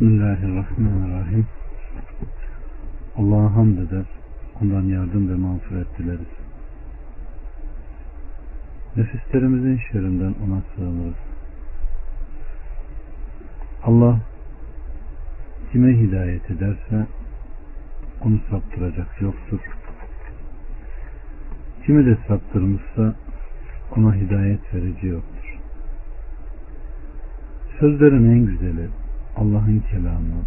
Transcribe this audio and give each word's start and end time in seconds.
Bismillahirrahmanirrahim. 0.00 1.46
Allah'a 3.16 3.56
hamd 3.56 3.78
eder. 3.78 4.04
Ondan 4.62 4.82
yardım 4.82 5.28
ve 5.28 5.34
mağfiret 5.34 5.98
dileriz. 5.98 6.32
Nefislerimizin 8.96 9.80
şerrinden 9.92 10.34
ona 10.46 10.62
sığınırız. 10.74 11.14
Allah 13.82 14.18
kime 15.72 15.92
hidayet 15.92 16.50
ederse 16.50 17.06
onu 18.24 18.40
saptıracak 18.50 19.20
yoktur. 19.22 19.60
Kimi 21.86 22.06
de 22.06 22.18
saptırmışsa 22.28 23.14
ona 23.96 24.14
hidayet 24.14 24.74
verici 24.74 25.06
yoktur. 25.06 25.58
Sözlerin 27.80 28.30
en 28.30 28.46
güzeli 28.46 28.88
Allah'ın 29.36 29.82
kelamı. 29.90 30.42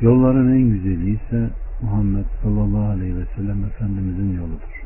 Yolların 0.00 0.52
en 0.54 0.68
güzeli 0.70 1.10
ise 1.10 1.50
Muhammed 1.82 2.24
sallallahu 2.42 2.90
aleyhi 2.90 3.16
ve 3.16 3.24
sellem 3.36 3.64
Efendimizin 3.64 4.36
yoludur. 4.36 4.84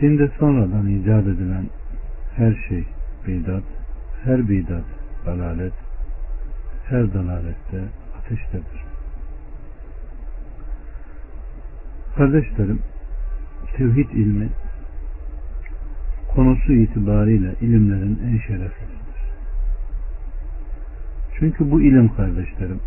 Dinde 0.00 0.30
sonradan 0.38 0.86
icat 0.86 1.26
edilen 1.26 1.66
her 2.36 2.66
şey 2.68 2.84
bidat, 3.26 3.62
her 4.24 4.48
bidat 4.48 4.84
dalalet, 5.26 5.72
her 6.84 7.14
dalalette 7.14 7.84
ateştedir. 8.18 8.84
Kardeşlerim, 12.16 12.78
tevhid 13.76 14.10
ilmi 14.10 14.48
konusu 16.34 16.72
itibariyle 16.72 17.54
ilimlerin 17.60 18.20
en 18.26 18.38
şereflisidir. 18.38 18.93
Çünkü 21.38 21.70
bu 21.70 21.80
ilim 21.82 22.08
kardeşlerim 22.08 22.80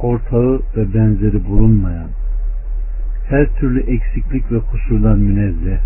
ortağı 0.00 0.60
ve 0.76 0.94
benzeri 0.94 1.44
bulunmayan 1.44 2.08
her 3.28 3.46
türlü 3.56 3.80
eksiklik 3.80 4.52
ve 4.52 4.60
kusurdan 4.60 5.18
münezzeh 5.18 5.78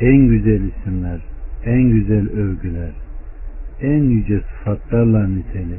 en 0.00 0.28
güzel 0.28 0.60
isimler, 0.62 1.20
en 1.64 1.82
güzel 1.82 2.28
övgüler, 2.28 2.90
en 3.82 4.02
yüce 4.02 4.40
sıfatlarla 4.40 5.26
niteli 5.26 5.78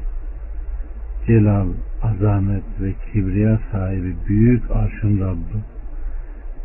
celal, 1.28 1.68
azamet 2.02 2.64
ve 2.82 2.94
kibriya 3.14 3.60
sahibi 3.72 4.16
büyük 4.28 4.72
arşın 4.72 5.20
Rabbi 5.20 5.60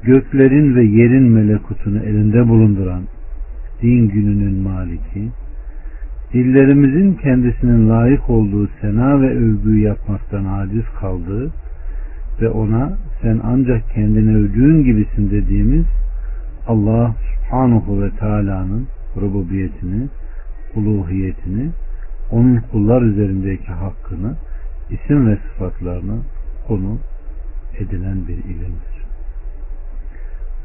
göklerin 0.02 0.76
ve 0.76 0.84
yerin 0.84 1.32
melekutunu 1.32 1.98
elinde 1.98 2.48
bulunduran 2.48 3.02
din 3.82 4.08
gününün 4.08 4.54
maliki 4.54 5.28
dillerimizin 6.34 7.14
kendisinin 7.14 7.90
layık 7.90 8.30
olduğu 8.30 8.68
sena 8.80 9.20
ve 9.20 9.30
övgüyü 9.30 9.82
yapmaktan 9.82 10.44
aciz 10.44 10.84
kaldığı 11.00 11.52
ve 12.40 12.48
ona 12.48 12.92
sen 13.22 13.40
ancak 13.44 13.90
kendini 13.94 14.36
övdüğün 14.36 14.84
gibisin 14.84 15.30
dediğimiz 15.30 15.84
Allah 16.66 17.14
subhanahu 17.34 18.02
ve 18.02 18.10
teala'nın 18.10 18.86
rububiyetini, 19.16 20.08
uluhiyetini, 20.76 21.70
onun 22.30 22.56
kullar 22.72 23.02
üzerindeki 23.02 23.72
hakkını, 23.72 24.34
isim 24.90 25.26
ve 25.26 25.36
sıfatlarını 25.36 26.18
konu 26.68 26.98
edilen 27.78 28.28
bir 28.28 28.36
ilimdir. 28.36 28.94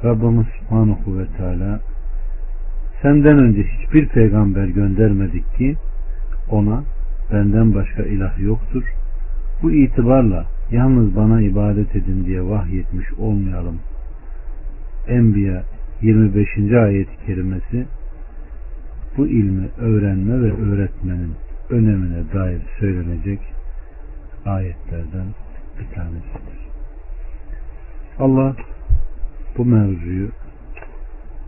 Rabbimiz 0.03 0.45
subhanahu 0.59 1.19
ve 1.19 1.25
teala 1.37 1.79
senden 3.01 3.39
önce 3.39 3.63
hiçbir 3.63 4.07
peygamber 4.07 4.67
göndermedik 4.67 5.55
ki 5.57 5.75
ona 6.49 6.83
benden 7.31 7.73
başka 7.75 8.03
ilah 8.03 8.39
yoktur. 8.39 8.83
Bu 9.61 9.71
itibarla 9.71 10.45
yalnız 10.71 11.15
bana 11.15 11.41
ibadet 11.41 11.95
edin 11.95 12.25
diye 12.25 12.43
vahyetmiş 12.43 13.13
olmayalım. 13.13 13.79
Enbiya 15.07 15.63
25. 16.01 16.47
ayet-i 16.73 17.25
kerimesi 17.25 17.85
bu 19.17 19.27
ilmi 19.27 19.69
öğrenme 19.77 20.41
ve 20.41 20.53
öğretmenin 20.53 21.33
önemine 21.69 22.33
dair 22.33 22.61
söylenecek 22.79 23.39
ayetlerden 24.45 25.25
bir 25.79 25.95
tanesidir. 25.95 26.59
Allah 28.19 28.55
bu 29.57 29.65
mevzuyu 29.65 30.29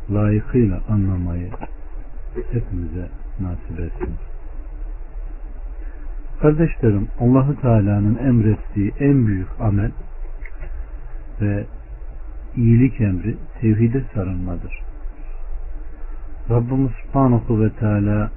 layıkıyla 0.10 0.80
anlamayı 0.90 1.50
hepimize 2.52 3.10
nasip 3.40 3.80
etsin. 3.80 4.16
Kardeşlerim 6.42 7.08
Allahu 7.20 7.62
Teala'nın 7.62 8.18
emrettiği 8.18 8.92
en 9.00 9.28
büyük 9.28 9.48
amel 9.60 9.92
ve 11.42 11.66
iyilik 12.56 13.02
emri 13.02 13.38
tevhide 13.62 14.04
sarılmadır. 14.14 14.82
Rabbimiz 16.50 16.92
Subhanahu 16.92 17.62
ve 17.62 17.70
Teala 17.70 18.32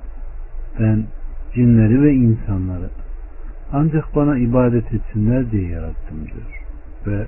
ben 0.81 1.05
cinleri 1.55 2.03
ve 2.03 2.13
insanları 2.13 2.91
ancak 3.73 4.17
bana 4.17 4.39
ibadet 4.39 4.95
etsinler 4.95 5.51
diye 5.51 5.69
yarattım 5.69 6.27
diyor. 6.27 6.65
Ve 7.07 7.27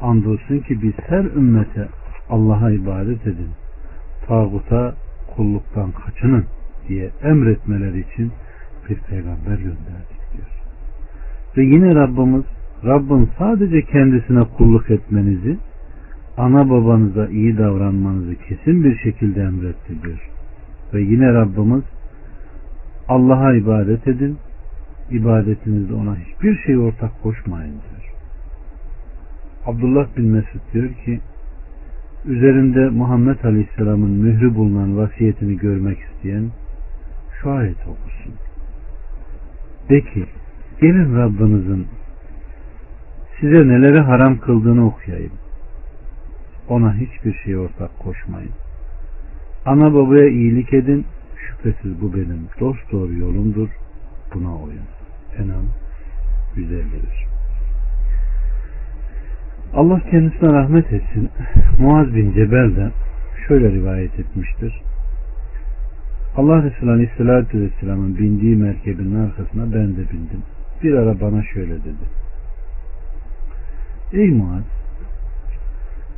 andolsun 0.00 0.58
ki 0.58 0.82
biz 0.82 0.92
her 1.08 1.24
ümmete 1.24 1.88
Allah'a 2.30 2.70
ibadet 2.70 3.26
edin, 3.26 3.50
tağuta 4.26 4.94
kulluktan 5.36 5.92
kaçının 5.92 6.44
diye 6.88 7.10
emretmeleri 7.22 8.00
için 8.00 8.32
bir 8.88 8.96
peygamber 8.96 9.56
gönderdik 9.58 10.20
diyor. 10.32 10.50
Ve 11.56 11.64
yine 11.64 11.94
Rabbimiz 11.94 12.44
Rabbin 12.84 13.30
sadece 13.38 13.82
kendisine 13.82 14.44
kulluk 14.44 14.90
etmenizi 14.90 15.58
ana 16.36 16.70
babanıza 16.70 17.26
iyi 17.26 17.58
davranmanızı 17.58 18.34
kesin 18.48 18.84
bir 18.84 18.98
şekilde 18.98 19.42
emretti 19.42 20.02
diyor. 20.02 20.30
Ve 20.94 21.00
yine 21.02 21.32
Rabbimiz 21.32 21.84
Allah'a 23.08 23.54
ibadet 23.54 24.08
edin 24.08 24.38
ibadetinizde 25.10 25.94
ona 25.94 26.16
hiçbir 26.16 26.58
şey 26.66 26.78
ortak 26.78 27.22
koşmayın 27.22 27.72
diyor. 27.72 28.14
Abdullah 29.66 30.16
bin 30.16 30.26
Mesud 30.26 30.60
diyor 30.72 30.90
ki 31.04 31.20
üzerinde 32.24 32.88
Muhammed 32.88 33.44
Aleyhisselam'ın 33.44 34.10
mührü 34.10 34.54
bulunan 34.54 34.96
vasiyetini 34.96 35.56
görmek 35.56 35.98
isteyen 35.98 36.50
şu 37.42 37.50
ayet 37.50 37.78
okusun. 37.78 38.34
De 39.90 40.00
ki 40.00 40.26
gelin 40.80 41.16
Rabbinizin 41.16 41.86
size 43.40 43.68
neleri 43.68 44.00
haram 44.00 44.38
kıldığını 44.38 44.86
okuyayım. 44.86 45.32
Ona 46.68 46.94
hiçbir 46.94 47.34
şey 47.34 47.56
ortak 47.56 47.98
koşmayın. 47.98 48.52
Ana 49.66 49.94
babaya 49.94 50.28
iyilik 50.28 50.72
edin. 50.72 51.06
Şüphesiz 51.36 52.00
bu 52.02 52.14
benim 52.14 52.48
dost 52.60 52.92
doğru 52.92 53.14
yolumdur. 53.14 53.68
Buna 54.34 54.56
uyun. 54.56 54.86
Enam 55.38 55.64
151 56.56 57.39
Allah 59.74 60.00
kendisine 60.10 60.52
rahmet 60.52 60.92
etsin. 60.92 61.30
Muaz 61.78 62.14
bin 62.14 62.32
Cebel 62.32 62.90
şöyle 63.48 63.72
rivayet 63.72 64.18
etmiştir. 64.18 64.80
Allah 66.36 66.62
Resulü 66.62 66.90
Aleyhisselatü 66.90 67.60
Vesselam'ın 67.60 68.18
bindiği 68.18 68.56
merkebin 68.56 69.14
arkasına 69.14 69.74
ben 69.74 69.92
de 69.92 70.10
bindim. 70.12 70.42
Bir 70.82 70.94
ara 70.94 71.20
bana 71.20 71.42
şöyle 71.42 71.74
dedi. 71.74 72.04
Ey 74.12 74.30
Muaz 74.30 74.62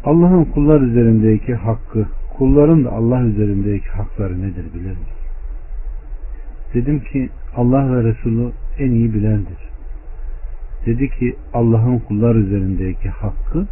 Allah'ın 0.04 0.44
kullar 0.44 0.80
üzerindeki 0.80 1.54
hakkı, 1.54 2.06
kulların 2.38 2.84
da 2.84 2.92
Allah 2.92 3.20
üzerindeki 3.22 3.88
hakları 3.88 4.42
nedir 4.42 4.64
bilir 4.74 4.90
misin? 4.90 5.22
Dedim 6.74 7.00
ki 7.00 7.30
Allah 7.56 7.96
ve 7.96 8.04
Resulü 8.04 8.52
en 8.78 8.90
iyi 8.90 9.14
bilendir. 9.14 9.71
Dedi 10.86 11.08
ki 11.08 11.36
Allah'ın 11.54 11.98
kullar 11.98 12.34
üzerindeki 12.34 13.08
hakkı 13.08 13.66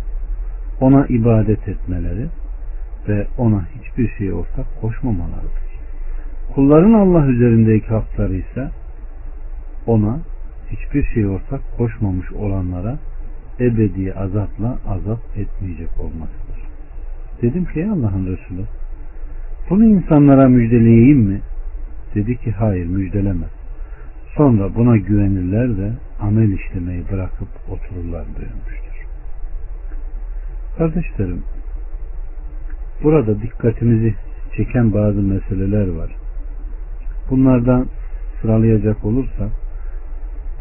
ona 0.80 1.06
ibadet 1.06 1.68
etmeleri 1.68 2.26
ve 3.08 3.26
ona 3.38 3.66
hiçbir 3.74 4.08
şey 4.18 4.32
ortak 4.32 4.80
koşmamalarıdır. 4.80 5.70
Kulların 6.54 6.92
Allah 6.92 7.26
üzerindeki 7.26 7.86
hakları 7.86 8.34
ise 8.34 8.70
ona 9.86 10.18
hiçbir 10.70 11.04
şey 11.04 11.26
ortak 11.26 11.60
koşmamış 11.78 12.32
olanlara 12.32 12.98
ebedi 13.60 14.14
azapla 14.14 14.78
azap 14.88 15.20
etmeyecek 15.36 16.00
olmasıdır. 16.00 16.60
Dedim 17.42 17.64
ki 17.64 17.88
Allah'ın 17.92 18.26
Resulü 18.26 18.64
bunu 19.70 19.84
insanlara 19.84 20.48
müjdeleyeyim 20.48 21.18
mi? 21.18 21.40
Dedi 22.14 22.36
ki 22.36 22.50
hayır 22.50 22.86
müjdelemez. 22.86 23.59
Sonra 24.36 24.74
buna 24.74 24.96
güvenirler 24.96 25.76
de 25.76 25.92
amel 26.20 26.50
işlemeyi 26.50 27.04
bırakıp 27.12 27.48
otururlar 27.68 28.24
buyurmuştur. 28.36 29.06
Kardeşlerim 30.78 31.42
burada 33.02 33.42
dikkatimizi 33.42 34.14
çeken 34.56 34.94
bazı 34.94 35.22
meseleler 35.22 35.88
var. 35.88 36.16
Bunlardan 37.30 37.86
sıralayacak 38.42 39.04
olursak 39.04 39.50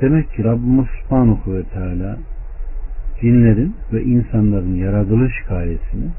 demek 0.02 0.34
ki 0.34 0.44
Rabbimiz 0.44 0.88
Subhanahu 1.02 1.54
ve 1.54 1.64
Teala 1.64 2.18
cinlerin 3.22 3.76
ve 3.94 4.04
insanların 4.04 4.76
yaratılış 4.76 5.34
gayesini 5.50 6.10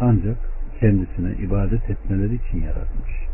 ancak 0.00 0.36
kendisine 0.80 1.32
ibadet 1.44 1.90
etmeleri 1.90 2.34
için 2.34 2.62
yaratmış. 2.62 3.29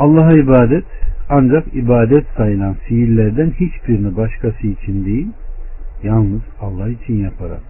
Allah'a 0.00 0.32
ibadet 0.32 0.84
ancak 1.28 1.74
ibadet 1.74 2.24
sayılan 2.36 2.74
fiillerden 2.74 3.50
hiçbirini 3.50 4.16
başkası 4.16 4.66
için 4.66 5.04
değil, 5.04 5.28
yalnız 6.02 6.42
Allah 6.60 6.88
için 6.88 7.14
yaparak, 7.14 7.60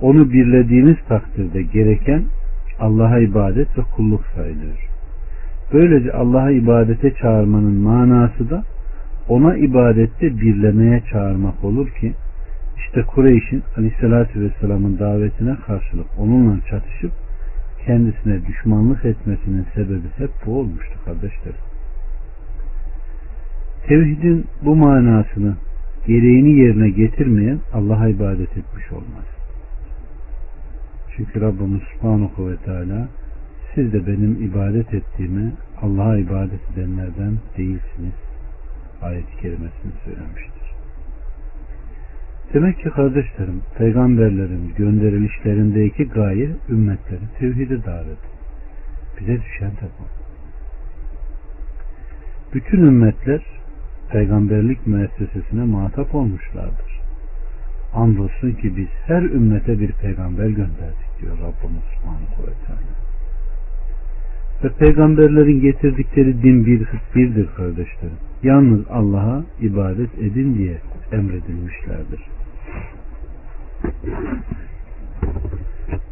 onu 0.00 0.32
birlediğiniz 0.32 0.96
takdirde 1.08 1.62
gereken 1.62 2.22
Allah'a 2.80 3.18
ibadet 3.18 3.78
ve 3.78 3.82
kulluk 3.96 4.24
sayılıyor. 4.36 4.88
Böylece 5.72 6.12
Allah'a 6.12 6.50
ibadete 6.50 7.14
çağırmanın 7.14 7.74
manası 7.74 8.50
da 8.50 8.62
ona 9.28 9.56
ibadette 9.56 10.40
birlemeye 10.40 11.02
çağırmak 11.12 11.64
olur 11.64 11.88
ki 11.88 12.12
işte 12.76 13.02
Kureyş'in 13.02 13.62
aleyhissalatü 13.76 14.40
vesselamın 14.40 14.98
davetine 14.98 15.56
karşılık 15.66 16.06
onunla 16.18 16.60
çatışıp 16.70 17.12
kendisine 17.90 18.46
düşmanlık 18.46 19.04
etmesinin 19.04 19.66
sebebi 19.74 20.08
hep 20.16 20.30
bu 20.46 20.58
olmuştu 20.58 20.98
kardeşler. 21.04 21.54
Tevhidin 23.86 24.46
bu 24.64 24.76
manasını 24.76 25.54
gereğini 26.06 26.58
yerine 26.58 26.90
getirmeyen 26.90 27.58
Allah'a 27.72 28.08
ibadet 28.08 28.56
etmiş 28.56 28.92
olmaz. 28.92 29.24
Çünkü 31.16 31.40
Rabbimiz 31.40 31.82
Subhanahu 31.92 32.50
ve 32.50 32.56
Teala 32.56 33.08
siz 33.74 33.92
de 33.92 34.06
benim 34.06 34.42
ibadet 34.42 34.94
ettiğime 34.94 35.52
Allah'a 35.82 36.16
ibadet 36.16 36.60
edenlerden 36.72 37.34
değilsiniz 37.56 38.18
ayet-i 39.02 39.36
kerimesini 39.42 39.92
söylemiştir. 40.04 40.59
Demek 42.54 42.78
ki 42.78 42.90
kardeşlerim 42.90 43.62
peygamberlerin 43.78 44.74
gönderilişlerindeki 44.76 46.04
gaye 46.04 46.50
ümmetleri 46.68 47.20
tevhide 47.38 47.84
davet. 47.84 48.18
Bize 49.20 49.42
düşen 49.42 49.70
de 49.70 49.88
bu. 49.98 50.04
Bütün 52.54 52.78
ümmetler 52.86 53.42
peygamberlik 54.12 54.86
müessesesine 54.86 55.64
muhatap 55.64 56.14
olmuşlardır. 56.14 57.00
Andolsun 57.94 58.52
ki 58.52 58.76
biz 58.76 58.88
her 59.06 59.22
ümmete 59.22 59.80
bir 59.80 59.92
peygamber 59.92 60.46
gönderdik 60.46 61.20
diyor 61.20 61.32
Rabbimiz 61.32 61.84
Subhanahu 61.94 62.42
ve 62.42 62.66
Teala. 62.66 63.10
Ve 64.64 64.68
peygamberlerin 64.78 65.60
getirdikleri 65.60 66.42
din 66.42 66.66
bir, 66.66 66.86
birdir 67.14 67.48
kardeşlerim. 67.56 68.18
Yalnız 68.42 68.80
Allah'a 68.90 69.44
ibadet 69.60 70.18
edin 70.18 70.58
diye 70.58 70.78
emredilmişlerdir. 71.12 72.20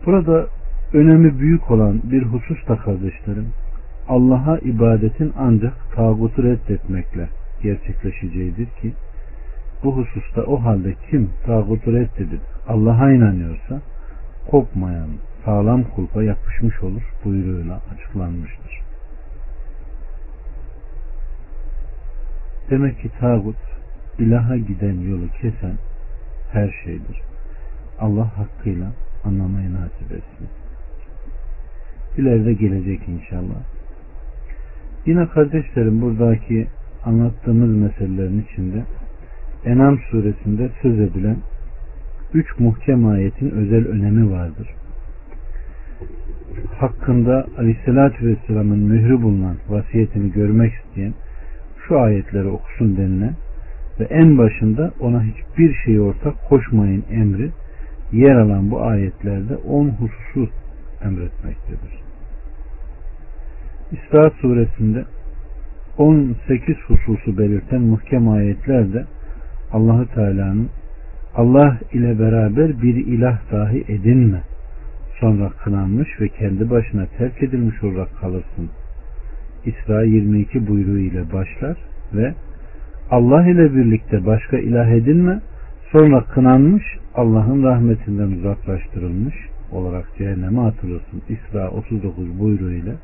Burada 0.09 0.47
önemi 0.93 1.39
büyük 1.39 1.71
olan 1.71 2.01
bir 2.05 2.23
husus 2.23 2.69
da 2.69 2.77
kardeşlerim, 2.77 3.49
Allah'a 4.09 4.59
ibadetin 4.59 5.33
ancak 5.39 5.75
tağutu 5.95 6.43
reddetmekle 6.43 7.29
gerçekleşeceğidir 7.63 8.67
ki, 8.67 8.93
bu 9.85 9.97
hususta 9.97 10.43
o 10.43 10.65
halde 10.65 10.95
kim 11.11 11.31
tağutu 11.47 11.93
reddedip 11.93 12.41
Allah'a 12.69 13.13
inanıyorsa, 13.13 13.81
kopmayan 14.51 15.09
sağlam 15.45 15.85
kulpa 15.85 16.23
yapışmış 16.23 16.83
olur 16.83 17.03
buyruğuyla 17.25 17.81
açıklanmıştır. 17.95 18.81
Demek 22.71 23.01
ki 23.01 23.11
tağut 23.21 23.57
ilaha 24.19 24.57
giden 24.57 25.01
yolu 25.01 25.29
kesen 25.41 25.79
her 26.53 26.75
şeydir. 26.85 27.21
Allah 28.01 28.39
hakkıyla 28.39 28.87
anlamayı 29.25 29.75
nasip 29.75 30.13
etsin. 30.13 30.49
İleride 32.17 32.53
gelecek 32.53 33.01
inşallah. 33.09 33.63
Yine 35.07 35.27
kardeşlerim 35.27 36.01
buradaki 36.01 36.67
anlattığımız 37.05 37.77
meselelerin 37.77 38.47
içinde 38.53 38.85
Enam 39.65 39.99
suresinde 39.99 40.71
söz 40.83 41.01
edilen 41.01 41.37
üç 42.35 42.59
muhkem 42.59 43.07
ayetin 43.07 43.51
özel 43.51 43.87
önemi 43.87 44.31
vardır. 44.31 44.69
Hakkında 46.79 47.47
Aleyhisselatü 47.59 48.27
Vesselam'ın 48.27 48.79
mührü 48.79 49.23
bulunan 49.23 49.57
vasiyetini 49.69 50.33
görmek 50.33 50.73
isteyen 50.73 51.13
şu 51.89 52.01
ayetleri 52.01 52.49
okusun 52.49 52.97
denilen 52.97 53.35
ve 54.01 54.05
en 54.05 54.39
başında 54.39 54.93
ona 55.01 55.23
hiçbir 55.23 55.75
şey 55.75 56.01
ortak 56.01 56.49
koşmayın 56.49 57.05
emri 57.11 57.51
yer 58.13 58.35
alan 58.35 58.71
bu 58.71 58.83
ayetlerde 58.83 59.57
10 59.57 59.89
hususu 59.89 60.53
emretmektedir. 61.05 62.01
İsra 63.93 64.31
suresinde 64.31 65.05
18 65.99 66.77
hususu 66.87 67.39
belirten 67.39 67.81
muhkem 67.81 68.29
ayetlerde 68.29 69.05
Allahü 69.73 70.07
Teala'nın 70.07 70.69
Allah 71.35 71.79
ile 71.93 72.19
beraber 72.19 72.83
bir 72.83 73.07
ilah 73.07 73.53
dahi 73.53 73.85
edinme 73.89 74.43
sonra 75.21 75.51
kınanmış 75.65 76.21
ve 76.21 76.29
kendi 76.29 76.71
başına 76.71 77.07
terk 77.19 77.43
edilmiş 77.43 77.85
olarak 77.85 78.21
kalırsın. 78.21 78.71
İsra 79.65 80.03
22 80.03 80.69
buyruğu 80.69 80.99
ile 80.99 81.33
başlar 81.33 81.77
ve 82.15 82.35
Allah 83.11 83.47
ile 83.47 83.75
birlikte 83.75 84.27
başka 84.27 84.59
ilah 84.59 84.89
edinme 84.89 85.41
sonra 85.93 86.25
kınanmış 86.25 86.85
Allah'ın 87.15 87.63
rahmetinden 87.63 88.39
uzaklaştırılmış 88.39 89.35
olarak 89.73 90.17
cehenneme 90.19 90.61
atılırsın. 90.61 91.23
İsra 91.29 91.71
39 91.71 92.39
buyruğu 92.41 92.73
ile 92.73 92.95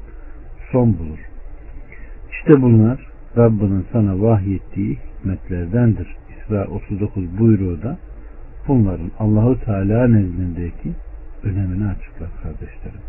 son 0.72 0.98
bulur. 0.98 1.18
İşte 2.30 2.62
bunlar 2.62 3.06
Rabbinin 3.36 3.86
sana 3.92 4.22
vahyettiği 4.22 4.98
hikmetlerdendir. 5.18 6.16
İsra 6.30 6.64
39 6.64 7.38
buyruğu 7.38 7.82
da 7.82 7.98
bunların 8.68 9.10
Allahu 9.18 9.60
Teala 9.64 10.08
nezdindeki 10.08 10.92
önemini 11.42 11.88
açıklar 11.88 12.28
kardeşlerim. 12.42 13.00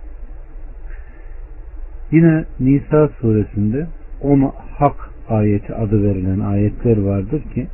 Yine 2.12 2.46
Nisa 2.60 3.10
suresinde 3.22 3.88
ona 4.22 4.52
hak 4.78 5.10
ayeti 5.30 5.76
adı 5.76 6.04
verilen 6.04 6.40
ayetler 6.40 6.98
vardır 6.98 7.42
ki 7.42 7.68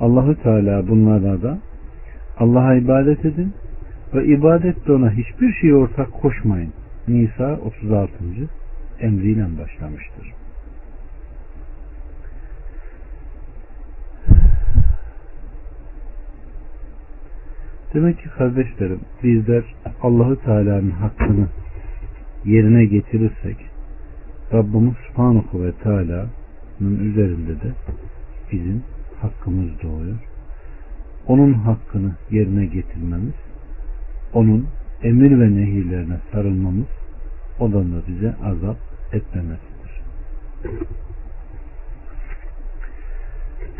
Allahu 0.00 0.42
Teala 0.42 0.88
bunlara 0.88 1.42
da 1.42 1.58
Allah'a 2.38 2.74
ibadet 2.74 3.24
edin 3.24 3.52
ve 4.14 4.26
ibadette 4.26 4.92
ona 4.92 5.10
hiçbir 5.10 5.52
şey 5.52 5.74
ortak 5.74 6.12
koşmayın. 6.12 6.72
Nisa 7.08 7.58
36. 7.64 8.14
emriyle 9.00 9.46
başlamıştır. 9.62 10.32
Demek 17.94 18.18
ki 18.18 18.28
kardeşlerim 18.28 19.00
bizler 19.22 19.64
Allahu 20.02 20.42
Teala'nın 20.42 20.90
hakkını 20.90 21.46
yerine 22.44 22.84
getirirsek 22.84 23.56
Rabbimiz 24.52 24.94
Subhanahu 25.08 25.64
ve 25.64 25.72
Teala'nın 25.72 27.10
üzerinde 27.10 27.54
de 27.54 27.72
bizim 28.52 28.82
hakkımız 29.20 29.82
doğuyor. 29.82 30.16
Onun 31.26 31.52
hakkını 31.52 32.12
yerine 32.30 32.66
getirmemiz, 32.66 33.34
onun 34.32 34.66
emir 35.02 35.40
ve 35.40 35.56
nehirlerine 35.56 36.16
sarılmamız, 36.32 36.86
odan 37.60 37.92
da 37.92 37.96
bize 38.08 38.34
azap 38.44 38.76
etmemesidir. 39.12 40.02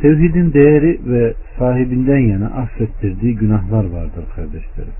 Tevhidin 0.00 0.52
değeri 0.52 1.00
ve 1.06 1.34
sahibinden 1.58 2.18
yana 2.18 2.46
affettirdiği 2.46 3.36
günahlar 3.36 3.84
vardır 3.84 4.24
kardeşlerim. 4.34 4.92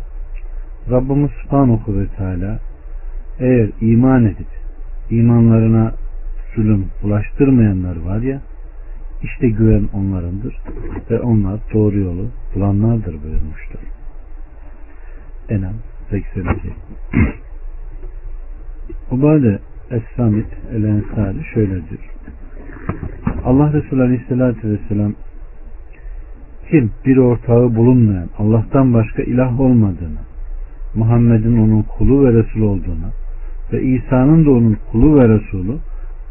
Rabbimiz 0.90 1.30
Subhanahu 1.42 1.98
ve 1.98 2.06
Teala 2.06 2.58
eğer 3.38 3.70
iman 3.80 4.24
edip 4.24 4.46
imanlarına 5.10 5.92
zulüm 6.54 6.86
bulaştırmayanlar 7.02 7.96
var 7.96 8.20
ya 8.20 8.40
işte 9.22 9.48
güven 9.48 9.88
onlarındır 9.92 10.56
ve 11.10 11.20
onlar 11.20 11.60
doğru 11.74 11.98
yolu 11.98 12.26
bulanlardır 12.54 13.22
buyurmuştur. 13.22 13.78
Enam 15.48 15.74
82 16.10 16.60
Ubade 19.10 19.58
Es-Samit 19.90 20.46
El-Ensari 20.72 21.44
şöyle 21.54 21.72
diyor. 21.72 22.16
Allah 23.44 23.72
Resulü 23.72 24.02
Aleyhisselatü 24.02 24.70
Vesselam 24.70 25.12
kim 26.70 26.90
bir 27.06 27.16
ortağı 27.16 27.76
bulunmayan 27.76 28.28
Allah'tan 28.38 28.94
başka 28.94 29.22
ilah 29.22 29.60
olmadığını 29.60 30.18
Muhammed'in 30.94 31.58
onun 31.58 31.82
kulu 31.82 32.24
ve 32.24 32.32
Resul 32.32 32.60
olduğunu 32.60 33.10
ve 33.72 33.82
İsa'nın 33.82 34.46
da 34.46 34.50
onun 34.50 34.76
kulu 34.92 35.20
ve 35.20 35.28
Resulü 35.28 35.76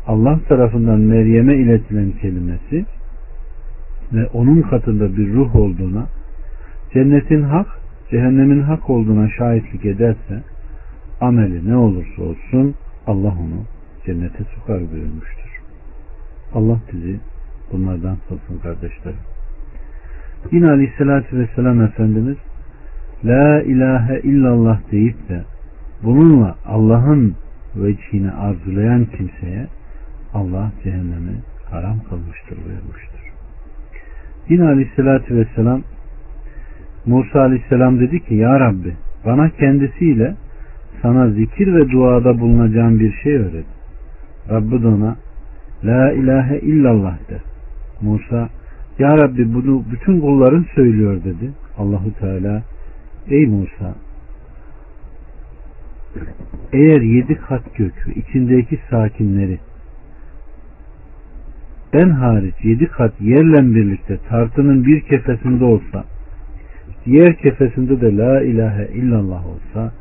Allah 0.07 0.39
tarafından 0.49 0.99
Meryem'e 0.99 1.55
iletilen 1.55 2.11
kelimesi 2.11 2.85
ve 4.13 4.27
onun 4.27 4.61
katında 4.61 5.17
bir 5.17 5.33
ruh 5.33 5.55
olduğuna, 5.55 6.07
cennetin 6.93 7.41
hak, 7.41 7.67
cehennemin 8.11 8.61
hak 8.61 8.89
olduğuna 8.89 9.29
şahitlik 9.29 9.85
ederse, 9.85 10.43
ameli 11.21 11.69
ne 11.69 11.75
olursa 11.75 12.23
olsun 12.23 12.75
Allah 13.07 13.33
onu 13.39 13.63
cennete 14.05 14.43
sokar 14.55 14.79
buyurmuştur. 14.91 15.61
Allah 16.53 16.79
bizi 16.93 17.19
bunlardan 17.71 18.17
kılsın 18.29 18.57
kardeşlerim. 18.63 19.19
Yine 20.51 20.69
Aleyhisselatü 20.69 21.39
Vesselam 21.39 21.81
Efendimiz 21.81 22.37
La 23.25 23.61
ilahe 23.61 24.19
illallah 24.19 24.91
deyip 24.91 25.29
de 25.29 25.43
bununla 26.03 26.55
Allah'ın 26.65 27.35
vecihini 27.75 28.31
arzulayan 28.31 29.05
kimseye 29.05 29.67
Allah 30.35 30.71
cehennemi 30.83 31.35
haram 31.71 31.99
kılmıştır 32.09 32.57
buyurmuştur. 32.65 33.19
Yine 34.49 34.63
Aleyhisselatü 34.63 35.35
Vesselam 35.35 35.81
Musa 37.05 37.41
Aleyhisselam 37.41 37.99
dedi 37.99 38.25
ki 38.25 38.35
Ya 38.35 38.59
Rabbi 38.59 38.93
bana 39.25 39.49
kendisiyle 39.49 40.35
sana 41.01 41.29
zikir 41.29 41.73
ve 41.75 41.89
duada 41.89 42.39
bulunacağım 42.39 42.99
bir 42.99 43.13
şey 43.23 43.35
öğret. 43.35 43.65
Rabbi 44.49 44.83
de 44.83 44.87
ona 44.87 45.15
La 45.83 46.11
ilahe 46.11 46.59
illallah 46.59 47.29
de. 47.29 47.37
Musa 48.01 48.49
Ya 48.99 49.17
Rabbi 49.17 49.53
bunu 49.53 49.83
bütün 49.91 50.21
kulların 50.21 50.65
söylüyor 50.75 51.23
dedi. 51.23 51.51
Allahu 51.77 52.13
Teala 52.19 52.63
Ey 53.29 53.45
Musa 53.45 53.95
eğer 56.73 57.01
yedi 57.01 57.35
kat 57.35 57.75
gök 57.75 58.07
ve 58.07 58.13
içindeki 58.13 58.79
sakinleri 58.89 59.59
ben 61.95 62.09
hariç 62.09 62.55
yedi 62.63 62.87
kat 62.87 63.21
yerle 63.21 63.75
birlikte 63.75 64.17
tartının 64.29 64.85
bir 64.85 65.01
kefesinde 65.01 65.63
olsa 65.63 66.03
diğer 67.05 67.37
kefesinde 67.37 68.01
de 68.01 68.17
la 68.17 68.41
ilahe 68.41 68.87
illallah 68.93 69.45
olsa 69.47 69.93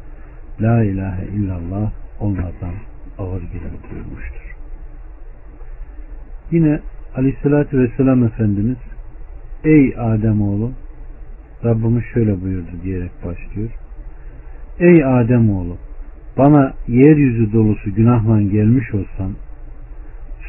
la 0.61 0.85
ilahe 0.85 1.27
illallah 1.27 1.91
onlardan 2.21 2.75
ağır 3.19 3.43
gelir 3.43 3.75
buyurmuştur. 3.91 4.57
Yine 6.51 6.81
aleyhissalatü 7.17 7.79
vesselam 7.79 8.25
Efendimiz 8.25 8.79
ey 9.65 9.95
Adem 9.99 10.43
oğlu 10.43 10.73
Rabbimiz 11.65 12.05
şöyle 12.15 12.43
buyurdu 12.43 12.71
diyerek 12.85 13.11
başlıyor. 13.25 13.71
Ey 14.79 15.05
Adem 15.05 15.51
oğlu 15.51 15.77
bana 16.39 16.73
yeryüzü 16.89 17.53
dolusu 17.53 17.95
günahla 17.95 18.43
gelmiş 18.43 18.95
olsan 18.95 19.33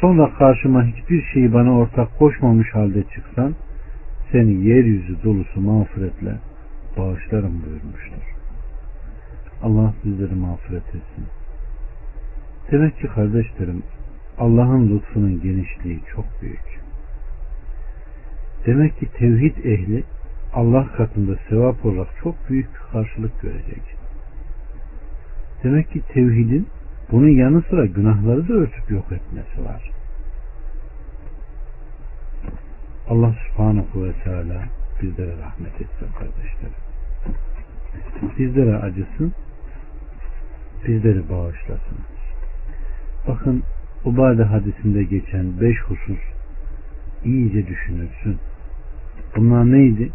sonra 0.00 0.34
karşıma 0.38 0.84
hiçbir 0.84 1.22
şeyi 1.32 1.52
bana 1.52 1.78
ortak 1.78 2.18
koşmamış 2.18 2.74
halde 2.74 3.02
çıksan 3.02 3.54
seni 4.32 4.64
yeryüzü 4.64 5.22
dolusu 5.24 5.60
mağfiretle 5.60 6.38
bağışlarım 6.96 7.62
buyurmuştur. 7.66 8.36
Allah 9.62 9.94
bizleri 10.04 10.34
mağfiret 10.34 10.88
etsin. 10.88 11.26
Demek 12.70 12.98
ki 12.98 13.06
kardeşlerim 13.06 13.82
Allah'ın 14.38 14.96
lütfunun 14.96 15.40
genişliği 15.42 16.00
çok 16.14 16.24
büyük. 16.42 16.80
Demek 18.66 18.98
ki 18.98 19.06
tevhid 19.18 19.56
ehli 19.56 20.04
Allah 20.54 20.86
katında 20.96 21.36
sevap 21.48 21.86
olarak 21.86 22.08
çok 22.22 22.48
büyük 22.48 22.68
bir 22.74 22.92
karşılık 22.92 23.40
görecek. 23.40 23.82
Demek 25.64 25.90
ki 25.90 26.02
tevhidin 26.08 26.66
bunun 27.12 27.28
yanı 27.28 27.62
sıra 27.62 27.86
günahları 27.86 28.48
da 28.48 28.52
örtüp 28.52 28.90
yok 28.90 29.12
etmesi 29.12 29.64
var. 29.64 29.90
Allah 33.08 33.34
subhanahu 33.48 34.04
ve 34.04 34.12
teala 34.24 34.64
bizlere 35.02 35.32
rahmet 35.32 35.74
etsin 35.74 36.06
kardeşlerim. 36.18 36.76
Bizlere 38.38 38.76
acısın, 38.76 39.32
bizleri 40.86 41.30
bağışlasın. 41.30 41.98
Bakın 43.28 43.62
Ubade 44.04 44.44
hadisinde 44.44 45.02
geçen 45.02 45.60
beş 45.60 45.76
husus 45.80 46.18
iyice 47.24 47.66
düşünülsün. 47.66 48.36
Bunlar 49.36 49.72
neydi? 49.72 50.10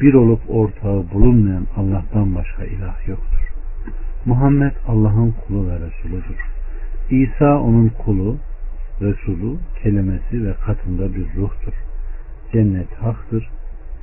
Bir 0.00 0.14
olup 0.14 0.40
ortağı 0.48 1.10
bulunmayan 1.14 1.66
Allah'tan 1.76 2.34
başka 2.34 2.64
ilah 2.64 3.08
yoktur. 3.08 3.45
Muhammed 4.26 4.72
Allah'ın 4.88 5.34
kulu 5.46 5.68
ve 5.68 5.74
Resuludur. 5.74 6.50
İsa 7.10 7.60
onun 7.60 7.88
kulu, 7.88 8.36
Resulü, 9.00 9.56
kelimesi 9.82 10.46
ve 10.46 10.54
katında 10.54 11.14
bir 11.14 11.26
ruhtur. 11.36 11.72
Cennet 12.52 12.92
haktır, 12.92 13.48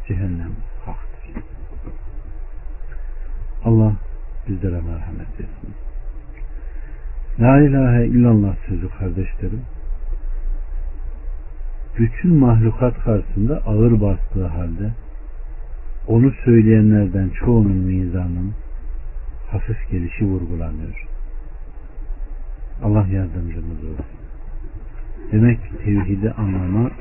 cehennem 0.08 0.51
haktır. 0.86 1.44
Allah 3.65 3.94
bizlere 4.48 4.82
merhamet 4.82 5.34
etsin. 5.34 5.74
La 7.39 7.62
ilahe 7.62 8.06
illallah 8.06 8.56
sözü 8.68 8.89
kardeşlerim 8.89 9.62
bütün 12.00 12.36
mahlukat 12.36 13.00
karşısında 13.03 13.62
ağır 13.65 14.01
bastığı 14.01 14.48
halde 14.48 14.92
onu 16.08 16.32
söyleyenlerden 16.46 17.30
çoğunun 17.30 17.77
mizanın 17.77 18.53
hafif 19.53 19.89
gelişi 19.91 20.25
vurgulanıyor. 20.25 21.07
Allah 22.83 23.07
yardımcımız 23.07 23.83
olsun. 23.83 24.05
Demek 25.31 25.60
tevhidi 25.86 26.31
anlama 26.31 26.91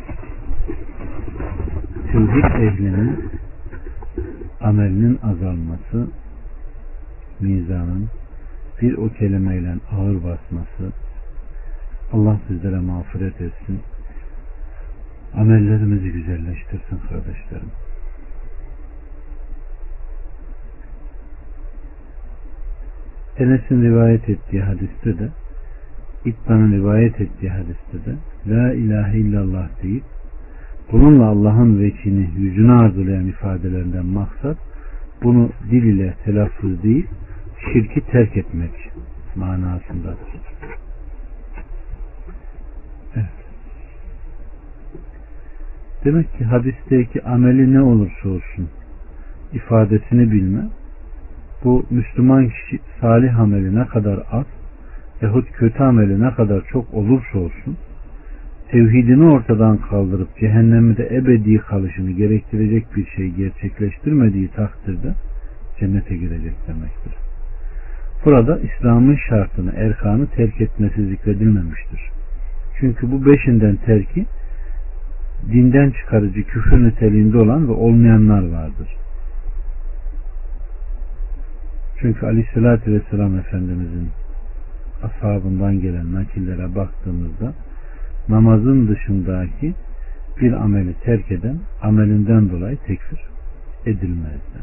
tevhid 2.12 2.44
ehlinin 2.44 3.30
amelinin 4.60 5.18
azalması 5.22 6.08
mizanın 7.40 8.10
bir 8.82 8.98
o 8.98 9.08
kelimeyle 9.08 9.74
ağır 9.92 10.14
basması 10.14 10.92
Allah 12.12 12.40
sizlere 12.48 12.78
mağfiret 12.78 13.40
etsin 13.40 13.80
amellerimizi 15.34 16.12
güzelleştirsin 16.12 16.98
kardeşlerim 17.08 17.70
Enes'in 23.38 23.82
rivayet 23.82 24.28
ettiği 24.28 24.62
hadiste 24.62 25.18
de 25.18 25.28
İtban'ın 26.24 26.72
rivayet 26.72 27.20
ettiği 27.20 27.50
hadiste 27.50 28.04
de 28.06 28.14
La 28.46 28.72
ilahe 28.72 29.18
illallah 29.18 29.68
deyip 29.82 30.04
bununla 30.92 31.26
Allah'ın 31.26 31.80
vekini 31.80 32.30
yüzünü 32.36 32.72
arzulayan 32.72 33.26
ifadelerinden 33.26 34.06
maksat 34.06 34.56
bunu 35.22 35.50
dil 35.70 35.82
ile 35.82 36.14
telaffuz 36.24 36.82
değil 36.82 37.06
şirki 37.72 38.00
terk 38.00 38.36
etmek 38.36 38.90
manasındadır. 39.36 40.28
Evet. 43.14 43.26
Demek 46.04 46.38
ki 46.38 46.44
hadisteki 46.44 47.22
ameli 47.22 47.74
ne 47.74 47.80
olursa 47.80 48.28
olsun 48.28 48.68
ifadesini 49.52 50.32
bilme 50.32 50.68
bu 51.64 51.86
Müslüman 51.90 52.48
kişi 52.48 52.78
salih 53.00 53.40
ameli 53.40 53.76
ne 53.76 53.86
kadar 53.86 54.18
az 54.32 54.46
yahut 55.22 55.52
kötü 55.52 55.82
ameli 55.82 56.22
ne 56.22 56.34
kadar 56.34 56.64
çok 56.72 56.94
olursa 56.94 57.38
olsun 57.38 57.76
tevhidini 58.70 59.24
ortadan 59.24 59.76
kaldırıp 59.76 60.28
cehennemde 60.40 61.08
ebedi 61.16 61.58
kalışını 61.58 62.10
gerektirecek 62.10 62.96
bir 62.96 63.06
şey 63.06 63.30
gerçekleştirmediği 63.30 64.48
takdirde 64.48 65.14
cennete 65.80 66.16
girecek 66.16 66.54
demektir. 66.68 67.12
Burada 68.24 68.58
İslam'ın 68.58 69.18
şartını, 69.28 69.72
erkanı 69.76 70.26
terk 70.26 70.60
etmesi 70.60 71.06
zikredilmemiştir. 71.06 72.00
Çünkü 72.80 73.12
bu 73.12 73.26
beşinden 73.26 73.76
terki 73.76 74.26
dinden 75.52 75.90
çıkarıcı 75.90 76.42
küfür 76.42 76.84
niteliğinde 76.84 77.38
olan 77.38 77.68
ve 77.68 77.72
olmayanlar 77.72 78.48
vardır. 78.48 79.01
Çünkü 82.02 82.26
aleyhissalatü 82.26 82.92
vesselam 82.92 83.38
Efendimizin 83.38 84.10
ashabından 85.02 85.80
gelen 85.80 86.12
nakillere 86.12 86.74
baktığımızda 86.74 87.52
namazın 88.28 88.88
dışındaki 88.88 89.74
bir 90.40 90.52
ameli 90.52 90.94
terk 90.94 91.32
eden 91.32 91.58
amelinden 91.82 92.50
dolayı 92.50 92.76
tekfir 92.76 93.20
edilmezdi. 93.86 94.58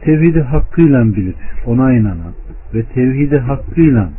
Tevhidi 0.00 0.40
hakkıyla 0.40 1.04
bilip 1.04 1.36
ona 1.66 1.92
inanan 1.92 2.34
ve 2.74 2.82
tevhidi 2.82 3.38
hakkıyla 3.38 4.10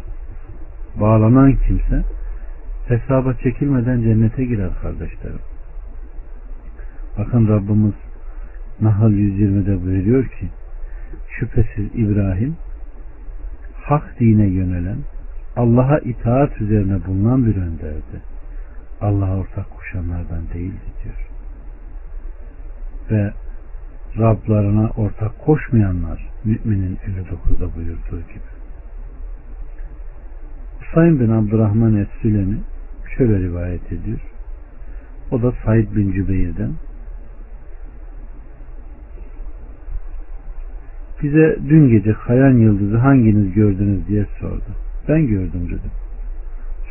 bağlanan 1.00 1.54
kimse 1.68 2.02
hesaba 2.88 3.34
çekilmeden 3.34 4.02
cennete 4.02 4.46
girer 4.46 4.70
kardeşlerim. 4.82 5.40
Bakın 7.18 7.48
Rabbimiz 7.48 7.94
Nahl 8.82 9.12
120'de 9.12 9.86
buyuruyor 9.86 10.26
ki 10.26 10.50
şüphesiz 11.30 11.86
İbrahim 11.94 12.56
hak 13.84 14.20
dine 14.20 14.48
yönelen 14.48 14.98
Allah'a 15.56 16.00
itaat 16.00 16.62
üzerine 16.62 17.06
bulunan 17.06 17.46
bir 17.46 17.56
önderdi. 17.56 18.22
Allah'a 19.02 19.38
ortak 19.38 19.66
koşanlardan 19.78 20.42
değildi 20.54 20.86
diyor. 21.04 21.30
Ve 23.12 23.34
Rablarına 24.18 24.90
ortak 24.90 25.40
koşmayanlar 25.40 26.30
müminin 26.44 26.96
59'da 26.96 27.76
buyurduğu 27.76 28.28
gibi. 28.28 28.56
Sayın 30.94 31.20
bin 31.20 31.30
Abdurrahman 31.30 31.96
Es-Sülemi 31.96 32.58
şöyle 33.18 33.40
rivayet 33.40 33.92
ediyor. 33.92 34.20
O 35.32 35.42
da 35.42 35.54
Said 35.66 35.96
bin 35.96 36.12
Cübeyr'den. 36.12 36.72
Bize 41.24 41.58
dün 41.70 41.90
gece 41.90 42.14
kayan 42.14 42.54
yıldızı 42.54 42.98
hanginiz 42.98 43.54
gördünüz 43.54 44.08
diye 44.08 44.26
sordu. 44.40 44.76
Ben 45.08 45.28
gördüm 45.28 45.66
dedim. 45.66 45.92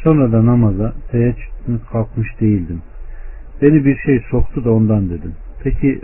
Sonra 0.03 0.33
da 0.33 0.47
namaza 0.47 0.93
teheccüdün 1.11 1.81
kalkmış 1.93 2.41
değildim. 2.41 2.83
Beni 3.63 3.85
bir 3.85 3.97
şey 3.97 4.25
soktu 4.31 4.65
da 4.65 4.73
ondan 4.73 5.11
dedim. 5.11 5.33
Peki 5.63 6.01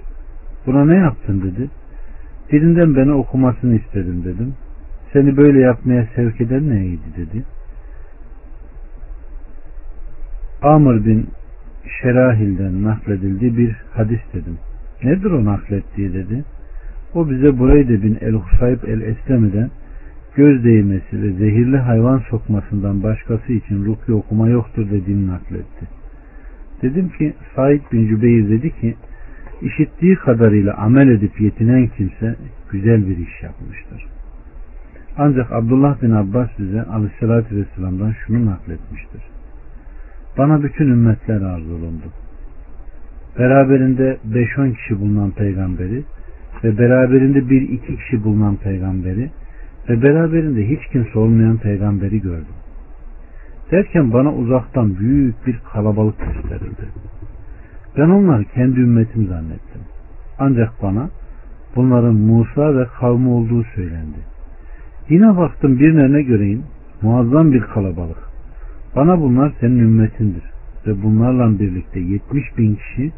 buna 0.67 0.85
ne 0.85 0.97
yaptın 0.97 1.43
dedi. 1.43 1.71
Birinden 2.53 2.97
beni 2.97 3.13
okumasını 3.13 3.77
istedim 3.77 4.25
dedim. 4.25 4.55
Seni 5.13 5.37
böyle 5.37 5.61
yapmaya 5.61 6.09
sevk 6.15 6.41
eden 6.41 6.71
neydi 6.71 7.03
dedi. 7.17 7.45
Amr 10.63 11.05
bin 11.05 11.29
Şerahil'den 12.03 12.83
nakledildiği 12.83 13.57
bir 13.57 13.77
hadis 13.93 14.21
dedim. 14.35 14.59
Nedir 15.05 15.31
o 15.31 15.45
naklettiği 15.45 16.15
dedi. 16.15 16.45
O 17.15 17.31
bize 17.31 17.59
Bureyde 17.59 18.03
bin 18.03 18.19
El-Husayb 18.21 18.83
El-Esleme'den 18.83 19.71
göz 20.37 20.65
değmesi 20.65 21.23
ve 21.23 21.33
zehirli 21.33 21.77
hayvan 21.77 22.19
sokmasından 22.19 23.03
başkası 23.03 23.53
için 23.53 23.85
ruki 23.85 24.13
okuma 24.13 24.49
yoktur 24.49 24.91
dediğini 24.91 25.27
nakletti. 25.27 25.87
Dedim 26.83 27.09
ki 27.09 27.35
Said 27.57 27.81
bin 27.93 28.09
Cübeyr 28.09 28.49
dedi 28.49 28.81
ki 28.81 28.95
işittiği 29.63 30.17
kadarıyla 30.17 30.75
amel 30.75 31.09
edip 31.09 31.41
yetinen 31.41 31.87
kimse 31.87 32.37
güzel 32.71 33.09
bir 33.09 33.17
iş 33.17 33.43
yapmıştır. 33.43 34.07
Ancak 35.19 35.53
Abdullah 35.53 36.03
bin 36.03 36.11
Abbas 36.11 36.49
bize 36.59 36.83
aleyhissalatü 36.83 37.57
vesselam'dan 37.57 38.15
şunu 38.27 38.47
nakletmiştir. 38.47 39.23
Bana 40.39 40.63
bütün 40.63 40.85
ümmetler 40.89 41.43
arzulundu. 41.43 42.05
Beraberinde 43.39 44.19
5-10 44.33 44.75
kişi 44.75 45.01
bulunan 45.01 45.31
peygamberi 45.31 46.03
ve 46.65 46.79
beraberinde 46.79 47.51
bir 47.51 47.63
iki 47.63 47.97
kişi 47.97 48.25
bulunan 48.25 48.57
peygamberi 48.57 49.31
ve 49.89 50.03
beraberinde 50.03 50.69
hiç 50.69 50.81
kimse 50.93 51.19
olmayan 51.19 51.57
peygamberi 51.57 52.21
gördüm. 52.21 52.55
Derken 53.71 54.13
bana 54.13 54.35
uzaktan 54.35 54.99
büyük 54.99 55.47
bir 55.47 55.61
kalabalık 55.73 56.19
gösterildi. 56.19 56.89
Ben 57.97 58.09
onları 58.09 58.45
kendi 58.45 58.81
ümmetim 58.81 59.27
zannettim. 59.27 59.81
Ancak 60.39 60.83
bana 60.83 61.09
bunların 61.77 62.15
Musa 62.15 62.77
ve 62.77 62.87
kavmi 63.01 63.29
olduğu 63.29 63.65
söylendi. 63.65 64.19
Yine 65.09 65.37
baktım 65.37 65.79
birine 65.79 66.23
göreyim 66.23 66.63
muazzam 67.03 67.53
bir 67.53 67.61
kalabalık. 67.61 68.19
Bana 68.97 69.21
bunlar 69.21 69.53
senin 69.61 69.79
ümmetindir 69.79 70.45
ve 70.87 71.03
bunlarla 71.03 71.59
birlikte 71.59 72.01
70 72.01 72.59
bin 72.59 72.75
kişi 72.75 73.13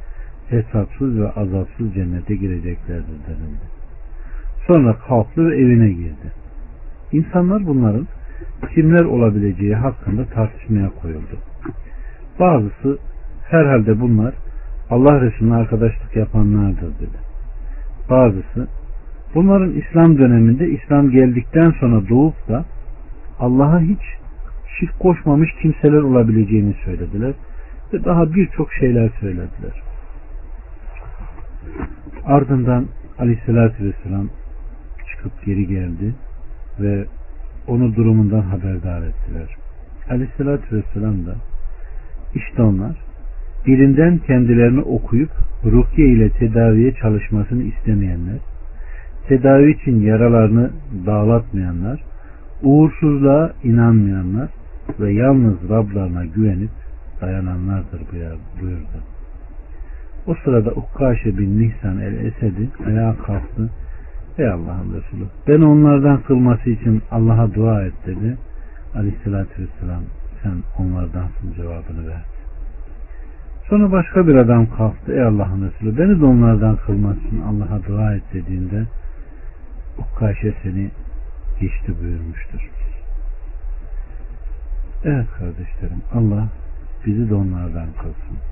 hesapsız 0.49 1.21
ve 1.21 1.31
azapsız 1.31 1.95
cennete 1.95 2.35
gireceklerdir 2.35 3.19
denildi. 3.29 3.67
Sonra 4.67 4.97
kalktı 5.09 5.51
ve 5.51 5.57
evine 5.57 5.89
girdi. 5.89 6.33
İnsanlar 7.13 7.67
bunların 7.67 8.07
kimler 8.75 9.05
olabileceği 9.05 9.75
hakkında 9.75 10.25
tartışmaya 10.25 10.91
koyuldu. 10.91 11.37
Bazısı 12.41 12.99
herhalde 13.51 14.01
bunlar 14.01 14.35
Allah 14.91 15.21
Resulüne 15.21 15.55
arkadaşlık 15.55 16.17
yapanlardır 16.17 16.99
dedi. 17.01 17.19
Bazısı 18.11 18.69
bunların 19.35 19.73
İslam 19.73 20.19
döneminde 20.19 20.69
İslam 20.69 21.11
geldikten 21.11 21.71
sonra 21.81 22.09
doğup 22.09 22.49
da 22.49 22.65
Allah'a 23.39 23.81
hiç 23.81 24.01
şirk 24.79 24.99
koşmamış 25.01 25.51
kimseler 25.63 26.03
olabileceğini 26.03 26.75
söylediler 26.85 27.33
ve 27.93 28.05
daha 28.05 28.35
birçok 28.35 28.73
şeyler 28.73 29.11
söylediler. 29.21 29.83
Ardından 32.25 32.87
Aleyhisselatü 33.19 33.85
Vesselam 33.85 34.29
çıkıp 35.11 35.45
geri 35.45 35.67
geldi 35.67 36.15
ve 36.81 37.05
onu 37.67 37.97
durumundan 37.97 38.41
haberdar 38.41 39.03
ettiler. 39.03 39.57
Aleyhisselatü 40.11 40.77
Vesselam 40.77 41.27
da 41.27 41.35
işte 42.35 42.63
onlar 42.63 42.97
birinden 43.67 44.19
kendilerini 44.19 44.81
okuyup 44.81 45.31
rukiye 45.65 46.09
ile 46.09 46.31
tedaviye 46.31 46.95
çalışmasını 46.95 47.63
istemeyenler, 47.63 48.39
tedavi 49.29 49.71
için 49.71 50.01
yaralarını 50.01 50.71
dağlatmayanlar, 51.07 52.05
uğursuzluğa 52.63 53.53
inanmayanlar 53.65 54.49
ve 55.01 55.13
yalnız 55.13 55.71
Rablarına 55.71 56.25
güvenip 56.25 56.71
dayananlardır 57.21 58.01
buyurdu. 58.61 59.12
O 60.27 60.35
sırada 60.45 60.71
Ukkaşe 60.71 61.39
bin 61.39 61.61
Nihsan 61.61 61.99
el-Esedi 61.99 62.69
ayağa 62.87 63.17
kalktı. 63.17 63.71
Ey 64.39 64.49
Allah'ın 64.49 64.95
Resulü 64.95 65.25
ben 65.49 65.61
onlardan 65.61 66.23
kılması 66.23 66.71
için 66.71 67.03
Allah'a 67.11 67.55
dua 67.55 67.85
et 67.85 67.95
dedi. 68.07 68.37
Aleyhissalatü 68.95 69.63
vesselam 69.63 70.03
sen 70.43 70.55
onlardansın 70.79 71.53
cevabını 71.57 72.09
ver. 72.09 72.25
Sonra 73.69 73.93
başka 73.93 74.29
bir 74.29 74.35
adam 74.35 74.67
kalktı. 74.77 75.13
Ey 75.13 75.23
Allah'ın 75.23 75.71
Resulü 75.71 75.99
beni 75.99 76.21
de 76.21 76.25
onlardan 76.25 76.77
kılması 76.77 77.19
için 77.19 77.41
Allah'a 77.41 77.85
dua 77.89 78.15
et 78.15 78.23
dediğinde 78.33 78.85
Ukkaşe 79.99 80.55
seni 80.63 80.91
geçti 81.61 81.95
buyurmuştur. 82.03 82.71
Evet 85.05 85.27
kardeşlerim 85.39 86.03
Allah 86.15 86.49
bizi 87.07 87.31
de 87.31 87.35
onlardan 87.35 87.87
kılsın. 87.93 88.52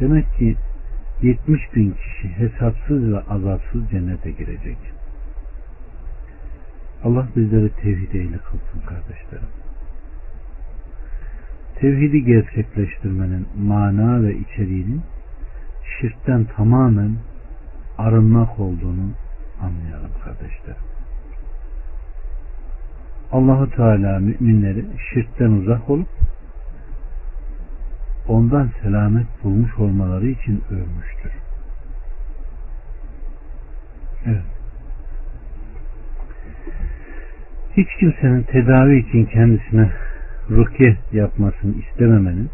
Demek 0.00 0.34
ki 0.38 0.56
70 1.22 1.60
bin 1.74 1.90
kişi 1.90 2.28
hesapsız 2.28 3.12
ve 3.12 3.20
azapsız 3.20 3.90
cennete 3.90 4.30
girecek. 4.30 4.78
Allah 7.04 7.28
bizleri 7.36 7.70
tevhid 7.72 8.12
eyle 8.14 8.38
kılsın 8.38 8.86
kardeşlerim. 8.86 9.48
Tevhidi 11.74 12.24
gerçekleştirmenin 12.24 13.46
mana 13.58 14.22
ve 14.22 14.36
içeriğinin 14.36 15.02
şirkten 16.00 16.44
tamamen 16.44 17.16
arınmak 17.98 18.60
olduğunu 18.60 19.10
anlayalım 19.60 20.10
kardeşlerim. 20.24 20.84
Allahu 23.32 23.70
Teala 23.70 24.18
müminleri 24.18 24.84
şirkten 25.12 25.50
uzak 25.50 25.90
olup 25.90 26.08
ondan 28.28 28.70
selamet 28.82 29.26
bulmuş 29.44 29.78
olmaları 29.78 30.26
için 30.26 30.62
övmüştür. 30.70 31.32
Evet. 34.26 34.42
Hiç 37.76 37.88
kimsenin 38.00 38.42
tedavi 38.42 38.98
için 38.98 39.24
kendisine 39.24 39.90
rukiye 40.50 40.96
yapmasını 41.12 41.74
istememenin 41.74 42.50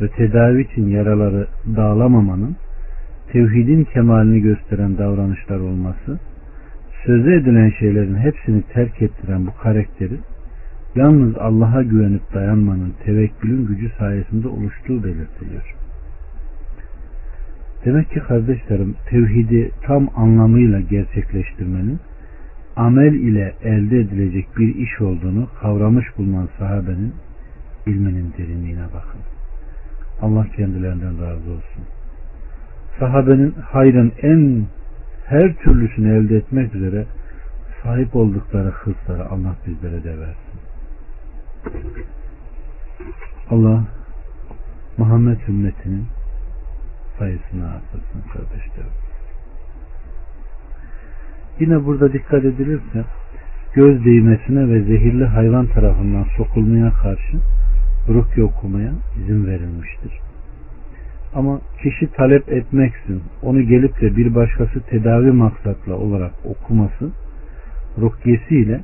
ve 0.00 0.08
tedavi 0.08 0.62
için 0.62 0.88
yaraları 0.88 1.46
dağlamamanın 1.76 2.56
tevhidin 3.32 3.84
kemalini 3.84 4.40
gösteren 4.40 4.98
davranışlar 4.98 5.58
olması 5.58 6.18
sözü 7.06 7.34
edilen 7.34 7.72
şeylerin 7.78 8.16
hepsini 8.16 8.62
terk 8.62 9.02
ettiren 9.02 9.46
bu 9.46 9.56
karakteri 9.62 10.18
yalnız 10.94 11.36
Allah'a 11.38 11.82
güvenip 11.82 12.34
dayanmanın 12.34 12.94
tevekkülün 13.04 13.66
gücü 13.66 13.90
sayesinde 13.98 14.48
oluştuğu 14.48 15.04
belirtiliyor. 15.04 15.74
Demek 17.84 18.10
ki 18.10 18.20
kardeşlerim 18.20 18.94
tevhidi 19.10 19.70
tam 19.82 20.08
anlamıyla 20.16 20.80
gerçekleştirmenin 20.80 22.00
amel 22.76 23.14
ile 23.14 23.54
elde 23.62 24.00
edilecek 24.00 24.46
bir 24.58 24.74
iş 24.74 25.00
olduğunu 25.00 25.48
kavramış 25.60 26.06
bulunan 26.18 26.48
sahabenin 26.58 27.12
ilminin 27.86 28.34
derinliğine 28.38 28.84
bakın. 28.84 29.20
Allah 30.20 30.46
kendilerinden 30.56 31.22
razı 31.22 31.50
olsun. 31.50 31.84
Sahabenin 32.98 33.54
hayrın 33.64 34.12
en 34.22 34.64
her 35.26 35.54
türlüsünü 35.54 36.16
elde 36.16 36.36
etmek 36.36 36.74
üzere 36.74 37.06
sahip 37.82 38.16
oldukları 38.16 38.68
hırsları 38.68 39.26
Allah 39.28 39.56
bizlere 39.66 40.04
de 40.04 40.18
versin. 40.18 40.61
Allah 43.50 43.84
Muhammed 44.98 45.38
ümmetinin 45.48 46.06
sayısını 47.18 47.70
artırsın 47.70 48.22
kardeşlerim. 48.32 48.92
Yine 51.60 51.84
burada 51.86 52.12
dikkat 52.12 52.44
edilirse 52.44 53.04
göz 53.74 54.04
değmesine 54.04 54.68
ve 54.68 54.82
zehirli 54.82 55.24
hayvan 55.24 55.66
tarafından 55.66 56.26
sokulmaya 56.36 56.90
karşı 56.90 57.36
rukye 58.08 58.44
okumaya 58.44 58.92
izin 59.22 59.46
verilmiştir. 59.46 60.12
Ama 61.34 61.60
kişi 61.82 62.12
talep 62.12 62.52
etmeksin, 62.52 63.22
onu 63.42 63.62
gelip 63.62 64.00
de 64.00 64.16
bir 64.16 64.34
başkası 64.34 64.80
tedavi 64.80 65.32
maksatla 65.32 65.94
olarak 65.94 66.32
okuması, 66.44 67.10
rukyesiyle 67.98 68.80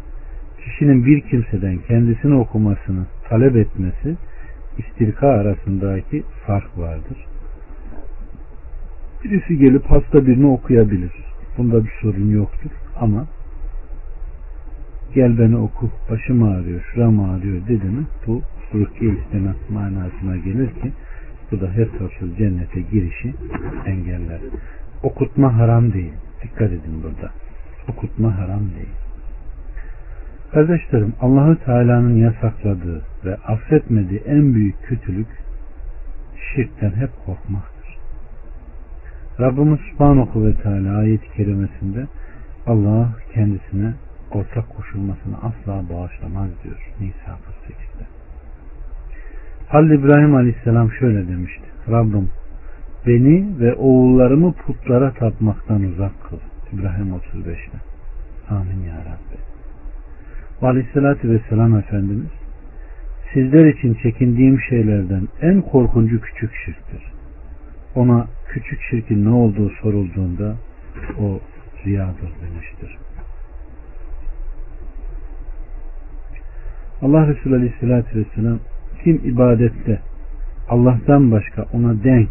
kişinin 0.65 1.07
bir 1.07 1.21
kimseden 1.21 1.79
kendisini 1.89 2.35
okumasını 2.35 3.07
talep 3.29 3.57
etmesi, 3.57 4.17
istirka 4.79 5.29
arasındaki 5.29 6.23
fark 6.47 6.79
vardır. 6.79 7.27
Birisi 9.25 9.59
gelip 9.59 9.85
hasta 9.91 10.27
birini 10.27 10.47
okuyabilir. 10.47 11.13
Bunda 11.59 11.85
bir 11.85 11.91
sorun 12.03 12.31
yoktur. 12.31 12.71
Ama 13.01 13.27
gel 15.15 15.39
beni 15.39 15.57
oku, 15.57 15.91
başım 16.11 16.43
ağrıyor, 16.43 16.81
şuram 16.95 17.21
ağrıyor 17.21 17.67
dedi 17.69 17.85
mi 17.85 18.07
bu 18.27 18.43
rukiye 18.75 19.13
isteme 19.13 19.55
manasına 19.71 20.37
gelir 20.37 20.69
ki 20.69 20.93
bu 21.53 21.61
da 21.61 21.71
her 21.71 21.89
türlü 21.89 22.37
cennete 22.37 22.81
girişi 22.81 23.35
engeller. 23.87 24.41
Okutma 25.03 25.57
haram 25.57 25.93
değil. 25.93 26.13
Dikkat 26.43 26.73
edin 26.73 27.03
burada. 27.03 27.33
Okutma 27.89 28.39
haram 28.39 28.61
değil. 28.61 29.08
Kardeşlerim 30.53 31.15
Allahü 31.21 31.59
Teala'nın 31.65 32.17
yasakladığı 32.17 33.03
ve 33.25 33.37
affetmediği 33.37 34.21
en 34.21 34.55
büyük 34.55 34.83
kötülük 34.83 35.29
şirkten 36.55 36.91
hep 36.91 37.11
korkmaktır. 37.27 37.99
Rabbimiz 39.41 39.81
Subhanahu 39.81 40.47
ve 40.47 40.55
Teala 40.55 40.97
ayet-i 40.97 41.33
kerimesinde 41.37 42.07
Allah 42.67 43.09
kendisine 43.35 43.95
ortak 44.31 44.77
koşulmasını 44.77 45.37
asla 45.37 45.95
bağışlamaz 45.95 46.49
diyor 46.65 46.93
Nisa 47.01 47.31
48'de. 47.31 48.07
Halil 49.69 49.91
İbrahim 49.91 50.35
Aleyhisselam 50.35 50.93
şöyle 50.93 51.29
demişti. 51.29 51.65
Rabbim 51.91 52.31
beni 53.07 53.61
ve 53.61 53.75
oğullarımı 53.75 54.53
putlara 54.53 55.13
tapmaktan 55.13 55.83
uzak 55.83 56.13
kıl. 56.25 56.39
İbrahim 56.73 57.09
35'te. 57.09 57.79
Amin 58.51 58.83
ya 58.85 58.99
Rabbi. 58.99 59.58
Aleyhissalatü 60.63 61.31
Vesselam 61.31 61.79
Efendimiz 61.79 62.31
sizler 63.35 63.67
için 63.67 63.95
çekindiğim 63.95 64.61
şeylerden 64.61 65.29
en 65.43 65.63
korkuncu 65.63 66.21
küçük 66.21 66.55
şirktir. 66.65 67.03
Ona 67.95 68.27
küçük 68.49 68.81
şirkin 68.91 69.25
ne 69.25 69.29
olduğu 69.29 69.71
sorulduğunda 69.71 70.57
o 71.21 71.41
riyadır 71.85 72.31
demiştir. 72.43 72.99
Allah 77.03 77.27
Resulü 77.27 77.57
Aleyhisselatü 77.57 78.19
Vesselam 78.19 78.59
kim 79.05 79.21
ibadette 79.25 80.01
Allah'tan 80.69 81.31
başka 81.31 81.63
ona 81.73 82.05
denk 82.05 82.29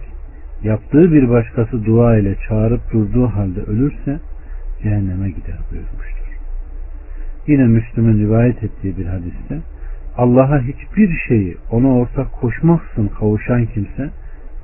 yaptığı 0.64 1.12
bir 1.12 1.30
başkası 1.30 1.86
dua 1.86 2.18
ile 2.18 2.36
çağırıp 2.48 2.82
durduğu 2.94 3.28
halde 3.28 3.62
ölürse 3.62 4.20
cehenneme 4.84 5.30
gider 5.30 5.58
buyurmuştur. 5.72 6.27
Yine 7.48 7.64
Müslüm'ün 7.64 8.20
rivayet 8.20 8.64
ettiği 8.64 8.98
bir 8.98 9.06
hadiste 9.06 9.60
Allah'a 10.18 10.62
hiçbir 10.62 11.18
şeyi 11.28 11.58
ona 11.72 11.88
ortak 11.88 12.32
koşmaksın 12.32 13.08
kavuşan 13.08 13.66
kimse 13.66 14.10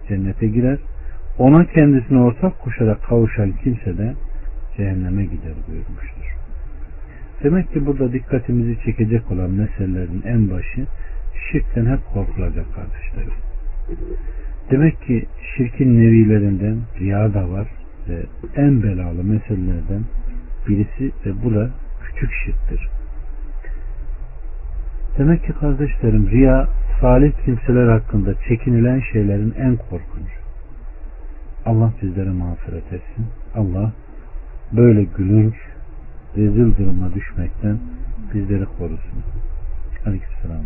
cennete 0.07 0.47
girer. 0.47 0.77
Ona 1.37 1.65
kendisine 1.65 2.19
ortak 2.19 2.59
koşarak 2.59 3.03
kavuşan 3.03 3.51
kimse 3.63 3.97
de 3.97 4.13
cehenneme 4.77 5.23
gider 5.23 5.53
buyurmuştur. 5.67 6.35
Demek 7.43 7.73
ki 7.73 7.85
burada 7.85 8.13
dikkatimizi 8.13 8.83
çekecek 8.85 9.31
olan 9.31 9.51
meselelerin 9.51 10.21
en 10.25 10.49
başı 10.49 10.85
şirkten 11.51 11.85
hep 11.85 11.99
korkulacak 12.13 12.65
kardeşlerim. 12.75 13.33
Demek 14.71 15.01
ki 15.01 15.25
şirkin 15.57 15.97
nevilerinden 15.97 16.77
riya 16.99 17.33
da 17.33 17.49
var 17.49 17.67
ve 18.09 18.19
en 18.55 18.83
belalı 18.83 19.23
meselelerden 19.23 20.03
birisi 20.67 21.11
ve 21.25 21.43
bu 21.43 21.55
da 21.55 21.69
küçük 22.15 22.31
şirktir. 22.45 22.89
Demek 25.17 25.43
ki 25.45 25.53
kardeşlerim 25.53 26.29
riya 26.29 26.67
salih 27.01 27.31
kimseler 27.45 27.87
hakkında 27.87 28.33
çekinilen 28.47 29.01
şeylerin 29.13 29.53
en 29.57 29.75
korkunç. 29.75 30.29
Allah 31.65 31.93
bizlere 32.01 32.29
mağfiret 32.29 32.93
etsin. 32.93 33.25
Allah 33.55 33.91
böyle 34.71 35.03
gülünç, 35.03 35.55
rezil 36.37 36.77
duruma 36.77 37.13
düşmekten 37.13 37.79
bizleri 38.33 38.65
korusun. 38.65 39.23
Aleykümselam. 40.05 40.61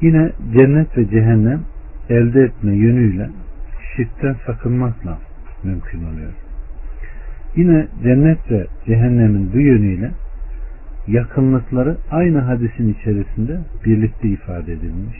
Yine 0.00 0.32
cennet 0.52 0.98
ve 0.98 1.10
cehennem 1.10 1.60
elde 2.08 2.42
etme 2.42 2.76
yönüyle 2.76 3.30
şirkten 3.96 4.36
sakınmakla 4.46 5.18
mümkün 5.62 6.04
oluyor. 6.04 6.43
Yine 7.56 7.86
cennet 8.02 8.50
ve 8.50 8.66
cehennemin 8.86 9.52
bu 9.52 9.58
yönüyle 9.60 10.10
yakınlıkları 11.06 11.96
aynı 12.10 12.38
hadisin 12.38 12.94
içerisinde 12.94 13.60
birlikte 13.84 14.28
ifade 14.28 14.72
edilmiş. 14.72 15.18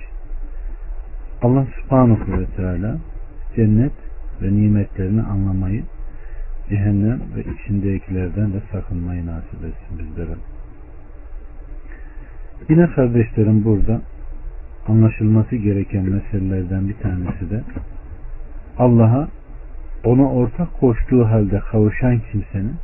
Allah 1.43 1.67
subhanahu 1.81 2.41
ve 2.41 2.47
teala 2.57 2.99
cennet 3.57 3.93
ve 4.43 4.53
nimetlerini 4.53 5.23
anlamayı, 5.23 5.83
cehennem 6.69 7.21
ve 7.37 7.41
içindekilerden 7.55 8.53
de 8.53 8.63
sakınmayı 8.73 9.27
nasip 9.27 9.55
etsin 9.55 9.99
bizlere. 9.99 10.35
Yine 12.69 12.87
kardeşlerim 12.87 13.65
burada 13.65 14.01
anlaşılması 14.89 15.57
gereken 15.57 16.05
meselelerden 16.05 16.89
bir 16.89 16.95
tanesi 16.95 17.51
de 17.51 17.63
Allah'a 18.79 19.29
ona 20.05 20.33
ortak 20.33 20.81
koştuğu 20.81 21.25
halde 21.25 21.59
kavuşan 21.59 22.21
kimsenin 22.33 22.75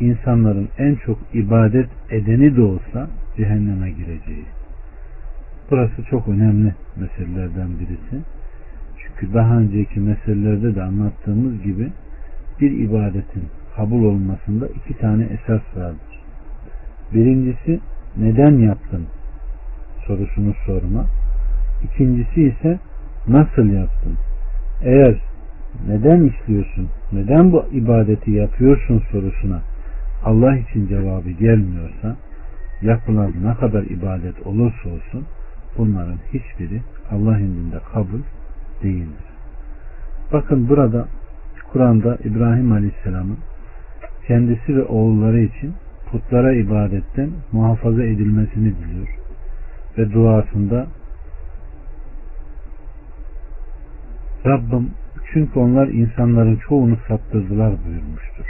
insanların 0.00 0.68
en 0.78 0.94
çok 0.94 1.18
ibadet 1.34 1.88
edeni 2.10 2.56
de 2.56 2.62
olsa 2.62 3.08
cehenneme 3.36 3.90
gireceği. 3.90 4.44
Burası 5.70 6.04
çok 6.10 6.28
önemli 6.28 6.74
meselelerden 6.96 7.68
birisi. 7.78 8.24
Çünkü 8.98 9.34
daha 9.34 9.58
önceki 9.58 10.00
meselelerde 10.00 10.74
de 10.74 10.82
anlattığımız 10.82 11.62
gibi 11.62 11.92
bir 12.60 12.70
ibadetin 12.70 13.44
kabul 13.76 14.04
olmasında 14.04 14.66
iki 14.66 14.98
tane 14.98 15.24
esas 15.24 15.76
vardır. 15.76 16.22
Birincisi 17.14 17.80
neden 18.16 18.58
yaptın 18.58 19.06
sorusunu 20.06 20.54
sorma. 20.66 21.06
İkincisi 21.84 22.42
ise 22.42 22.78
nasıl 23.28 23.66
yaptın? 23.66 24.14
Eğer 24.82 25.20
neden 25.88 26.24
istiyorsun, 26.24 26.88
neden 27.12 27.52
bu 27.52 27.64
ibadeti 27.72 28.30
yapıyorsun 28.30 29.02
sorusuna 29.12 29.60
Allah 30.24 30.56
için 30.56 30.88
cevabı 30.88 31.30
gelmiyorsa 31.30 32.16
yapılan 32.82 33.32
ne 33.44 33.54
kadar 33.54 33.82
ibadet 33.82 34.46
olursa 34.46 34.88
olsun 34.88 35.26
bunların 35.78 36.18
hiçbiri 36.32 36.80
Allah 37.10 37.38
indinde 37.38 37.78
kabul 37.92 38.20
değildir. 38.82 39.26
Bakın 40.32 40.68
burada 40.68 41.08
Kur'an'da 41.72 42.18
İbrahim 42.24 42.72
Aleyhisselam'ın 42.72 43.38
kendisi 44.26 44.76
ve 44.76 44.82
oğulları 44.82 45.40
için 45.40 45.74
putlara 46.10 46.52
ibadetten 46.52 47.30
muhafaza 47.52 48.02
edilmesini 48.02 48.74
diliyor. 48.76 49.08
Ve 49.98 50.12
duasında 50.12 50.86
Rabbim 54.46 54.90
çünkü 55.36 55.58
onlar 55.58 55.88
insanların 55.88 56.56
çoğunu 56.68 56.96
saptırdılar 57.08 57.74
buyurmuştur. 57.86 58.46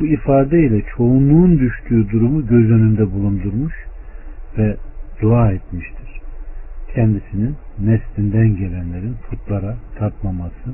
Bu 0.00 0.06
ifadeyle 0.06 0.82
çoğunluğun 0.96 1.58
düştüğü 1.58 2.10
durumu 2.10 2.46
göz 2.46 2.70
önünde 2.70 3.12
bulundurmuş 3.12 3.74
ve 4.58 4.76
dua 5.22 5.52
etmiştir. 5.52 6.20
Kendisinin 6.94 7.56
neslinden 7.78 8.56
gelenlerin 8.56 9.16
putlara 9.30 9.76
tapmaması 9.98 10.70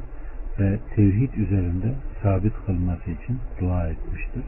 ve 0.60 0.78
tevhid 0.94 1.32
üzerinde 1.34 1.94
sabit 2.22 2.52
kılması 2.66 3.10
için 3.10 3.38
dua 3.60 3.88
etmiştir. 3.88 4.42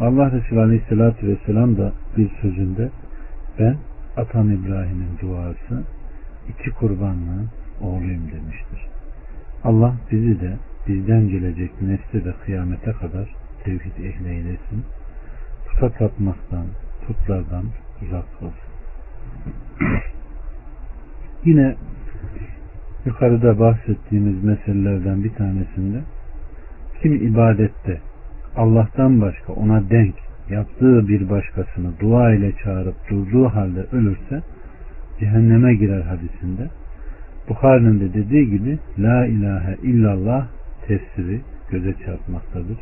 Allah 0.00 0.32
Resulü 0.32 0.60
Aleyhisselatü 0.60 1.28
Vesselam 1.28 1.76
da 1.76 1.92
bir 2.16 2.30
sözünde 2.42 2.90
ben 3.58 3.76
Atam 4.16 4.50
İbrahim'in 4.50 5.18
duası 5.22 5.84
iki 6.48 6.70
kurbanlığın 6.70 7.48
oğluyum 7.80 8.22
demiştir. 8.32 8.97
Allah 9.64 9.94
bizi 10.12 10.40
de 10.40 10.56
bizden 10.88 11.28
gelecek 11.28 11.82
nesli 11.82 12.24
de 12.24 12.34
kıyamete 12.44 12.92
kadar 12.92 13.34
tevhid 13.64 14.04
ehli 14.04 14.28
eylesin. 14.28 14.84
Puta 15.66 15.90
tapmaktan, 15.90 16.66
putlardan 17.06 17.64
uzak 18.02 18.42
olsun. 18.42 18.72
Yine 21.44 21.76
yukarıda 23.06 23.58
bahsettiğimiz 23.58 24.44
meselelerden 24.44 25.24
bir 25.24 25.34
tanesinde 25.34 26.00
kim 27.02 27.14
ibadette 27.14 28.00
Allah'tan 28.56 29.20
başka 29.20 29.52
ona 29.52 29.90
denk 29.90 30.14
yaptığı 30.50 31.08
bir 31.08 31.30
başkasını 31.30 32.00
dua 32.00 32.34
ile 32.34 32.52
çağırıp 32.64 32.96
durduğu 33.10 33.48
halde 33.48 33.86
ölürse 33.92 34.42
cehenneme 35.20 35.74
girer 35.74 36.00
hadisinde. 36.00 36.70
Bukhari'nin 37.48 38.00
de 38.00 38.14
dediği 38.14 38.50
gibi 38.50 38.78
La 38.98 39.26
ilahe 39.26 39.76
illallah 39.82 40.46
tefsiri 40.86 41.40
göze 41.70 41.94
çarpmaktadır. 42.06 42.78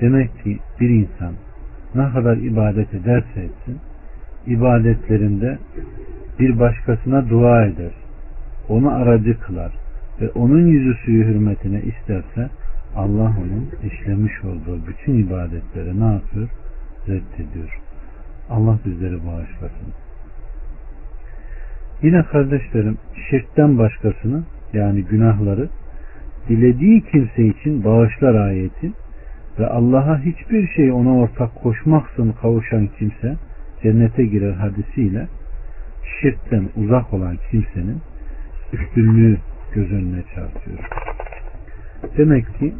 Demek 0.00 0.44
ki 0.44 0.58
bir 0.80 0.90
insan 0.90 1.34
ne 1.94 2.10
kadar 2.12 2.36
ibadet 2.36 2.94
ederse 2.94 3.40
etsin, 3.40 3.78
ibadetlerinde 4.46 5.58
bir 6.38 6.58
başkasına 6.60 7.30
dua 7.30 7.66
eder, 7.66 7.92
onu 8.68 8.90
aracı 8.94 9.40
kılar 9.40 9.72
ve 10.20 10.30
onun 10.30 10.66
yüzü 10.66 10.94
suyu 10.94 11.24
hürmetine 11.24 11.82
isterse 11.82 12.50
Allah 12.96 13.34
onun 13.38 13.90
işlemiş 13.90 14.44
olduğu 14.44 14.86
bütün 14.86 15.26
ibadetleri 15.26 16.00
ne 16.00 16.12
yapıyor? 16.12 16.48
Reddediyor. 17.08 17.80
Allah 18.50 18.78
bizleri 18.84 19.26
bağışlasın. 19.26 20.01
Yine 22.02 22.22
kardeşlerim 22.22 22.98
şirkten 23.30 23.78
başkasını 23.78 24.42
yani 24.72 25.04
günahları 25.04 25.68
dilediği 26.48 27.04
kimse 27.12 27.44
için 27.44 27.84
bağışlar 27.84 28.34
ayeti 28.34 28.92
ve 29.58 29.66
Allah'a 29.66 30.18
hiçbir 30.18 30.68
şey 30.68 30.92
ona 30.92 31.16
ortak 31.16 31.54
koşmaksın 31.54 32.34
kavuşan 32.42 32.88
kimse 32.98 33.36
cennete 33.82 34.24
girer 34.24 34.52
hadisiyle 34.52 35.28
şirkten 36.20 36.68
uzak 36.76 37.12
olan 37.12 37.38
kimsenin 37.50 38.00
üstünlüğü 38.72 39.38
göz 39.74 39.92
önüne 39.92 40.22
çarpıyor. 40.34 40.78
Demek 42.16 42.58
ki 42.58 42.74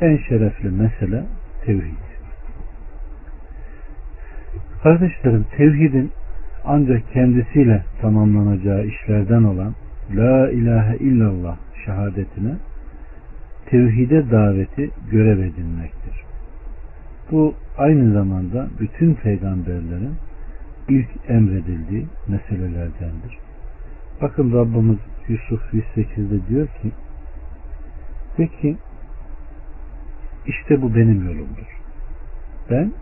en 0.00 0.16
şerefli 0.16 0.70
mesele 0.70 1.24
tevhid. 1.64 2.02
Kardeşlerim 4.82 5.44
tevhidin 5.56 6.12
ancak 6.64 7.12
kendisiyle 7.12 7.84
tamamlanacağı 8.00 8.86
işlerden 8.86 9.42
olan 9.42 9.74
La 10.14 10.50
ilahe 10.50 10.96
illallah 10.96 11.56
şehadetine 11.84 12.54
tevhide 13.66 14.30
daveti 14.30 14.90
görev 15.10 15.38
edinmektir. 15.38 16.14
Bu 17.30 17.54
aynı 17.78 18.12
zamanda 18.12 18.68
bütün 18.80 19.14
peygamberlerin 19.14 20.14
ilk 20.88 21.08
emredildiği 21.28 22.06
meselelerdendir. 22.28 23.38
Bakın 24.22 24.52
Rabbimiz 24.52 24.98
Yusuf 25.28 25.60
108'de 25.74 26.46
diyor 26.48 26.66
ki 26.66 26.92
peki 28.36 28.76
işte 30.46 30.82
bu 30.82 30.94
benim 30.94 31.26
yolumdur. 31.26 31.78
Ben 32.70 32.92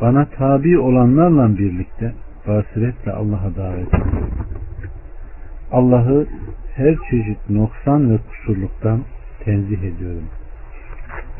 bana 0.00 0.24
tabi 0.24 0.78
olanlarla 0.78 1.58
birlikte 1.58 2.14
basiretle 2.46 3.12
Allah'a 3.12 3.56
davet 3.56 3.88
ediyorum. 3.88 4.30
Allah'ı 5.72 6.26
her 6.74 6.96
çeşit 7.10 7.50
noksan 7.50 8.10
ve 8.10 8.18
kusurluktan 8.18 9.04
tenzih 9.44 9.78
ediyorum. 9.78 10.24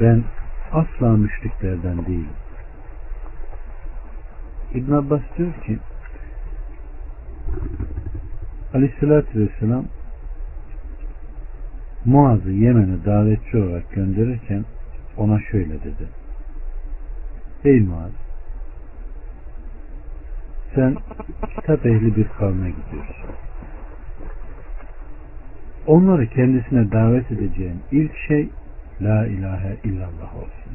Ben 0.01 0.25
asla 0.73 1.17
müşriklerden 1.17 2.07
değilim. 2.07 2.29
İbn 4.75 4.93
Abbas 4.93 5.21
diyor 5.39 5.53
ki 5.53 5.79
Aleyhisselatü 8.75 9.41
Vesselam 9.41 9.85
Muaz'ı 12.05 12.51
Yemen'e 12.51 13.05
davetçi 13.05 13.57
olarak 13.57 13.93
gönderirken 13.93 14.65
ona 15.17 15.41
şöyle 15.41 15.75
dedi. 15.75 16.09
Ey 17.65 17.81
Muaz 17.81 18.22
sen 20.75 20.97
kitap 21.57 21.87
ehli 21.87 22.17
bir 22.17 22.29
kavme 22.29 22.71
gidiyorsun. 22.71 23.31
Onları 25.87 26.27
kendisine 26.27 26.93
davet 26.93 27.33
edeceğin 27.33 27.81
ilk 27.93 28.17
şey 28.29 28.49
La 29.01 29.27
ilahe 29.27 29.77
illallah 29.85 30.37
olsun. 30.37 30.73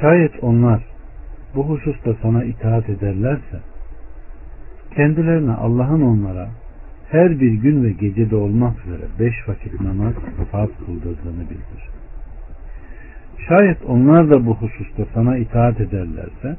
Şayet 0.00 0.44
onlar 0.44 0.82
bu 1.54 1.68
hususta 1.68 2.14
sana 2.22 2.44
itaat 2.44 2.88
ederlerse 2.88 3.60
kendilerine 4.96 5.52
Allah'ın 5.52 6.00
onlara 6.00 6.48
her 7.10 7.40
bir 7.40 7.52
gün 7.52 7.84
ve 7.84 7.92
gecede 7.92 8.36
olmak 8.36 8.86
üzere 8.86 9.02
beş 9.18 9.48
vakit 9.48 9.80
namaz 9.80 10.14
farz 10.52 10.70
kıldırdığını 10.86 11.50
bildir. 11.50 11.90
Şayet 13.48 13.78
onlar 13.88 14.30
da 14.30 14.46
bu 14.46 14.54
hususta 14.54 15.04
sana 15.14 15.36
itaat 15.36 15.80
ederlerse 15.80 16.56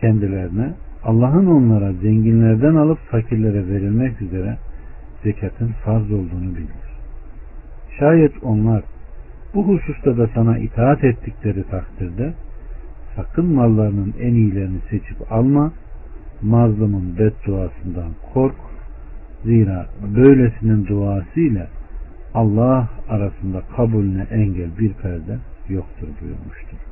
kendilerine 0.00 0.74
Allah'ın 1.04 1.46
onlara 1.46 1.92
zenginlerden 1.92 2.74
alıp 2.74 2.98
fakirlere 2.98 3.68
verilmek 3.68 4.22
üzere 4.22 4.58
zekatın 5.22 5.68
farz 5.84 6.12
olduğunu 6.12 6.54
bilir. 6.56 6.88
Şayet 7.98 8.32
onlar 8.42 8.82
bu 9.54 9.68
hususta 9.68 10.18
da 10.18 10.28
sana 10.34 10.58
itaat 10.58 11.04
ettikleri 11.04 11.64
takdirde 11.70 12.34
sakın 13.16 13.54
mallarının 13.54 14.14
en 14.20 14.34
iyilerini 14.34 14.78
seçip 14.90 15.32
alma, 15.32 15.72
mazlumun 16.42 17.18
bedduasından 17.18 18.10
kork. 18.34 18.54
Zira 19.44 19.86
böylesinin 20.16 20.86
duası 20.86 21.40
ile 21.40 21.66
Allah 22.34 22.88
arasında 23.08 23.62
kabulüne 23.76 24.26
engel 24.30 24.78
bir 24.78 24.92
perde 24.92 25.38
yoktur 25.68 26.08
buyurmuştur. 26.20 26.87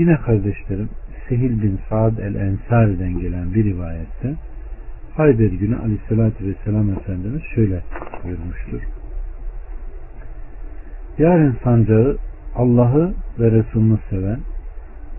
Yine 0.00 0.16
kardeşlerim 0.16 0.88
Sehil 1.28 1.62
bin 1.62 1.80
Saad 1.88 2.18
el-Ensari'den 2.18 3.20
gelen 3.20 3.54
bir 3.54 3.64
rivayette 3.64 4.34
Hayber 5.16 5.50
günü 5.50 5.78
aleyhissalatü 5.78 6.46
vesselam 6.46 6.90
Efendimiz 6.90 7.42
şöyle 7.54 7.82
buyurmuştur. 8.24 8.80
Yarın 11.18 11.56
sancağı 11.64 12.16
Allah'ı 12.54 13.14
ve 13.38 13.50
Resulünü 13.50 13.98
seven, 14.10 14.40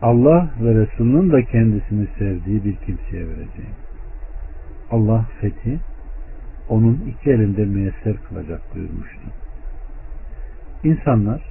Allah 0.01 0.49
ve 0.61 0.75
Resulünün 0.75 1.31
de 1.31 1.43
kendisini 1.43 2.07
sevdiği 2.19 2.65
bir 2.65 2.75
kimseye 2.75 3.27
vereceğim. 3.27 3.75
Allah 4.91 5.25
fethi 5.41 5.79
onun 6.69 6.93
iki 7.07 7.29
elinde 7.29 7.65
müyesser 7.65 8.15
kılacak 8.29 8.61
buyurmuştu. 8.75 9.27
İnsanlar 10.83 11.50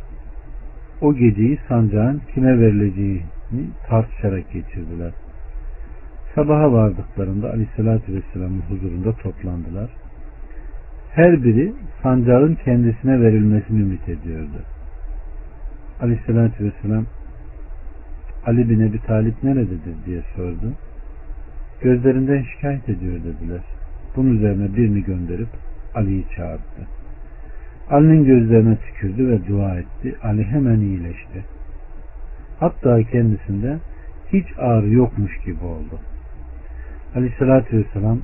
o 1.01 1.15
geceyi 1.15 1.59
sancağın 1.69 2.23
kime 2.35 2.61
verileceğini 2.61 3.71
tartışarak 3.89 4.53
geçirdiler. 4.53 5.13
Sabaha 6.35 6.73
vardıklarında 6.73 7.51
Aleyhisselatü 7.51 8.15
Vesselam'ın 8.15 8.63
huzurunda 8.69 9.13
toplandılar. 9.13 9.91
Her 11.15 11.45
biri 11.45 11.73
sancağın 12.03 12.55
kendisine 12.55 13.21
verilmesini 13.21 13.81
ümit 13.81 14.09
ediyordu. 14.09 14.63
Aleyhisselatü 16.01 16.65
Vesselam 16.65 17.07
Ali 18.47 18.71
bin 18.71 18.81
Ebi 18.81 19.01
Talip 19.03 19.45
nerededir 19.45 19.95
diye 20.07 20.23
sordu. 20.37 20.73
Gözlerinden 21.81 22.43
şikayet 22.43 22.89
ediyor 22.89 23.15
dediler. 23.15 23.61
Bunun 24.17 24.37
üzerine 24.37 24.77
birini 24.77 25.05
gönderip 25.05 25.49
Ali'yi 25.95 26.25
çağırdı. 26.37 27.00
Ali'nin 27.91 28.25
gözlerine 28.25 28.77
tükürdü 28.77 29.29
ve 29.29 29.49
dua 29.49 29.75
etti. 29.75 30.17
Ali 30.23 30.45
hemen 30.45 30.81
iyileşti. 30.81 31.45
Hatta 32.61 33.03
kendisinde 33.03 33.79
hiç 34.33 34.47
ağrı 34.59 34.89
yokmuş 34.89 35.39
gibi 35.45 35.65
oldu. 35.65 35.99
Aleyhissalatü 37.17 37.79
vesselam 37.79 38.19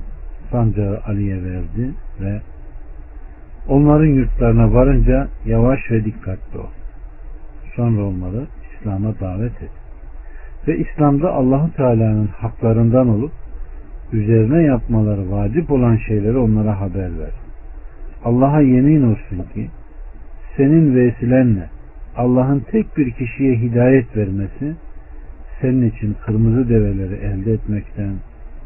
sancağı 0.51 1.01
Ali'ye 1.07 1.35
verdi 1.35 1.93
ve 2.21 2.41
onların 3.67 4.05
yurtlarına 4.05 4.73
varınca 4.73 5.27
yavaş 5.45 5.79
ve 5.91 6.05
dikkatli 6.05 6.59
ol. 6.59 6.69
Sonra 7.75 8.05
onları 8.05 8.47
İslam'a 8.79 9.19
davet 9.19 9.61
et. 9.61 9.71
Ve 10.67 10.77
İslam'da 10.77 11.31
Allahu 11.31 11.73
Teala'nın 11.73 12.27
haklarından 12.27 13.09
olup 13.09 13.31
üzerine 14.13 14.63
yapmaları 14.63 15.31
vacip 15.31 15.71
olan 15.71 15.97
şeyleri 15.97 16.37
onlara 16.37 16.79
haber 16.79 17.19
ver. 17.19 17.46
Allah'a 18.27 18.61
yemin 18.61 19.03
olsun 19.03 19.53
ki 19.53 19.69
senin 20.57 20.95
vesilenle 20.95 21.69
Allah'ın 22.17 22.59
tek 22.59 22.97
bir 22.97 23.11
kişiye 23.11 23.55
hidayet 23.55 24.17
vermesi 24.17 24.75
senin 25.61 25.89
için 25.89 26.15
kırmızı 26.25 26.69
develeri 26.69 27.15
elde 27.15 27.53
etmekten 27.53 28.13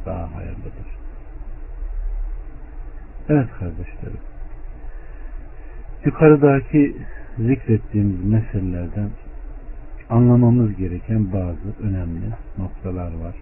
daha 0.06 0.36
hayırlıdır. 0.36 0.88
Evet 3.30 3.47
kardeşlerim. 3.60 4.19
Yukarıdaki 6.06 6.95
zikrettiğimiz 7.38 8.26
meselelerden 8.26 9.10
anlamamız 10.10 10.76
gereken 10.76 11.34
bazı 11.34 11.88
önemli 11.88 12.26
noktalar 12.58 13.12
var. 13.24 13.36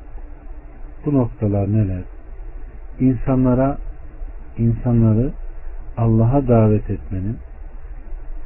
Bu 1.05 1.13
noktalar 1.13 1.73
neler? 1.73 2.03
İnsanlara 2.99 3.77
insanları 4.57 5.31
Allah'a 5.99 6.47
davet 6.47 6.89
etmenin 6.89 7.37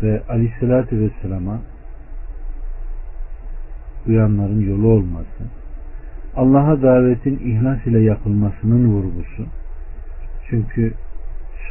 ve 0.02 0.22
Aleyhisselatü 0.30 1.00
Vesselam'a 1.00 1.60
uyanların 4.08 4.70
yolu 4.70 4.88
olması, 4.88 5.44
Allah'a 6.36 6.82
davetin 6.82 7.39
ihlas 7.39 7.86
ile 7.86 8.00
yapılmasının 8.00 8.88
vurgusu. 8.88 9.46
Çünkü 10.50 10.94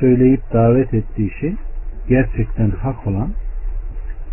söyleyip 0.01 0.53
davet 0.53 0.95
ettiği 0.95 1.31
şey 1.40 1.55
gerçekten 2.09 2.71
hak 2.71 3.07
olan 3.07 3.29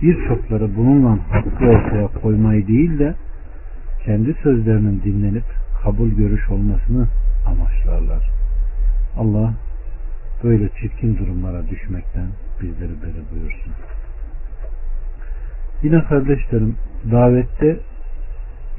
birçokları 0.01 0.75
bununla 0.77 1.17
hakkı 1.29 1.65
ortaya 1.65 2.07
koymayı 2.07 2.67
değil 2.67 2.99
de 2.99 3.15
kendi 4.05 4.33
sözlerinin 4.43 5.01
dinlenip 5.03 5.45
kabul 5.83 6.09
görüş 6.09 6.49
olmasını 6.49 7.07
amaçlarlar. 7.47 8.29
Allah 9.17 9.53
böyle 10.43 10.69
çirkin 10.69 11.17
durumlara 11.17 11.67
düşmekten 11.69 12.27
bizleri 12.61 12.91
beri 13.01 13.21
buyursun. 13.31 13.73
Yine 15.83 16.03
kardeşlerim 16.03 16.75
davette 17.11 17.79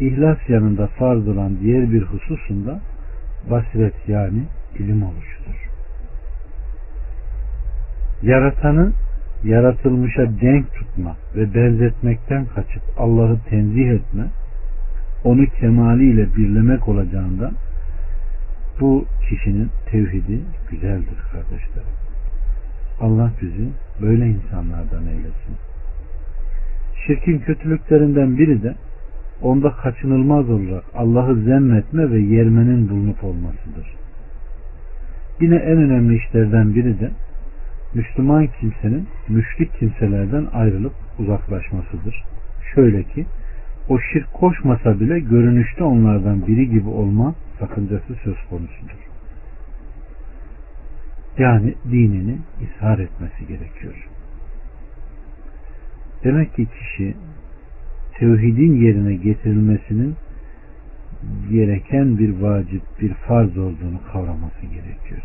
ihlas 0.01 0.39
yanında 0.49 0.87
farz 0.87 1.29
olan 1.29 1.61
diğer 1.61 1.91
bir 1.91 2.03
hususunda 2.03 2.81
basiret 3.51 4.09
yani 4.09 4.43
ilim 4.79 5.03
oluşudur. 5.03 5.71
Yaratanı 8.23 8.93
yaratılmışa 9.45 10.41
denk 10.41 10.75
tutma 10.75 11.17
ve 11.37 11.55
benzetmekten 11.55 12.47
kaçıp 12.47 12.83
Allah'ı 12.99 13.39
tenzih 13.49 13.91
etme, 13.91 14.25
onu 15.25 15.47
kemaliyle 15.47 16.37
birlemek 16.37 16.89
olacağından 16.89 17.53
bu 18.81 19.05
kişinin 19.29 19.71
tevhidi 19.91 20.41
güzeldir 20.71 21.19
kardeşlerim. 21.33 21.95
Allah 23.01 23.33
bizi 23.43 23.69
böyle 24.03 24.27
insanlardan 24.27 25.07
eylesin. 25.07 25.57
Şirkin 27.07 27.39
kötülüklerinden 27.39 28.39
biri 28.39 28.63
de 28.63 28.75
onda 29.43 29.71
kaçınılmaz 29.73 30.51
olarak 30.51 30.85
Allah'ı 30.95 31.35
zemmetme 31.35 32.11
ve 32.11 32.19
yermenin 32.19 32.89
bulunup 32.89 33.25
olmasıdır. 33.25 33.97
Yine 35.41 35.57
en 35.57 35.77
önemli 35.77 36.17
işlerden 36.17 36.75
biri 36.75 37.01
de 37.01 37.11
Müslüman 37.95 38.49
kimsenin 38.61 39.09
müşrik 39.29 39.79
kimselerden 39.79 40.47
ayrılıp 40.53 40.93
uzaklaşmasıdır. 41.19 42.25
Şöyle 42.75 43.03
ki 43.03 43.27
o 43.89 43.99
şirk 44.13 44.33
koşmasa 44.33 45.01
bile 45.01 45.21
görünüşte 45.21 45.85
onlardan 45.85 46.47
biri 46.47 46.71
gibi 46.71 46.89
olma 46.89 47.35
sakıncası 47.61 48.15
söz 48.25 48.37
konusudur. 48.51 49.11
Yani 51.39 51.75
dinini 51.91 52.39
ishar 52.61 52.99
etmesi 52.99 53.47
gerekiyor. 53.49 54.09
Demek 56.25 56.55
ki 56.57 56.67
kişi 56.67 57.15
tevhidin 58.19 58.77
yerine 58.77 59.15
getirilmesinin 59.15 60.15
gereken 61.51 62.19
bir 62.19 62.41
vacip, 62.41 62.83
bir 63.01 63.15
farz 63.15 63.59
olduğunu 63.59 64.01
kavraması 64.13 64.61
gerekiyor. 64.61 65.23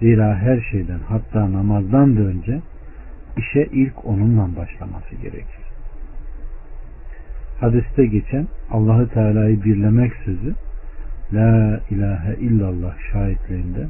Zira 0.00 0.36
her 0.36 0.60
şeyden 0.60 1.00
hatta 1.08 1.52
namazdan 1.52 2.16
da 2.16 2.20
önce 2.20 2.60
işe 3.36 3.68
ilk 3.72 4.06
onunla 4.06 4.56
başlaması 4.56 5.14
gerekir. 5.22 5.62
Hadiste 7.60 8.06
geçen 8.06 8.46
Allahü 8.70 9.08
Teala'yı 9.08 9.64
birlemek 9.64 10.12
sözü 10.24 10.54
La 11.32 11.80
ilahe 11.90 12.36
illallah 12.40 12.94
şahitliğinde 13.12 13.86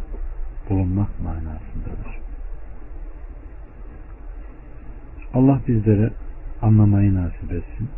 bulunmak 0.71 1.21
manasındadır. 1.21 2.19
Allah 5.35 5.61
bizlere 5.69 6.11
anlamayı 6.63 7.15
nasip 7.15 7.53
etsin. 7.53 7.89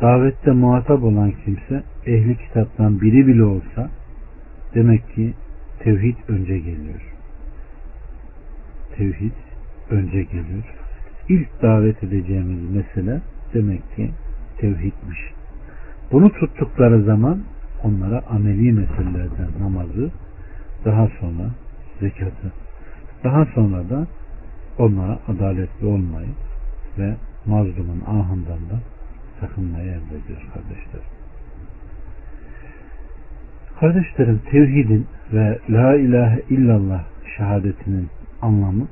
Davette 0.00 0.50
muhatap 0.50 1.02
olan 1.02 1.32
kimse 1.44 1.82
ehli 2.06 2.36
kitaptan 2.36 3.00
biri 3.00 3.26
bile 3.26 3.44
olsa 3.44 3.90
demek 4.74 5.14
ki 5.14 5.34
tevhid 5.78 6.16
önce 6.28 6.58
geliyor. 6.58 7.14
Tevhid 8.96 9.32
önce 9.90 10.22
geliyor. 10.22 10.74
İlk 11.28 11.62
davet 11.62 12.04
edeceğimiz 12.04 12.70
mesele 12.70 13.20
demek 13.54 13.96
ki 13.96 14.10
tevhidmiş. 14.58 15.18
Bunu 16.12 16.32
tuttukları 16.32 17.02
zaman 17.02 17.42
onlara 17.84 18.22
ameli 18.30 18.72
meselelerden 18.72 19.48
namazı, 19.60 20.10
daha 20.84 21.08
sonra 21.20 21.50
zekatı, 22.00 22.52
daha 23.24 23.44
sonra 23.44 23.90
da 23.90 24.06
onlara 24.78 25.18
adaletli 25.28 25.86
olmayı 25.86 26.28
ve 26.98 27.14
mazlumun 27.46 28.00
ahından 28.06 28.70
da 28.70 28.80
sakınmayı 29.40 29.86
emrediyor 29.86 30.48
kardeşler. 30.54 31.02
Kardeşlerim 33.80 34.40
tevhidin 34.50 35.06
ve 35.32 35.58
la 35.70 35.96
ilahe 35.96 36.42
illallah 36.50 37.04
şehadetinin 37.36 38.08
anlamı 38.42 38.86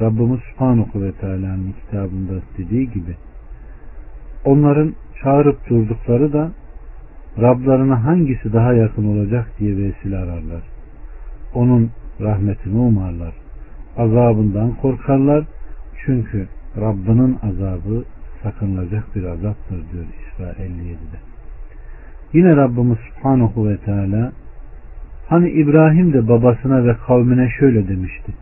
Rabbimiz 0.00 0.40
Subhanahu 0.40 1.02
ve 1.02 1.12
Teala'nın 1.12 1.74
kitabında 1.80 2.32
dediği 2.58 2.90
gibi 2.90 3.16
onların 4.44 4.94
çağırıp 5.22 5.68
durdukları 5.70 6.32
da 6.32 6.50
Rablarına 7.38 8.04
hangisi 8.04 8.52
daha 8.52 8.72
yakın 8.72 9.04
olacak 9.04 9.46
diye 9.58 9.76
vesile 9.76 10.18
ararlar. 10.18 10.62
Onun 11.54 11.90
rahmetini 12.20 12.78
umarlar. 12.78 13.34
Azabından 13.96 14.74
korkarlar. 14.74 15.44
Çünkü 16.04 16.48
Rabbinin 16.80 17.38
azabı 17.42 18.04
sakınılacak 18.42 19.16
bir 19.16 19.24
azaptır 19.24 19.76
diyor 19.92 20.04
İsra 20.04 20.50
57'de. 20.50 21.18
Yine 22.32 22.56
Rabbimiz 22.56 22.98
Subhanahu 22.98 23.68
ve 23.68 23.76
Teala 23.76 24.32
hani 25.28 25.50
İbrahim 25.50 26.12
de 26.12 26.28
babasına 26.28 26.84
ve 26.84 26.96
kavmine 27.06 27.50
şöyle 27.58 27.88
demişti. 27.88 28.32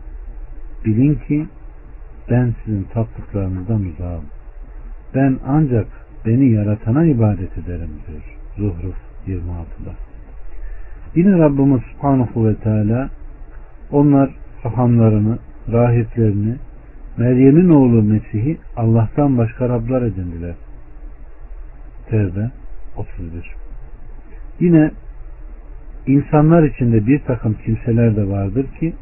Bilin 0.85 1.15
ki 1.15 1.47
ben 2.29 2.55
sizin 2.65 2.83
taptıklarınızdan 2.83 3.85
uzağım. 3.85 4.23
Ben 5.15 5.37
ancak 5.47 5.87
beni 6.25 6.49
yaratana 6.49 7.05
ibadet 7.05 7.57
ederim 7.57 7.89
diyor. 8.07 8.38
Zuhruf 8.59 8.95
26'da. 9.27 9.93
Yine 11.15 11.39
Rabbimiz 11.39 11.81
Subhanahu 11.81 12.47
ve 12.47 12.55
Teala 12.55 13.09
onlar 13.91 14.29
hahamlarını, 14.63 15.39
rahiplerini, 15.71 16.55
Meryem'in 17.17 17.69
oğlu 17.69 18.03
Mesih'i 18.03 18.57
Allah'tan 18.75 19.37
başka 19.37 19.69
Rablar 19.69 20.01
edindiler. 20.01 20.55
Tevbe 22.09 22.51
31 22.97 23.55
Yine 24.59 24.91
insanlar 26.07 26.63
içinde 26.63 27.07
bir 27.07 27.19
takım 27.19 27.55
kimseler 27.65 28.15
de 28.15 28.29
vardır 28.29 28.65
ki 28.79 28.93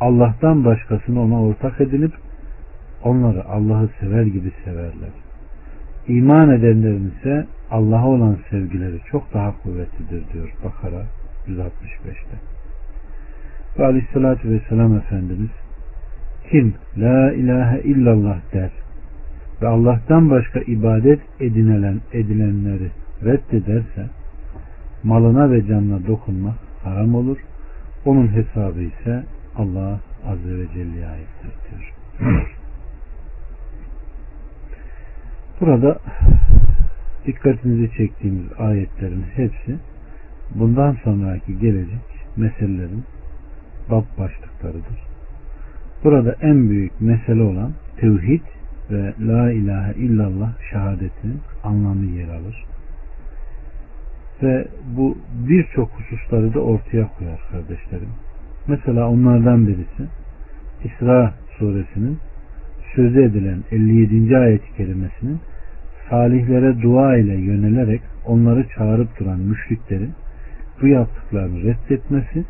Allah'tan 0.00 0.64
başkasını 0.64 1.22
ona 1.22 1.42
ortak 1.42 1.80
edinip 1.80 2.12
onları 3.02 3.44
Allah'ı 3.44 3.88
sever 4.00 4.22
gibi 4.22 4.52
severler. 4.64 5.27
İman 6.08 6.50
edenlerin 6.50 7.12
ise 7.18 7.46
Allah'a 7.70 8.06
olan 8.06 8.36
sevgileri 8.50 9.00
çok 9.10 9.34
daha 9.34 9.62
kuvvetlidir 9.62 10.32
diyor 10.32 10.52
Bakara 10.64 11.02
165'te. 11.48 12.36
Ve 13.78 13.86
aleyhissalatü 13.86 14.50
vesselam 14.50 14.96
Efendimiz 14.96 15.50
kim 16.50 16.74
la 16.96 17.32
ilahe 17.32 17.80
illallah 17.80 18.38
der 18.52 18.70
ve 19.62 19.66
Allah'tan 19.68 20.30
başka 20.30 20.60
ibadet 20.60 21.20
edinilen 21.40 22.00
edilenleri 22.12 22.90
reddederse 23.24 24.06
malına 25.02 25.50
ve 25.50 25.66
canına 25.66 26.06
dokunmak 26.06 26.56
haram 26.84 27.14
olur. 27.14 27.38
Onun 28.04 28.28
hesabı 28.28 28.80
ise 28.80 29.24
Allah 29.56 30.00
Azze 30.26 30.58
ve 30.58 30.66
Celle'ye 30.74 31.06
aittir 31.06 31.52
diyor. 31.70 31.94
Burada 35.60 35.98
dikkatinizi 37.26 37.96
çektiğimiz 37.96 38.46
ayetlerin 38.58 39.24
hepsi 39.34 39.78
bundan 40.54 40.96
sonraki 41.04 41.58
gelecek 41.58 42.00
meselelerin 42.36 43.04
bab 43.90 44.04
başlıklarıdır. 44.18 44.98
Burada 46.04 46.36
en 46.40 46.70
büyük 46.70 47.00
mesele 47.00 47.42
olan 47.42 47.72
tevhid 48.00 48.42
ve 48.90 49.14
la 49.20 49.52
ilahe 49.52 49.94
illallah 49.94 50.52
şehadetinin 50.70 51.40
anlamı 51.64 52.04
yer 52.04 52.28
alır. 52.28 52.64
Ve 54.42 54.68
bu 54.96 55.18
birçok 55.48 55.90
hususları 55.90 56.54
da 56.54 56.60
ortaya 56.60 57.08
koyar 57.18 57.40
kardeşlerim. 57.50 58.10
Mesela 58.66 59.08
onlardan 59.08 59.66
birisi 59.66 60.08
İsra 60.84 61.34
suresinin 61.58 62.18
sözü 62.94 63.22
edilen 63.22 63.58
57. 63.72 64.38
ayet-i 64.38 64.76
kerimesinin 64.76 65.38
salihlere 66.10 66.82
dua 66.82 67.16
ile 67.16 67.34
yönelerek 67.34 68.00
onları 68.26 68.66
çağırıp 68.76 69.18
duran 69.20 69.40
müşriklerin 69.40 70.12
bu 70.82 70.86
yaptıklarını 70.86 71.62
reddetmesi 71.62 72.44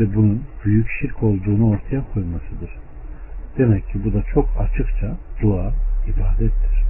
ve 0.00 0.14
bunun 0.14 0.42
büyük 0.64 0.86
şirk 1.00 1.22
olduğunu 1.22 1.70
ortaya 1.70 2.02
koymasıdır. 2.14 2.70
Demek 3.58 3.88
ki 3.88 3.98
bu 4.04 4.12
da 4.12 4.22
çok 4.34 4.48
açıkça 4.58 5.16
dua 5.42 5.72
ibadettir. 6.06 6.84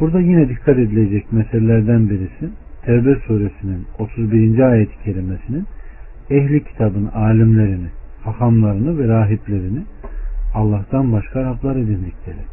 Burada 0.00 0.20
yine 0.20 0.48
dikkat 0.48 0.78
edilecek 0.78 1.32
meselelerden 1.32 2.10
birisi 2.10 2.50
Tevbe 2.84 3.14
suresinin 3.14 3.86
31. 3.98 4.58
ayet-i 4.58 5.04
kerimesinin 5.04 5.66
ehli 6.30 6.64
kitabın 6.64 7.06
alimlerini, 7.06 7.88
hahamlarını 8.24 8.98
ve 8.98 9.08
rahiplerini 9.08 9.82
Allah'tan 10.54 11.12
başka 11.12 11.44
Rablar 11.44 11.76
edindikleri. 11.76 12.44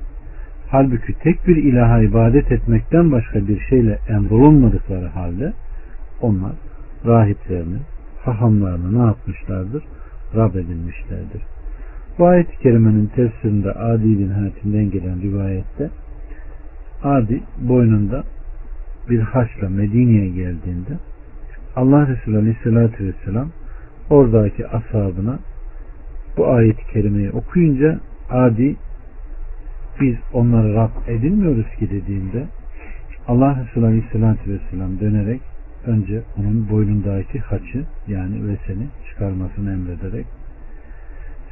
Halbuki 0.70 1.14
tek 1.14 1.47
bir 1.47 1.56
ilaha 1.56 2.02
ibadet 2.02 2.52
etmekten 2.52 3.12
başka 3.12 3.47
bir 3.47 3.60
şeyle 3.60 4.00
emrolunmadıkları 4.10 5.08
halde 5.08 5.54
onlar 6.22 6.52
rahiplerini, 7.06 7.78
hahamlarını 8.26 9.00
ne 9.00 9.06
yapmışlardır? 9.06 9.84
Rab 10.36 10.56
edinmişlerdir. 10.56 11.41
Bu 12.20 12.28
ayet-i 12.28 12.60
kerimenin 12.60 13.08
tefsirinde 13.08 13.72
Adi 13.72 14.20
bin 14.20 14.30
Hatim'den 14.30 14.91
gelen 14.91 15.22
rivayette 15.22 15.89
Adi 17.04 17.41
boynunda 17.58 18.24
bir 19.10 19.20
haçla 19.20 19.70
Medine'ye 19.70 20.30
geldiğinde 20.30 20.93
Allah 21.76 22.08
Resulü 22.08 22.38
Aleyhisselatü 22.38 23.06
Vesselam 23.06 23.50
oradaki 24.10 24.68
ashabına 24.68 25.39
bu 26.40 26.48
ayet-i 26.48 26.94
kerimeyi 26.94 27.32
okuyunca 27.32 28.00
Adi 28.30 28.76
biz 30.02 30.16
onları 30.34 30.74
Rab 30.74 30.90
edinmiyoruz 31.08 31.66
ki 31.80 31.90
dediğinde 31.90 32.48
Allah 33.28 33.64
Resulü 33.64 33.86
Aleyhisselatü 33.86 34.52
Vesselam 34.52 35.00
dönerek 35.00 35.42
önce 35.86 36.22
onun 36.38 36.70
boynundaki 36.70 37.40
haçı 37.40 37.86
yani 38.08 38.48
veseni 38.48 38.88
çıkarmasını 39.10 39.72
emrederek 39.72 40.26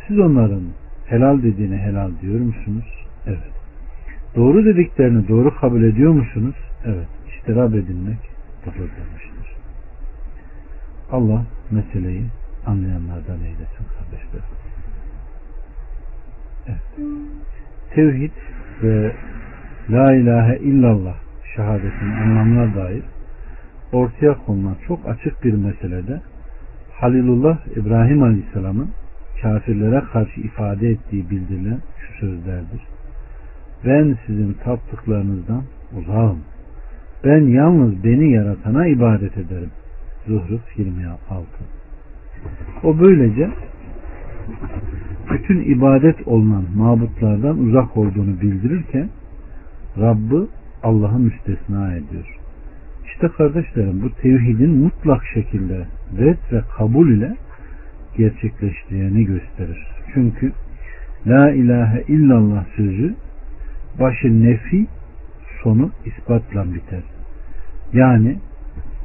siz 0.08 0.20
onların 0.20 0.64
helal 1.06 1.44
dediğine 1.44 1.78
helal 1.78 2.12
diyor 2.22 2.40
musunuz? 2.40 3.06
Evet. 3.26 3.52
Doğru 4.36 4.66
dediklerini 4.66 5.28
doğru 5.28 5.56
kabul 5.56 5.84
ediyor 5.84 6.12
musunuz? 6.12 6.56
Evet. 6.86 7.08
İşte 7.28 7.56
Rab 7.56 7.74
edinmek 7.74 8.18
budur 8.66 8.90
demiştir. 8.98 9.56
Allah 11.12 11.44
meseleyi 11.72 12.26
anlayanlardan 12.66 13.40
eylesin 13.40 13.86
kardeşler. 13.98 14.57
Tevhid 17.96 18.32
ve 18.84 19.12
La 19.90 20.16
ilahe 20.16 20.58
illallah 20.58 21.16
şehadetinin 21.56 22.12
anlamına 22.12 22.76
dair 22.76 23.04
ortaya 23.94 24.38
konulan 24.46 24.76
çok 24.88 25.10
açık 25.10 25.44
bir 25.44 25.54
meselede 25.54 26.22
Halilullah 26.94 27.58
İbrahim 27.76 28.24
Aleyhisselam'ın 28.24 28.90
kafirlere 29.42 30.04
karşı 30.14 30.42
ifade 30.42 30.90
ettiği 30.90 31.30
bildirilen 31.30 31.80
şu 32.00 32.20
sözlerdir. 32.20 32.82
Ben 33.86 34.18
sizin 34.26 34.54
taptıklarınızdan 34.54 35.64
uzağım. 36.00 36.40
Ben 37.24 37.42
yalnız 37.42 38.04
beni 38.04 38.32
yaratana 38.32 38.88
ibadet 38.88 39.38
ederim. 39.38 39.72
Zuhruf 40.28 40.78
26 40.78 41.36
O 42.84 43.00
böylece 43.00 43.50
bütün 45.32 45.62
ibadet 45.62 46.28
olunan 46.28 46.64
mabutlardan 46.76 47.60
uzak 47.60 47.98
olduğunu 47.98 48.42
bildirirken 48.42 49.10
Rabb'ı 50.00 50.48
Allah'a 50.84 51.18
müstesna 51.18 51.94
ediyor. 51.94 52.38
İşte 53.06 53.28
kardeşlerim 53.28 54.02
bu 54.02 54.10
tevhidin 54.22 54.78
mutlak 54.78 55.26
şekilde 55.34 55.86
red 56.20 56.38
ve 56.52 56.62
kabul 56.78 57.10
ile 57.10 57.36
gerçekleştiğini 58.18 59.26
gösterir. 59.26 59.88
Çünkü 60.14 60.52
La 61.28 61.52
ilahe 61.52 62.04
illallah 62.08 62.66
sözü 62.76 63.16
başı 64.00 64.44
nefi 64.44 64.88
sonu 65.64 65.92
ispatla 66.06 66.74
biter. 66.74 67.04
Yani 67.94 68.38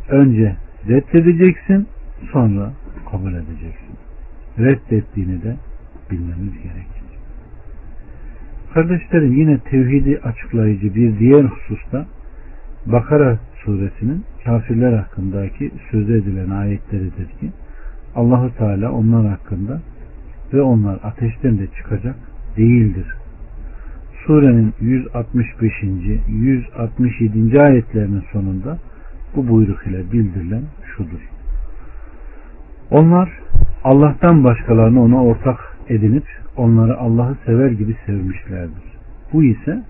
önce 0.09 0.57
reddedeceksin 0.89 1.87
sonra 2.33 2.73
kabul 3.11 3.35
edeceksin. 3.35 4.02
Reddettiğini 4.59 5.43
de 5.43 5.57
bilmemiz 6.11 6.53
gerekir. 6.53 7.03
Kardeşlerim 8.75 9.33
yine 9.33 9.59
tevhidi 9.59 10.21
açıklayıcı 10.25 10.95
bir 10.95 11.19
diğer 11.19 11.45
hususta 11.45 12.07
Bakara 12.87 13.39
suresinin 13.65 14.25
kafirler 14.45 14.93
hakkındaki 14.93 15.71
söz 15.91 16.11
edilen 16.11 16.51
ayetleridir 16.51 17.27
ki 17.27 17.53
Allahu 18.15 18.57
Teala 18.57 18.93
onlar 18.93 19.27
hakkında 19.27 19.81
ve 20.53 20.63
onlar 20.63 20.99
ateşten 21.03 21.59
de 21.59 21.67
çıkacak 21.67 22.17
değildir. 22.57 23.07
Surenin 24.27 24.75
165. 24.81 25.73
167. 26.29 27.63
ayetlerinin 27.63 28.25
sonunda 28.33 28.79
bu 29.37 29.49
buyruk 29.49 29.87
ile 29.87 30.13
bildirilen 30.13 30.63
şudur. 30.97 31.29
Onlar 32.91 33.42
Allah'tan 33.85 34.45
başkalarını 34.45 35.03
ona 35.03 35.25
ortak 35.25 35.59
edinip 35.89 36.25
onları 36.57 36.97
Allah'ı 36.99 37.37
sever 37.47 37.71
gibi 37.71 37.97
sevmişlerdir. 38.07 38.93
Bu 39.33 39.45
ise 39.45 39.83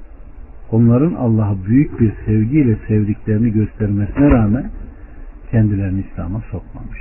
onların 0.70 1.14
Allah'ı 1.14 1.64
büyük 1.66 2.00
bir 2.00 2.12
sevgiyle 2.26 2.76
sevdiklerini 2.88 3.52
göstermesine 3.52 4.30
rağmen 4.30 4.70
kendilerini 5.50 6.04
İslam'a 6.10 6.40
sokmamış. 6.40 7.00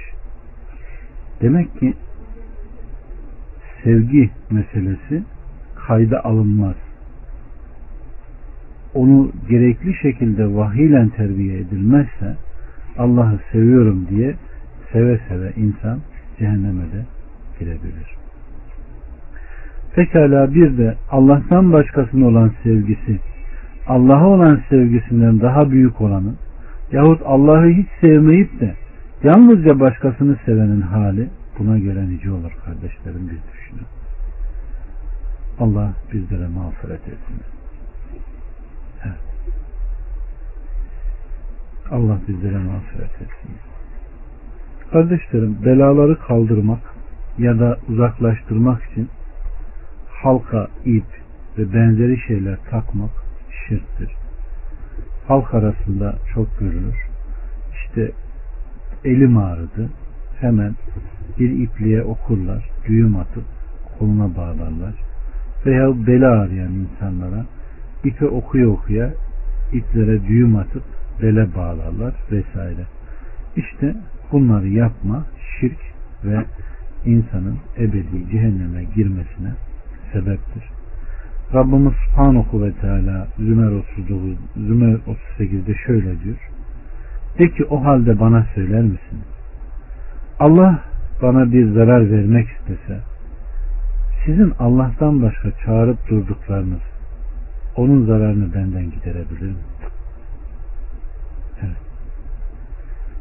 Demek 1.41 1.79
ki 1.79 1.93
sevgi 3.83 4.29
meselesi 4.51 5.23
kayda 5.87 6.25
alınmaz. 6.25 6.75
Onu 8.93 9.31
gerekli 9.49 9.93
şekilde 9.93 10.55
vahiyle 10.55 11.09
terbiye 11.09 11.59
edilmezse 11.59 12.35
Allah'ı 12.97 13.39
seviyorum 13.51 14.07
diye 14.09 14.35
seve 14.91 15.19
seve 15.29 15.53
insan 15.55 15.99
cehenneme 16.41 16.83
de 16.83 17.05
girebilir. 17.59 18.15
Pekala 19.95 20.53
bir 20.53 20.77
de 20.77 20.95
Allah'tan 21.11 21.73
başkasına 21.73 22.27
olan 22.27 22.51
sevgisi 22.63 23.19
Allah'a 23.87 24.27
olan 24.27 24.61
sevgisinden 24.69 25.41
daha 25.41 25.71
büyük 25.71 26.01
olanın 26.01 26.37
yahut 26.91 27.21
Allah'ı 27.25 27.69
hiç 27.69 27.87
sevmeyip 28.01 28.59
de 28.59 28.75
yalnızca 29.23 29.79
başkasını 29.79 30.37
sevenin 30.45 30.81
hali 30.81 31.29
buna 31.59 31.77
göre 31.77 32.09
nice 32.09 32.31
olur 32.31 32.51
kardeşlerim 32.65 33.29
biz 33.31 33.53
düşünün. 33.53 33.87
Allah 35.59 35.93
bizlere 36.13 36.47
mağfiret 36.47 37.07
etsin. 37.07 37.41
Evet. 39.03 39.15
Allah 41.91 42.17
bizlere 42.27 42.57
mağfiret 42.57 43.21
etsin. 43.21 43.70
Kardeşlerim 44.91 45.57
belaları 45.65 46.19
kaldırmak 46.19 46.79
ya 47.37 47.59
da 47.59 47.77
uzaklaştırmak 47.89 48.83
için 48.83 49.09
halka 50.09 50.67
ip 50.85 51.05
ve 51.57 51.73
benzeri 51.73 52.19
şeyler 52.27 52.57
takmak 52.69 53.11
şirktir. 53.67 54.11
Halk 55.27 55.53
arasında 55.53 56.15
çok 56.33 56.59
görülür. 56.59 56.95
İşte 57.73 58.11
elim 59.05 59.37
ağrıdı. 59.37 59.89
Hemen 60.39 60.75
bir 61.39 61.49
ipliğe 61.49 62.03
okurlar. 62.03 62.69
Düğüm 62.87 63.15
atıp 63.15 63.43
koluna 63.99 64.35
bağlarlar. 64.35 64.93
Veya 65.65 66.07
bela 66.07 66.41
ağrıyan 66.41 66.71
insanlara 66.71 67.45
ipe 68.03 68.27
okuya 68.27 68.67
okuya 68.67 69.13
iplere 69.73 70.27
düğüm 70.27 70.55
atıp 70.55 70.83
bele 71.21 71.55
bağlarlar 71.55 72.13
vesaire. 72.31 72.85
İşte 73.55 73.95
bunları 74.31 74.67
yapma 74.67 75.25
şirk 75.59 75.79
ve 76.23 76.45
insanın 77.05 77.57
ebedi 77.77 78.31
cehenneme 78.31 78.83
girmesine 78.83 79.51
sebeptir. 80.13 80.63
Rabbimiz 81.53 81.93
Subhanahu 81.93 82.63
ve 82.63 82.71
Teala 82.71 83.27
Zümer 83.37 83.71
39 83.71 84.37
Zümer 84.55 84.97
38'de 85.39 85.75
şöyle 85.85 86.23
diyor. 86.23 86.49
De 87.39 87.49
ki 87.49 87.65
o 87.65 87.83
halde 87.83 88.19
bana 88.19 88.45
söyler 88.55 88.81
misin? 88.81 89.19
Allah 90.39 90.83
bana 91.21 91.51
bir 91.51 91.71
zarar 91.73 92.11
vermek 92.11 92.47
istese 92.47 92.99
sizin 94.25 94.53
Allah'tan 94.59 95.21
başka 95.21 95.51
çağırıp 95.65 96.09
durduklarınız 96.09 96.81
onun 97.75 98.05
zararını 98.05 98.53
benden 98.53 98.91
giderebilir 98.91 99.49
mi? 99.49 99.55
Evet. 101.61 101.77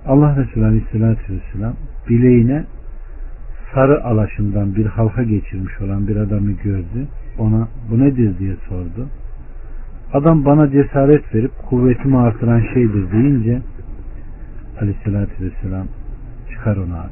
Allah 0.07 0.37
Resulü 0.37 0.65
Aleyhisselatü 0.65 1.35
Vesselam 1.35 1.75
bileğine 2.09 2.65
sarı 3.75 4.05
alaşından 4.05 4.77
bir 4.77 4.87
halka 4.87 5.23
geçirmiş 5.23 5.81
olan 5.81 6.09
bir 6.09 6.17
adamı 6.17 6.53
gördü. 6.53 7.07
Ona 7.39 7.69
bu 7.91 7.99
nedir 7.99 8.39
diye 8.39 8.57
sordu. 8.69 9.09
Adam 10.13 10.45
bana 10.45 10.71
cesaret 10.71 11.35
verip 11.35 11.51
kuvvetimi 11.69 12.19
artıran 12.19 12.63
şeydir 12.75 13.13
deyince 13.13 13.63
Aleyhisselatü 14.81 15.45
Vesselam 15.45 15.87
çıkar 16.51 16.77
onu 16.77 16.97
at. 16.97 17.11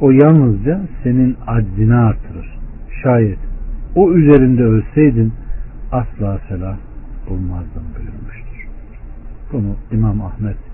O 0.00 0.10
yalnızca 0.10 0.80
senin 1.02 1.36
aczini 1.46 1.94
artırır. 1.94 2.58
Şayet 3.02 3.38
o 3.94 4.12
üzerinde 4.12 4.62
ölseydin 4.62 5.32
asla 5.92 6.40
selah 6.48 6.76
bulmazdın 7.28 7.82
buyurdu. 7.96 8.32
Bunu 9.52 9.76
İmam 9.92 10.20
Ahmet. 10.20 10.71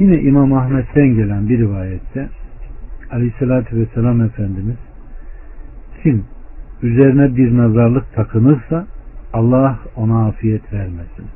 Yine 0.00 0.20
İmam 0.20 0.52
Ahmet'ten 0.52 1.14
gelen 1.14 1.48
bir 1.48 1.58
rivayette 1.58 2.28
Aleyhisselatü 3.10 3.76
Vesselam 3.76 4.20
Efendimiz 4.20 4.76
kim 6.02 6.24
üzerine 6.82 7.36
bir 7.36 7.56
nazarlık 7.56 8.14
takınırsa 8.14 8.86
Allah 9.32 9.78
ona 9.96 10.26
afiyet 10.26 10.72
vermesin. 10.72 11.26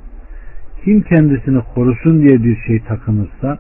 Kim 0.85 1.03
kendisini 1.03 1.63
korusun 1.75 2.23
diye 2.23 2.45
bir 2.45 2.57
şey 2.67 2.81
takınırsa 2.81 3.59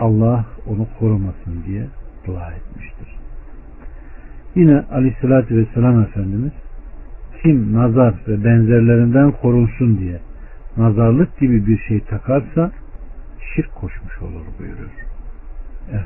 Allah 0.00 0.44
onu 0.66 0.86
korumasın 0.98 1.64
diye 1.66 1.86
dua 2.26 2.52
etmiştir. 2.52 3.16
Yine 4.54 4.84
aleyhissalatü 4.92 5.56
vesselam 5.56 6.02
Efendimiz 6.02 6.52
kim 7.42 7.74
nazar 7.74 8.14
ve 8.28 8.44
benzerlerinden 8.44 9.32
korunsun 9.32 9.98
diye 9.98 10.20
nazarlık 10.76 11.38
gibi 11.38 11.66
bir 11.66 11.78
şey 11.78 12.00
takarsa 12.00 12.70
şirk 13.54 13.74
koşmuş 13.74 14.22
olur 14.22 14.46
buyurur. 14.58 14.90
Evet. 15.90 16.04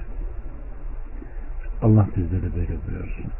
Allah 1.83 2.09
bizlere 2.17 2.57
böyle 2.57 2.77
buyursun. 2.89 3.33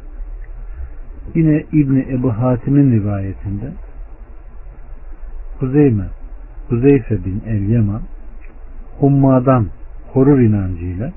Yine 1.35 1.63
İbni 1.71 2.05
Ebu 2.11 2.33
Hatim'in 2.33 2.91
rivayetinde 2.91 3.71
Huzeyme 5.59 6.05
Huzeyfe 6.69 7.25
bin 7.25 7.43
El 7.47 7.83
hummadan 8.99 9.67
korur 10.13 10.39
inancıyla 10.39 11.11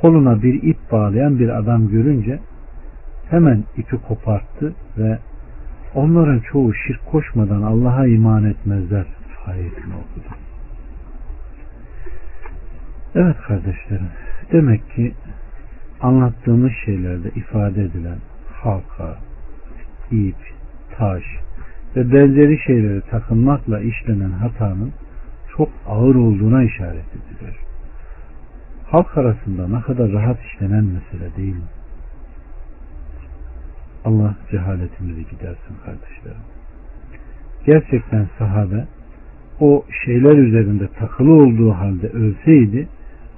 koluna 0.00 0.42
bir 0.42 0.62
ip 0.62 0.78
bağlayan 0.92 1.38
bir 1.38 1.48
adam 1.48 1.88
görünce 1.88 2.38
hemen 3.30 3.64
ipi 3.76 3.96
koparttı 3.96 4.74
ve 4.98 5.18
onların 5.94 6.40
çoğu 6.40 6.74
şirk 6.74 7.06
koşmadan 7.06 7.62
Allah'a 7.62 8.06
iman 8.06 8.44
etmezler 8.44 9.06
ayetini 9.46 9.94
okudu. 9.94 10.43
Evet 13.14 13.36
kardeşlerim 13.36 14.08
demek 14.52 14.90
ki 14.90 15.14
anlattığımız 16.00 16.72
şeylerde 16.84 17.28
ifade 17.28 17.82
edilen 17.82 18.18
halka, 18.52 19.16
ip, 20.10 20.36
taş 20.96 21.22
ve 21.96 22.12
benzeri 22.12 22.58
şeyleri 22.66 23.00
takınmakla 23.00 23.80
işlenen 23.80 24.30
hatanın 24.30 24.92
çok 25.56 25.68
ağır 25.86 26.14
olduğuna 26.14 26.62
işaret 26.62 27.06
edilir. 27.10 27.56
Halk 28.86 29.18
arasında 29.18 29.68
ne 29.68 29.80
kadar 29.80 30.12
rahat 30.12 30.38
işlenen 30.44 30.84
mesele 30.84 31.36
değil 31.36 31.54
mi? 31.54 31.68
Allah 34.04 34.34
cehaletimizi 34.50 35.26
gidersin 35.30 35.76
kardeşlerim. 35.84 36.44
Gerçekten 37.66 38.28
sahabe 38.38 38.86
o 39.60 39.84
şeyler 40.04 40.38
üzerinde 40.38 40.88
takılı 40.88 41.32
olduğu 41.32 41.72
halde 41.72 42.08
ölseydi 42.08 42.88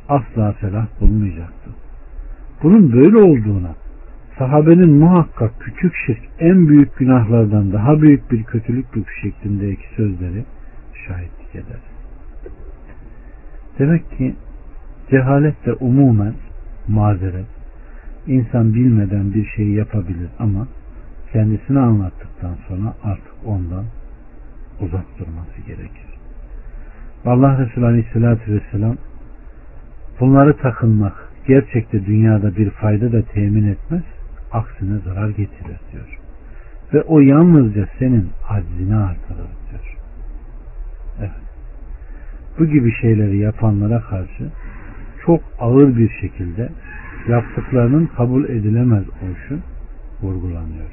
asla 0.09 0.53
felah 0.53 0.87
bulmayacaktı. 1.01 1.71
Bunun 2.63 2.93
böyle 2.93 3.17
olduğuna 3.17 3.75
sahabenin 4.39 4.91
muhakkak 4.91 5.61
küçük 5.61 5.95
şirk 6.07 6.23
en 6.39 6.69
büyük 6.69 6.97
günahlardan 6.97 7.73
daha 7.73 8.03
büyük 8.03 8.33
bir 8.33 8.43
kötülüktür 8.43 9.05
şeklindeki 9.23 9.95
sözleri 9.97 10.45
şahitlik 11.07 11.55
eder. 11.55 11.81
Demek 13.79 14.11
ki 14.11 14.35
cehalet 15.11 15.67
de 15.67 15.73
umumen 15.73 16.35
mazeret. 16.89 17.47
İnsan 18.27 18.75
bilmeden 18.75 19.35
bir 19.35 19.47
şeyi 19.47 19.75
yapabilir 19.75 20.29
ama 20.39 20.69
kendisine 21.33 21.79
anlattıktan 21.79 22.57
sonra 22.69 22.95
artık 23.05 23.35
ondan 23.45 23.85
uzak 24.81 25.19
durması 25.19 25.61
gerekir. 25.67 26.07
Allah 27.27 27.59
Resulü 27.59 27.87
Aleyhisselatü 27.87 28.55
Vesselam 28.55 28.97
bunları 30.21 30.57
takınmak 30.57 31.29
gerçekte 31.47 32.07
dünyada 32.07 32.57
bir 32.57 32.71
fayda 32.71 33.13
da 33.13 33.23
temin 33.23 33.69
etmez 33.69 34.03
aksine 34.53 34.99
zarar 34.99 35.29
getirir 35.29 35.81
diyor. 35.93 36.19
Ve 36.95 37.03
o 37.03 37.21
yalnızca 37.21 37.89
senin 37.99 38.31
aczini 38.49 38.97
artırır 38.97 39.49
diyor. 39.71 39.97
Evet. 41.19 41.31
Bu 42.59 42.67
gibi 42.67 42.93
şeyleri 43.01 43.39
yapanlara 43.39 44.01
karşı 44.01 44.51
çok 45.27 45.41
ağır 45.59 45.97
bir 45.97 46.11
şekilde 46.21 46.69
yaptıklarının 47.29 48.07
kabul 48.07 48.45
edilemez 48.45 49.05
oluşu 49.09 49.59
vurgulanıyor. 50.23 50.91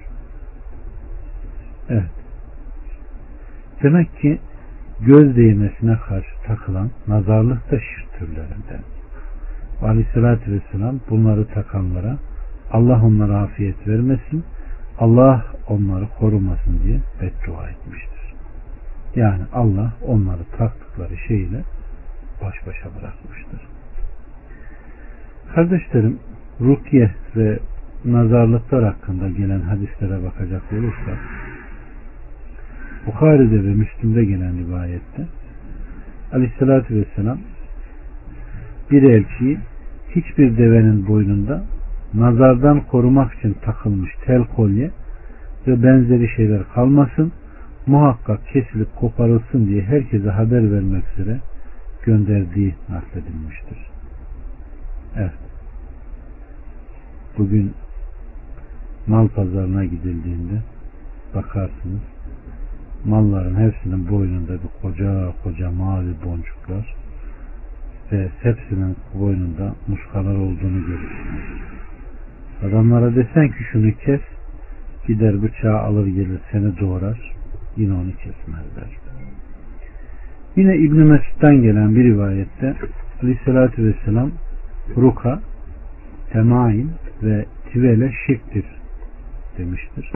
Evet. 1.89 2.11
Demek 3.83 4.19
ki 4.19 4.39
göz 5.01 5.37
değmesine 5.37 5.97
karşı 6.07 6.43
takılan 6.47 6.89
nazarlık 7.07 7.71
da 7.71 7.79
şirk 7.79 8.19
türlerinden. 8.19 8.92
Aleyhissalatü 9.81 10.51
Vesselam 10.51 10.99
bunları 11.09 11.47
takanlara 11.47 12.17
Allah 12.71 13.01
onlara 13.05 13.37
afiyet 13.37 13.87
vermesin, 13.87 14.43
Allah 14.99 15.45
onları 15.67 16.07
korumasın 16.19 16.79
diye 16.83 16.99
beddua 17.21 17.69
etmiştir. 17.69 18.33
Yani 19.15 19.43
Allah 19.53 19.93
onları 20.07 20.43
taktıkları 20.57 21.17
şeyle 21.27 21.63
baş 22.41 22.55
başa 22.67 22.85
bırakmıştır. 22.99 23.61
Kardeşlerim, 25.55 26.19
rukiye 26.61 27.11
ve 27.35 27.59
nazarlıklar 28.05 28.83
hakkında 28.83 29.29
gelen 29.29 29.61
hadislere 29.61 30.23
bakacak 30.23 30.61
olursak, 30.73 31.17
Bukhari'de 33.07 33.63
ve 33.63 33.75
Müslüm'de 33.75 34.25
gelen 34.25 34.57
rivayette 34.57 35.27
Aleyhisselatü 36.33 36.95
Vesselam 36.95 37.37
bir 38.93 39.03
elçiyi 39.03 39.57
hiçbir 40.09 40.57
devenin 40.57 41.07
boynunda 41.07 41.63
nazardan 42.13 42.81
korumak 42.81 43.33
için 43.33 43.55
takılmış 43.65 44.11
tel 44.25 44.43
kolye 44.55 44.91
ve 45.67 45.83
benzeri 45.83 46.35
şeyler 46.35 46.61
kalmasın 46.73 47.31
muhakkak 47.87 48.47
kesilip 48.47 48.95
koparılsın 48.95 49.67
diye 49.67 49.81
herkese 49.81 50.29
haber 50.29 50.71
vermek 50.71 51.03
üzere 51.13 51.39
gönderdiği 52.05 52.75
nakledilmiştir. 52.89 53.77
Evet. 55.17 55.33
Bugün 57.37 57.73
mal 59.07 59.27
pazarına 59.27 59.85
gidildiğinde 59.85 60.61
bakarsınız 61.35 62.01
malların 63.05 63.55
hepsinin 63.55 64.09
boynunda 64.09 64.53
bir 64.53 64.81
koca 64.81 65.31
koca 65.43 65.71
mavi 65.71 66.13
boncuklar 66.25 67.02
ve 68.11 68.29
hepsinin 68.41 68.95
boynunda 69.13 69.75
muskalar 69.87 70.35
olduğunu 70.35 70.85
görürsünüz. 70.87 71.43
Adamlara 72.63 73.15
desen 73.15 73.47
ki 73.47 73.63
şunu 73.71 73.91
kes 73.91 74.21
gider 75.07 75.43
bıçağı 75.43 75.79
alır 75.79 76.07
gelir 76.07 76.39
seni 76.51 76.79
doğrar 76.79 77.33
yine 77.77 77.93
onu 77.93 78.11
kesmezler. 78.11 78.97
Yine 80.55 80.77
İbn 80.77 80.95
Mesud'dan 80.95 81.61
gelen 81.61 81.95
bir 81.95 82.03
rivayette 82.03 82.75
Aleyhisselatü 83.23 83.83
Vesselam 83.83 84.31
ruka, 84.97 85.39
temain 86.31 86.91
ve 87.23 87.45
tivele 87.71 88.11
şirktir 88.27 88.65
demiştir. 89.57 90.11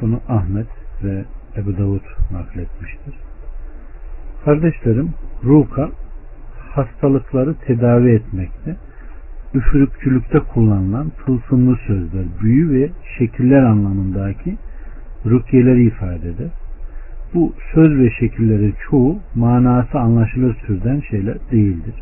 Bunu 0.00 0.20
Ahmet 0.28 0.66
ve 1.02 1.24
Ebu 1.56 1.78
Davud 1.78 2.04
nakletmiştir. 2.32 3.14
Kardeşlerim, 4.44 5.10
ruka 5.44 5.90
hastalıkları 6.78 7.54
tedavi 7.54 8.10
etmekte 8.10 8.76
üfürükçülükte 9.54 10.38
kullanılan 10.38 11.12
tılsımlı 11.26 11.76
sözler, 11.86 12.24
büyü 12.42 12.70
ve 12.70 12.90
şekiller 13.18 13.62
anlamındaki 13.62 14.56
rukiyeleri 15.26 15.84
ifade 15.84 16.28
eder. 16.28 16.50
Bu 17.34 17.52
söz 17.74 17.98
ve 17.98 18.10
şekillerin 18.10 18.74
çoğu 18.90 19.18
manası 19.34 19.98
anlaşılır 19.98 20.54
türden 20.54 21.00
şeyler 21.10 21.36
değildir. 21.52 21.94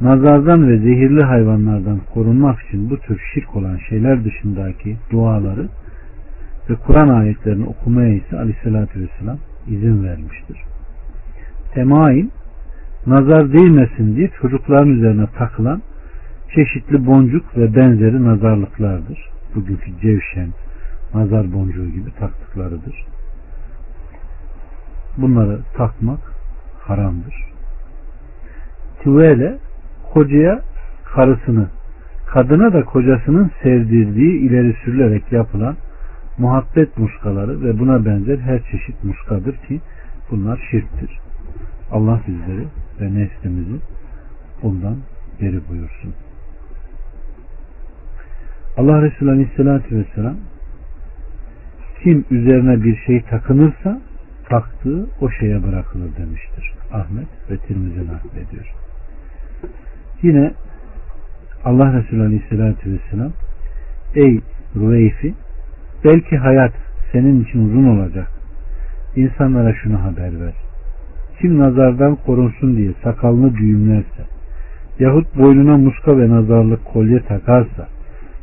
Nazardan 0.00 0.68
ve 0.68 0.78
zehirli 0.78 1.24
hayvanlardan 1.24 2.00
korunmak 2.14 2.60
için 2.60 2.90
bu 2.90 2.98
tür 2.98 3.20
şirk 3.34 3.56
olan 3.56 3.76
şeyler 3.88 4.24
dışındaki 4.24 4.96
duaları 5.10 5.68
ve 6.70 6.74
Kur'an 6.74 7.08
ayetlerini 7.08 7.66
okumaya 7.66 8.14
ise 8.14 8.38
aleyhissalatü 8.38 9.00
vesselam 9.00 9.38
izin 9.68 10.04
vermiştir. 10.04 10.58
Temain 11.74 12.30
nazar 13.06 13.52
değmesin 13.52 14.16
diye 14.16 14.30
çocukların 14.40 14.88
üzerine 14.88 15.26
takılan 15.38 15.82
çeşitli 16.54 17.06
boncuk 17.06 17.56
ve 17.56 17.74
benzeri 17.74 18.24
nazarlıklardır. 18.24 19.30
Bugünkü 19.54 19.90
cevşen, 20.02 20.48
nazar 21.14 21.52
boncuğu 21.52 21.86
gibi 21.86 22.10
taktıklarıdır. 22.18 23.04
Bunları 25.16 25.58
takmak 25.76 26.20
haramdır. 26.80 27.34
Tüvele 29.02 29.58
kocaya 30.12 30.60
karısını, 31.14 31.68
kadına 32.26 32.72
da 32.72 32.84
kocasının 32.84 33.50
sevdirdiği 33.62 34.40
ileri 34.40 34.76
sürülerek 34.84 35.32
yapılan 35.32 35.76
muhabbet 36.38 36.98
muskaları 36.98 37.62
ve 37.62 37.78
buna 37.78 38.04
benzer 38.04 38.38
her 38.38 38.62
çeşit 38.62 39.04
muskadır 39.04 39.56
ki 39.56 39.80
bunlar 40.30 40.68
şirktir. 40.70 41.29
Allah 41.92 42.20
bizleri 42.28 42.66
ve 43.00 43.06
neslimizi 43.14 43.80
bundan 44.62 44.96
beri 45.40 45.68
buyursun. 45.68 46.14
Allah 48.76 49.02
Resulü 49.02 49.30
Aleyhisselatü 49.30 49.96
Vesselam 49.98 50.36
kim 52.02 52.24
üzerine 52.30 52.84
bir 52.84 52.96
şey 52.96 53.22
takınırsa 53.22 54.00
taktığı 54.48 55.06
o 55.20 55.30
şeye 55.30 55.62
bırakılır 55.62 56.16
demiştir. 56.16 56.72
Ahmet 56.92 57.26
ve 57.50 57.56
Tirmizi 57.56 58.06
naklediyor. 58.06 58.74
Yine 60.22 60.52
Allah 61.64 61.92
Resulü 61.92 62.22
Aleyhisselatü 62.22 62.92
Vesselam 62.92 63.32
Ey 64.14 64.40
Rüveyfi 64.76 65.34
belki 66.04 66.36
hayat 66.36 66.72
senin 67.12 67.44
için 67.44 67.68
uzun 67.68 67.84
olacak. 67.84 68.28
İnsanlara 69.16 69.74
şunu 69.74 70.02
haber 70.02 70.40
ver. 70.40 70.69
Kim 71.40 71.58
nazardan 71.58 72.16
korunsun 72.16 72.76
diye 72.76 72.92
sakalını 73.02 73.56
düğümlerse 73.56 74.22
yahut 74.98 75.38
boynuna 75.38 75.76
muska 75.76 76.18
ve 76.18 76.30
nazarlık 76.30 76.84
kolye 76.84 77.22
takarsa 77.22 77.88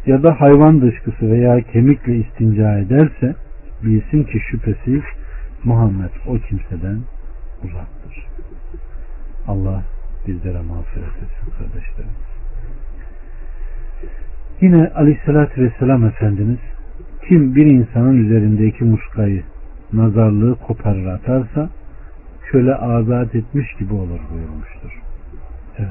ya 0.06 0.24
da 0.24 0.42
hayvan 0.42 0.82
dışkısı 0.82 1.32
veya 1.32 1.62
kemikle 1.62 2.16
istinca 2.16 2.80
ederse 2.80 3.36
bilsin 3.84 4.24
ki 4.24 4.40
şüphesiz 4.52 5.02
Muhammed 5.64 6.10
o 6.28 6.38
kimseden 6.38 7.00
uzaktır. 7.64 8.28
Allah 9.48 9.84
bizlere 10.28 10.62
mağfiret 10.62 11.08
etsin 11.08 11.52
kardeşlerim. 11.58 12.12
Yine 14.62 14.92
aleyhissalatü 14.96 15.62
vesselam 15.62 16.06
Efendimiz 16.06 16.60
kim 17.28 17.56
bir 17.56 17.66
insanın 17.66 18.26
üzerindeki 18.26 18.84
muskayı 18.84 19.44
nazarlığı 19.94 20.56
koparır 20.56 21.06
atarsa 21.06 21.70
köle 22.52 22.76
azat 22.76 23.36
etmiş 23.36 23.74
gibi 23.80 23.94
olur 23.94 24.20
buyurmuştur. 24.34 25.02
Evet. 25.78 25.90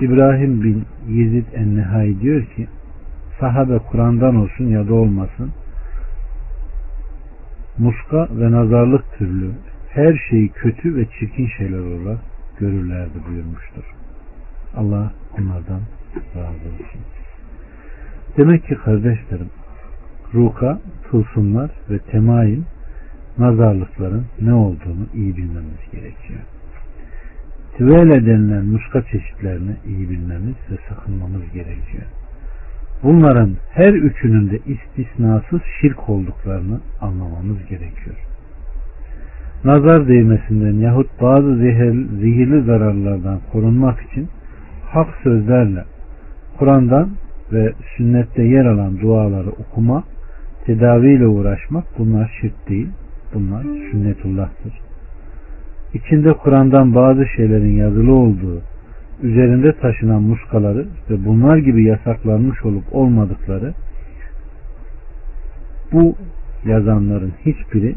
İbrahim 0.00 0.62
bin 0.62 0.84
Yezid 1.08 1.46
en 1.54 2.20
diyor 2.20 2.44
ki 2.44 2.68
sahabe 3.40 3.78
Kur'an'dan 3.78 4.36
olsun 4.36 4.64
ya 4.64 4.88
da 4.88 4.94
olmasın 4.94 5.52
muska 7.78 8.28
ve 8.30 8.52
nazarlık 8.52 9.18
türlü 9.18 9.50
her 9.90 10.20
şeyi 10.30 10.48
kötü 10.48 10.96
ve 10.96 11.06
çirkin 11.18 11.46
şeyler 11.46 11.78
olarak 11.78 12.18
görürlerdi 12.58 13.18
buyurmuştur. 13.28 13.84
Allah 14.76 15.12
onlardan 15.38 15.80
razı 16.36 16.68
olsun. 16.74 17.00
Demek 18.36 18.66
ki 18.66 18.74
kardeşlerim 18.74 19.50
ruka, 20.34 20.80
tılsımlar 21.10 21.70
ve 21.90 21.98
temayül 21.98 22.62
nazarlıkların 23.38 24.24
ne 24.40 24.54
olduğunu 24.54 25.06
iyi 25.14 25.36
bilmemiz 25.36 25.90
gerekiyor. 25.92 26.40
Tivele 27.76 28.26
denilen 28.26 28.64
muska 28.64 29.02
çeşitlerini 29.02 29.76
iyi 29.86 30.10
bilmemiz 30.10 30.54
ve 30.70 30.76
sakınmamız 30.88 31.52
gerekiyor. 31.52 32.04
Bunların 33.02 33.50
her 33.70 33.92
üçünün 33.92 34.50
de 34.50 34.58
istisnasız 34.66 35.60
şirk 35.80 36.08
olduklarını 36.08 36.80
anlamamız 37.00 37.58
gerekiyor. 37.68 38.16
Nazar 39.64 40.08
değmesinden 40.08 40.74
yahut 40.74 41.06
bazı 41.20 41.56
zehir, 41.56 42.06
zehirli 42.20 42.62
zararlardan 42.62 43.40
korunmak 43.52 44.00
için 44.00 44.28
hak 44.86 45.08
sözlerle 45.22 45.84
Kur'an'dan 46.58 47.10
ve 47.52 47.72
sünnette 47.96 48.42
yer 48.42 48.64
alan 48.64 49.00
duaları 49.00 49.50
okuma, 49.50 50.04
tedaviyle 50.66 51.26
uğraşmak 51.26 51.84
bunlar 51.98 52.38
şirk 52.40 52.68
değil, 52.68 52.88
bunlar 53.34 53.62
sünnetullah'tır. 53.62 54.72
İçinde 55.94 56.32
Kur'an'dan 56.32 56.94
bazı 56.94 57.26
şeylerin 57.36 57.76
yazılı 57.76 58.14
olduğu, 58.14 58.62
üzerinde 59.22 59.72
taşınan 59.72 60.22
muskaları 60.22 60.86
ve 61.10 61.24
bunlar 61.24 61.56
gibi 61.56 61.84
yasaklanmış 61.84 62.64
olup 62.64 62.84
olmadıkları 62.92 63.74
bu 65.92 66.14
yazanların 66.64 67.32
hiçbiri 67.46 67.94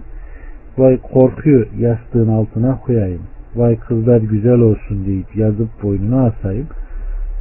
vay 0.77 0.97
korkuyor 0.97 1.67
yastığın 1.79 2.27
altına 2.27 2.79
koyayım 2.79 3.21
vay 3.55 3.79
kızlar 3.79 4.21
güzel 4.21 4.59
olsun 4.59 5.05
deyip 5.05 5.35
yazıp 5.35 5.83
boynuna 5.83 6.25
asayım 6.25 6.67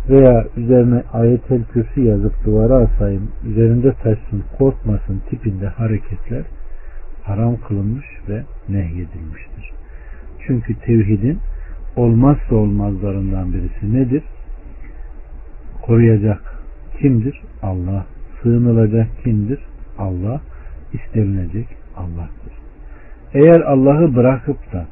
veya 0.08 0.44
üzerine 0.56 1.02
ayetel 1.12 1.64
kürsü 1.64 2.00
yazıp 2.00 2.44
duvara 2.44 2.74
asayım 2.74 3.28
üzerinde 3.50 3.92
taşsın 3.92 4.42
korkmasın 4.58 5.22
tipinde 5.30 5.66
hareketler 5.66 6.42
haram 7.30 7.56
kılınmış 7.68 8.06
ve 8.28 8.42
nehyedilmiştir. 8.68 9.72
Çünkü 10.46 10.74
tevhidin 10.74 11.38
olmazsa 11.96 12.54
olmazlarından 12.54 13.52
birisi 13.52 13.94
nedir? 13.94 14.22
Koruyacak 15.82 16.54
kimdir? 17.00 17.42
Allah. 17.62 18.06
Sığınılacak 18.42 19.08
kimdir? 19.24 19.60
Allah. 19.98 20.40
İstenilecek 20.92 21.66
Allah'tır. 21.96 22.52
Eğer 23.34 23.60
Allah'ı 23.60 24.16
bırakıp 24.16 24.72
da 24.72 24.86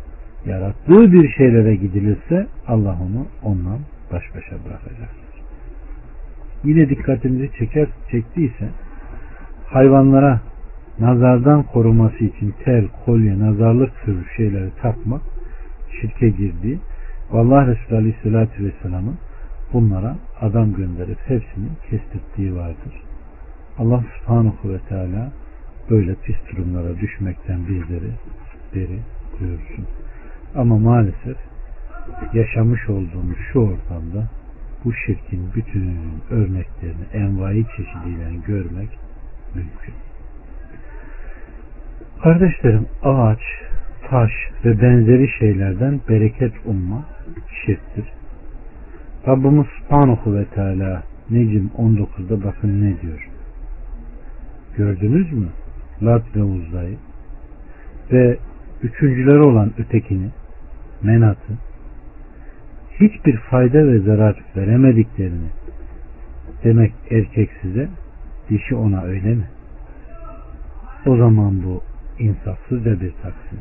yarattığı 0.47 1.13
bir 1.13 1.29
şeylere 1.29 1.75
gidilirse 1.75 2.47
Allah 2.67 2.99
onu 3.03 3.27
ondan 3.43 3.79
baş 4.13 4.23
başa 4.35 4.57
bırakacaktır. 4.65 5.43
Yine 6.65 6.89
dikkatimizi 6.89 7.51
çeker, 7.59 7.89
çektiyse 8.11 8.69
hayvanlara 9.67 10.41
nazardan 11.01 11.63
koruması 11.63 12.25
için 12.25 12.55
tel, 12.65 12.89
kolye, 13.05 13.39
nazarlık 13.39 14.05
türü 14.05 14.25
şeyleri 14.37 14.71
takmak 14.83 15.23
şirke 16.01 16.29
girdiği 16.29 16.79
Allah 17.33 17.67
Resulü 17.67 17.97
Aleyhisselatü 17.97 18.65
Vesselam'ın 18.65 19.19
bunlara 19.73 20.17
adam 20.41 20.75
gönderip 20.75 21.19
hepsini 21.27 21.69
kestirdiği 21.91 22.57
vardır. 22.57 23.03
Allah 23.79 24.05
Subhanahu 24.19 24.73
ve 24.73 24.79
Teala 24.79 25.33
böyle 25.91 26.15
pis 26.15 26.37
durumlara 26.51 27.01
düşmekten 27.01 27.69
bizleri 27.69 28.11
beri 28.75 28.99
buyursun. 29.41 29.87
Ama 30.55 30.79
maalesef 30.79 31.37
yaşamış 32.33 32.89
olduğumuz 32.89 33.39
şu 33.53 33.59
ortamda 33.61 34.29
bu 34.85 34.93
şirkin 34.95 35.51
bütün 35.55 35.97
örneklerini 36.31 37.05
envai 37.13 37.67
çeşidiyle 37.77 38.31
görmek 38.47 38.89
mümkün. 39.55 40.08
Kardeşlerim 42.23 42.87
ağaç, 43.03 43.41
taş 44.11 44.31
ve 44.65 44.81
benzeri 44.83 45.29
şeylerden 45.39 46.01
bereket 46.09 46.53
umma 46.65 47.05
şirktir. 47.65 48.05
Rabbimiz 49.29 49.67
Subhanahu 49.67 50.35
ve 50.35 50.45
Teala 50.45 51.03
Necim 51.31 51.71
19'da 51.79 52.45
bakın 52.45 52.83
ne 52.83 53.01
diyor. 53.01 53.29
Gördünüz 54.77 55.33
mü? 55.33 55.49
Lat 56.03 56.23
ve 56.37 56.43
Uzza'yı 56.43 56.97
ve 58.13 58.39
üçüncüleri 58.83 59.41
olan 59.41 59.73
ötekini 59.79 60.29
Menat'ı 61.03 61.53
hiçbir 63.01 63.37
fayda 63.37 63.87
ve 63.87 63.99
zarar 63.99 64.45
veremediklerini 64.57 65.49
demek 66.65 66.93
erkek 67.11 67.51
size 67.63 67.89
dişi 68.51 68.75
ona 68.75 69.03
öyle 69.03 69.35
mi? 69.35 69.45
O 71.07 71.17
zaman 71.17 71.63
bu 71.65 71.83
insafsızca 72.19 73.01
bir 73.01 73.13
taksim. 73.23 73.59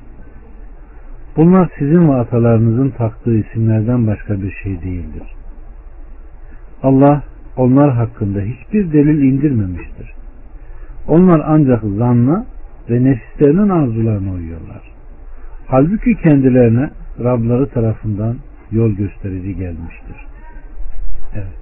Bunlar 1.37 1.69
sizin 1.79 2.09
ve 2.09 2.15
atalarınızın 2.15 2.89
taktığı 2.89 3.37
isimlerden 3.37 4.07
başka 4.07 4.41
bir 4.41 4.51
şey 4.51 4.81
değildir. 4.81 5.23
Allah 6.83 7.23
onlar 7.57 7.91
hakkında 7.91 8.39
hiçbir 8.39 8.93
delil 8.93 9.21
indirmemiştir. 9.21 10.13
Onlar 11.07 11.41
ancak 11.45 11.81
zanna 11.83 12.45
ve 12.89 13.03
nefislerinin 13.03 13.69
arzularına 13.69 14.31
uyuyorlar. 14.31 14.81
Halbuki 15.67 16.15
kendilerine 16.15 16.89
Rabları 17.23 17.69
tarafından 17.69 18.37
yol 18.71 18.91
gösterici 18.91 19.55
gelmiştir. 19.55 20.15
Evet. 21.33 21.57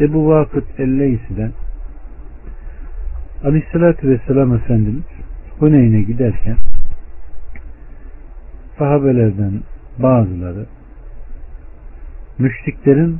Ebu 0.00 0.28
Vakıt 0.28 0.80
Elleysi'den 0.80 1.52
Aleyhisselatü 3.44 4.08
Vesselam 4.08 4.54
Efendimiz 4.54 5.04
Huneyn'e 5.58 6.02
giderken 6.02 6.56
sahabelerden 8.78 9.52
bazıları 9.98 10.66
müşriklerin 12.38 13.18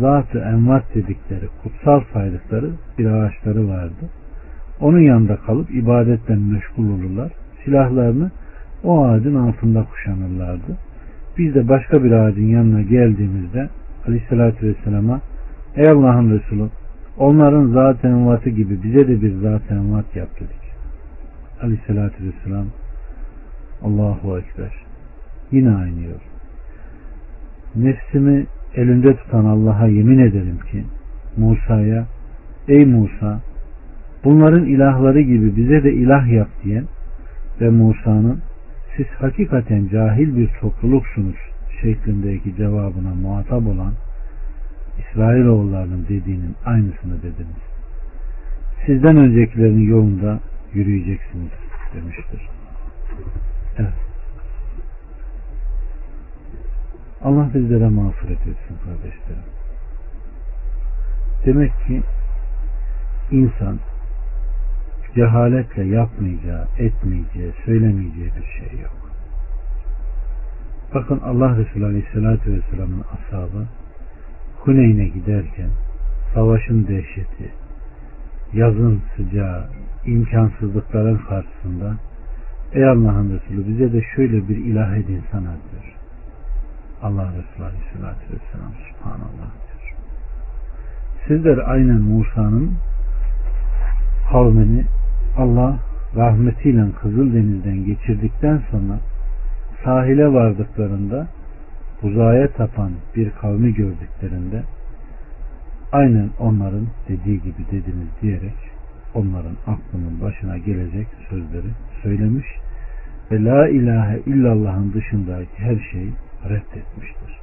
zatı 0.00 0.38
envat 0.38 0.94
dedikleri 0.94 1.48
kutsal 1.62 2.00
saydıkları 2.12 2.70
bir 2.98 3.06
ağaçları 3.06 3.68
vardı. 3.68 4.10
Onun 4.80 5.00
yanında 5.00 5.36
kalıp 5.36 5.70
ibadetten 5.70 6.38
meşgul 6.38 6.84
olurlar. 6.84 7.32
Silahlarını 7.64 8.30
o 8.84 9.04
ağacın 9.04 9.34
altında 9.34 9.84
kuşanırlardı. 9.84 10.76
Biz 11.38 11.54
de 11.54 11.68
başka 11.68 12.04
bir 12.04 12.12
ağacın 12.12 12.46
yanına 12.46 12.82
geldiğimizde 12.82 13.68
Aleyhisselatü 14.06 14.66
Vesselam'a 14.66 15.20
Ey 15.76 15.88
Allah'ın 15.88 16.30
Resulü 16.30 16.68
onların 17.18 17.66
zat 17.66 18.04
envatı 18.04 18.50
gibi 18.50 18.82
bize 18.82 19.08
de 19.08 19.22
bir 19.22 19.34
zat 19.34 19.70
envat 19.70 20.16
yap 20.16 20.28
dedik. 20.40 20.59
Aleyhissalatü 21.62 22.24
vesselam 22.24 22.66
Allahu 23.82 24.38
Ekber 24.38 24.72
yine 25.52 25.70
aynıyor. 25.70 26.20
Nefsimi 27.76 28.46
elinde 28.74 29.16
tutan 29.16 29.44
Allah'a 29.44 29.86
yemin 29.86 30.18
ederim 30.18 30.58
ki 30.72 30.84
Musa'ya 31.36 32.06
ey 32.68 32.84
Musa 32.84 33.40
bunların 34.24 34.64
ilahları 34.64 35.20
gibi 35.20 35.56
bize 35.56 35.84
de 35.84 35.92
ilah 35.92 36.32
yap 36.32 36.48
diyen 36.64 36.84
ve 37.60 37.70
Musa'nın 37.70 38.40
siz 38.96 39.06
hakikaten 39.06 39.88
cahil 39.88 40.36
bir 40.36 40.50
topluluksunuz 40.60 41.36
şeklindeki 41.82 42.56
cevabına 42.56 43.14
muhatap 43.22 43.66
olan 43.66 43.92
İsrailoğullarının 44.98 46.04
dediğinin 46.08 46.54
aynısını 46.64 47.18
dediniz. 47.18 47.62
Sizden 48.86 49.16
öncekilerin 49.16 49.88
yolunda 49.88 50.40
yürüyeceksiniz 50.74 51.52
demiştir. 51.94 52.48
Evet. 53.78 53.92
Allah 57.22 57.50
bizlere 57.54 57.88
mağfiret 57.88 58.40
etsin 58.40 58.76
kardeşlerim. 58.84 59.44
Demek 61.46 61.72
ki 61.86 62.02
insan 63.30 63.78
cehaletle 65.14 65.84
yapmayacağı, 65.84 66.66
etmeyeceği, 66.78 67.52
söylemeyeceği 67.64 68.30
bir 68.36 68.68
şey 68.68 68.80
yok. 68.80 69.10
Bakın 70.94 71.20
Allah 71.24 71.56
Resulü 71.56 71.84
Aleyhisselatü 71.84 72.52
Vesselam'ın 72.52 73.04
ashabı 73.12 73.66
Huneyn'e 74.58 75.08
giderken 75.08 75.70
savaşın 76.34 76.86
dehşeti, 76.88 77.52
yazın 78.52 79.02
sıcağı, 79.16 79.64
imkansızlıkların 80.06 81.16
karşısında 81.16 81.96
Ey 82.72 82.88
Allah'ın 82.88 83.38
Resulü 83.38 83.68
bize 83.68 83.92
de 83.92 84.02
şöyle 84.16 84.48
bir 84.48 84.56
ilah 84.56 84.96
edin 84.96 85.22
sana 85.32 85.40
diyor. 85.42 85.96
Allah 87.02 87.28
Resulü 87.28 87.64
Aleyhisselatü 87.64 88.20
Vesselam 88.22 88.72
Subhanallah 88.88 89.50
diyor. 89.52 89.94
Sizler 91.26 91.58
aynen 91.58 92.00
Musa'nın 92.00 92.72
kavmini 94.32 94.84
Allah 95.36 95.78
rahmetiyle 96.16 96.92
Kızıldeniz'den 97.02 97.84
geçirdikten 97.84 98.62
sonra 98.70 98.98
sahile 99.84 100.32
vardıklarında 100.32 101.26
uzaya 102.02 102.52
tapan 102.52 102.90
bir 103.16 103.30
kavmi 103.30 103.74
gördüklerinde 103.74 104.62
aynen 105.92 106.30
onların 106.38 106.86
dediği 107.08 107.42
gibi 107.42 107.66
dediniz 107.70 108.08
diyerek 108.22 108.70
onların 109.14 109.56
aklının 109.66 110.20
başına 110.20 110.58
gelecek 110.58 111.06
sözleri 111.28 111.70
söylemiş 112.02 112.46
ve 113.30 113.44
la 113.44 113.68
ilahe 113.68 114.20
illallah'ın 114.26 114.92
dışındaki 114.92 115.58
her 115.58 115.78
şeyi 115.92 116.12
reddetmiştir. 116.44 117.40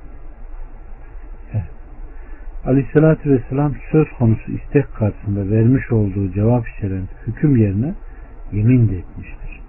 Evet. 1.53 1.63
Aleyhissalatü 2.65 3.31
vesselam 3.31 3.73
söz 3.91 4.07
konusu 4.19 4.51
istek 4.51 4.95
karşısında 4.95 5.49
vermiş 5.49 5.91
olduğu 5.91 6.31
cevap 6.31 6.67
içeren 6.69 7.03
hüküm 7.27 7.55
yerine 7.55 7.93
yemin 8.51 8.89
de 8.89 8.97
etmiştir. 8.97 9.61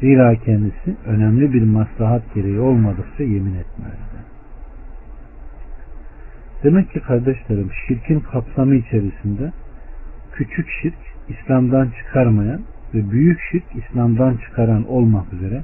Zira 0.00 0.34
kendisi 0.34 0.96
önemli 1.06 1.52
bir 1.52 1.62
maslahat 1.62 2.34
gereği 2.34 2.60
olmadıkça 2.60 3.22
yemin 3.22 3.54
etmezdi. 3.54 4.09
Demek 6.64 6.90
ki 6.90 7.00
kardeşlerim 7.00 7.70
şirkin 7.86 8.20
kapsamı 8.20 8.74
içerisinde 8.74 9.52
küçük 10.32 10.68
şirk 10.82 10.98
İslam'dan 11.28 11.88
çıkarmayan 11.98 12.60
ve 12.94 13.10
büyük 13.10 13.40
şirk 13.50 13.64
İslam'dan 13.74 14.36
çıkaran 14.36 14.88
olmak 14.88 15.32
üzere 15.32 15.62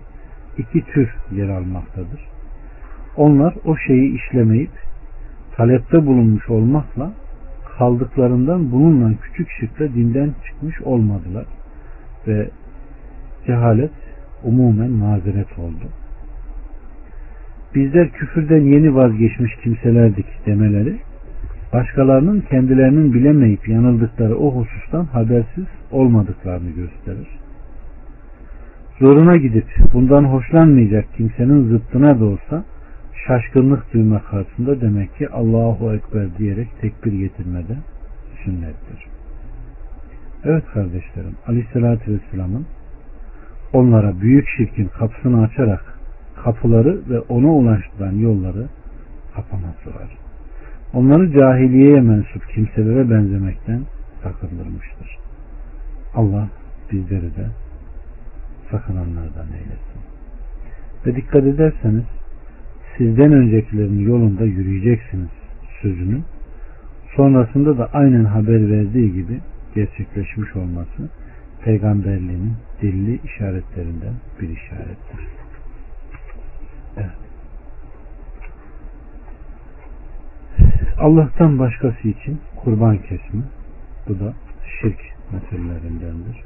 iki 0.59 0.85
tür 0.85 1.15
yer 1.33 1.49
almaktadır. 1.49 2.29
Onlar 3.17 3.55
o 3.65 3.77
şeyi 3.77 4.15
işlemeyip 4.15 4.71
talepte 5.57 6.07
bulunmuş 6.07 6.51
olmakla 6.51 7.13
kaldıklarından 7.79 8.73
bununla 8.73 9.13
küçük 9.23 9.51
şirkle 9.51 9.95
dinden 9.95 10.35
çıkmış 10.47 10.81
olmadılar 10.81 11.47
ve 12.27 12.51
cehalet 13.47 13.93
umumen 14.45 14.91
mazeret 14.91 15.59
oldu. 15.59 15.89
Bizler 17.77 18.11
küfürden 18.11 18.61
yeni 18.61 18.95
vazgeçmiş 18.95 19.57
kimselerdik 19.63 20.27
demeleri 20.47 20.97
başkalarının 21.73 22.41
kendilerinin 22.41 23.15
bilemeyip 23.15 23.69
yanıldıkları 23.69 24.37
o 24.37 24.55
husustan 24.55 25.05
habersiz 25.05 25.65
olmadıklarını 25.91 26.71
gösterir. 26.71 27.29
Zoruna 28.99 29.37
gidip 29.37 29.67
bundan 29.93 30.25
hoşlanmayacak 30.25 31.05
kimsenin 31.17 31.69
zıttına 31.69 32.21
da 32.21 32.25
olsa 32.25 32.65
şaşkınlık 33.27 33.95
duyma 33.95 34.23
karşısında 34.23 34.81
demek 34.81 35.17
ki 35.17 35.29
Allahu 35.29 35.95
Ekber 35.95 36.39
diyerek 36.39 36.69
tekbir 36.81 37.13
getirmede 37.13 37.77
sünnettir. 38.45 39.07
Evet 40.45 40.65
kardeşlerim 40.75 41.35
Aleyhisselatü 41.47 42.13
Vesselam'ın 42.13 42.67
onlara 43.73 44.21
büyük 44.21 44.49
şirkin 44.49 44.89
kapısını 44.99 45.43
açarak 45.43 45.96
kapıları 46.45 47.01
ve 47.11 47.21
ona 47.21 47.49
ulaştıran 47.53 48.13
yolları 48.13 48.67
kapaması 49.35 49.89
var. 49.89 50.19
Onları 50.95 51.33
cahiliyeye 51.33 52.01
mensup 52.01 52.49
kimselere 52.55 53.11
benzemekten 53.11 53.83
sakındırmıştır. 54.23 55.19
Allah 56.15 56.49
bizleri 56.93 57.37
de 57.37 57.47
sakınanlardan 58.71 59.47
eylesin. 59.47 60.01
Ve 61.07 61.17
dikkat 61.17 61.45
ederseniz 61.45 62.05
sizden 62.99 63.33
öncekilerin 63.33 63.99
yolunda 63.99 64.45
yürüyeceksiniz 64.45 65.31
sözünün 65.83 66.25
sonrasında 67.17 67.79
da 67.79 67.89
aynen 67.93 68.25
haber 68.25 68.71
verdiği 68.71 69.13
gibi 69.13 69.41
gerçekleşmiş 69.75 70.57
olması 70.57 71.11
peygamberliğinin 71.65 72.53
dilli 72.83 73.21
işaretlerinden 73.25 74.15
bir 74.41 74.49
işarettir. 74.49 75.21
Allah'tan 80.99 81.59
başkası 81.59 82.09
için 82.09 82.41
kurban 82.57 82.99
kesme 82.99 83.43
bu 84.09 84.21
da 84.21 84.33
şirk 84.81 85.01
meselelerindendir. 85.33 86.43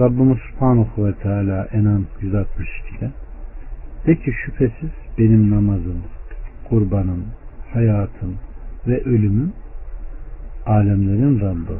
Rabbimiz 0.00 0.38
Subhanahu 0.38 1.06
ve 1.06 1.14
Teala 1.14 1.68
Enam 1.72 2.06
162'de 2.22 3.10
de 4.06 4.16
ki 4.16 4.32
şüphesiz 4.44 4.90
benim 5.18 5.50
namazım, 5.50 6.02
kurbanım, 6.68 7.24
hayatım 7.72 8.36
ve 8.86 9.02
ölümüm 9.04 9.52
alemlerin 10.66 11.40
Rabbi 11.40 11.78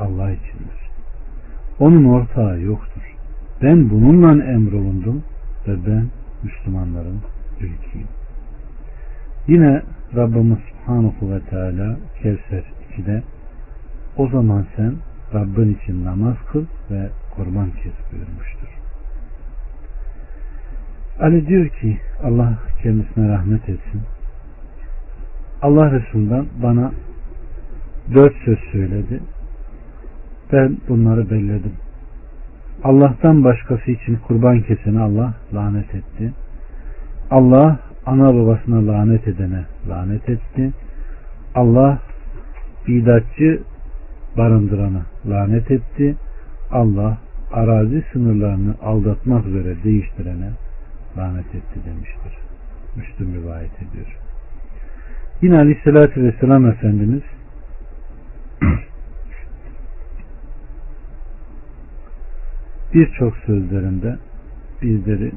Allah 0.00 0.30
içindir. 0.30 0.82
Onun 1.78 2.04
ortağı 2.04 2.60
yoktur. 2.60 3.02
Ben 3.62 3.90
bununla 3.90 4.44
emrolundum 4.44 5.22
ve 5.68 5.86
ben 5.86 6.06
Müslümanların 6.42 7.20
ülkeyim. 7.60 8.08
Yine 9.48 9.82
Rabbimiz 10.16 10.58
Subhanahu 10.58 11.30
ve 11.30 11.40
Teala 11.40 11.96
Kevser 12.22 12.64
2'de 12.98 13.22
o 14.16 14.28
zaman 14.28 14.66
sen 14.76 14.94
Rabbin 15.34 15.74
için 15.74 16.04
namaz 16.04 16.36
kıl 16.52 16.64
ve 16.90 17.08
kurban 17.36 17.70
kes 17.70 17.92
buyurmuştur. 18.12 18.68
Ali 21.20 21.46
diyor 21.46 21.68
ki 21.68 21.98
Allah 22.22 22.58
kendisine 22.82 23.28
rahmet 23.28 23.68
etsin. 23.68 24.02
Allah 25.62 25.92
Resulü'nden 25.92 26.46
bana 26.62 26.92
dört 28.14 28.34
söz 28.44 28.58
söyledi. 28.72 29.20
Ben 30.52 30.76
bunları 30.88 31.30
belledim. 31.30 31.72
Allah'tan 32.84 33.44
başkası 33.44 33.90
için 33.90 34.16
kurban 34.16 34.60
keseni 34.60 35.00
Allah 35.00 35.34
lanet 35.54 35.94
etti. 35.94 36.32
Allah 37.30 37.78
ana 38.06 38.34
babasına 38.34 38.86
lanet 38.92 39.28
edene 39.28 39.64
lanet 39.88 40.28
etti. 40.28 40.72
Allah 41.54 41.98
bidatçı 42.88 43.62
barındırana 44.36 45.02
lanet 45.26 45.70
etti. 45.70 46.16
Allah 46.70 47.18
arazi 47.52 48.04
sınırlarını 48.12 48.74
aldatmak 48.82 49.46
üzere 49.46 49.76
değiştirene 49.84 50.50
lanet 51.18 51.54
etti 51.54 51.80
demiştir. 51.86 52.32
Müslüm 52.96 53.34
rivayet 53.34 53.82
ediyor. 53.82 54.18
Yine 55.42 55.58
Aleyhisselatü 55.58 56.22
Vesselam 56.22 56.66
Efendimiz 56.66 57.22
birçok 62.94 63.36
sözlerinde 63.36 64.18
bizleri 64.82 65.32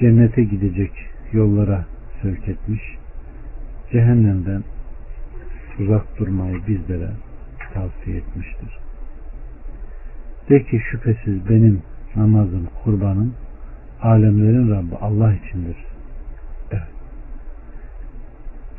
cennete 0.00 0.44
gidecek 0.44 0.92
yollara 1.32 1.84
sevk 2.22 2.48
etmiş, 2.48 2.82
cehennemden 3.92 4.62
uzak 5.78 6.18
durmayı 6.18 6.60
bizlere 6.68 7.10
tavsiye 7.74 8.16
etmiştir. 8.16 8.78
De 10.50 10.62
ki 10.62 10.80
şüphesiz 10.90 11.48
benim 11.48 11.82
namazım, 12.16 12.68
kurbanım 12.84 13.34
alemlerin 14.02 14.70
Rabbi 14.70 14.96
Allah 15.00 15.34
içindir. 15.34 15.76
Evet. 16.70 16.82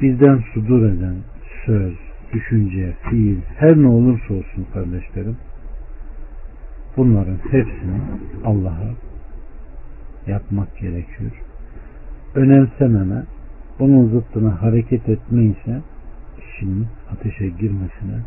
Bizden 0.02 0.44
sudur 0.54 0.86
eden 0.86 1.16
söz, 1.66 1.94
düşünce, 2.34 2.94
fiil 3.10 3.38
her 3.58 3.78
ne 3.78 3.88
olursa 3.88 4.34
olsun 4.34 4.68
kardeşlerim 4.74 5.38
bunların 6.98 7.38
hepsini 7.52 8.02
Allah'a 8.46 8.90
yapmak 10.28 10.78
gerekiyor. 10.78 11.32
Önemsememe, 12.36 13.24
bunun 13.80 14.10
zıttına 14.10 14.62
hareket 14.62 15.10
etme 15.10 15.44
ise 15.44 15.82
kişinin 16.40 16.88
ateşe 17.12 17.48
girmesine 17.48 18.20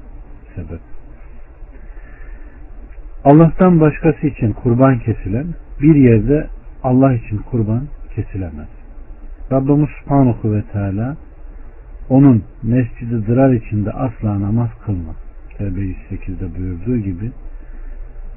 sebep. 0.54 0.80
Allah'tan 3.24 3.80
başkası 3.80 4.26
için 4.26 4.52
kurban 4.52 4.98
kesilen 4.98 5.46
bir 5.80 5.94
yerde 5.94 6.46
Allah 6.82 7.14
için 7.14 7.38
kurban 7.38 7.82
kesilemez. 8.14 8.68
Rabbimiz 9.52 9.88
Subhanahu 10.00 10.52
ve 10.52 10.62
Teala 10.62 11.16
onun 12.08 12.44
mescidi 12.62 13.26
dırar 13.26 13.52
içinde 13.52 13.90
asla 13.90 14.40
namaz 14.40 14.68
kılmaz. 14.86 15.16
Tevbe 15.58 15.80
108'de 15.80 16.58
buyurduğu 16.58 16.96
gibi 16.96 17.30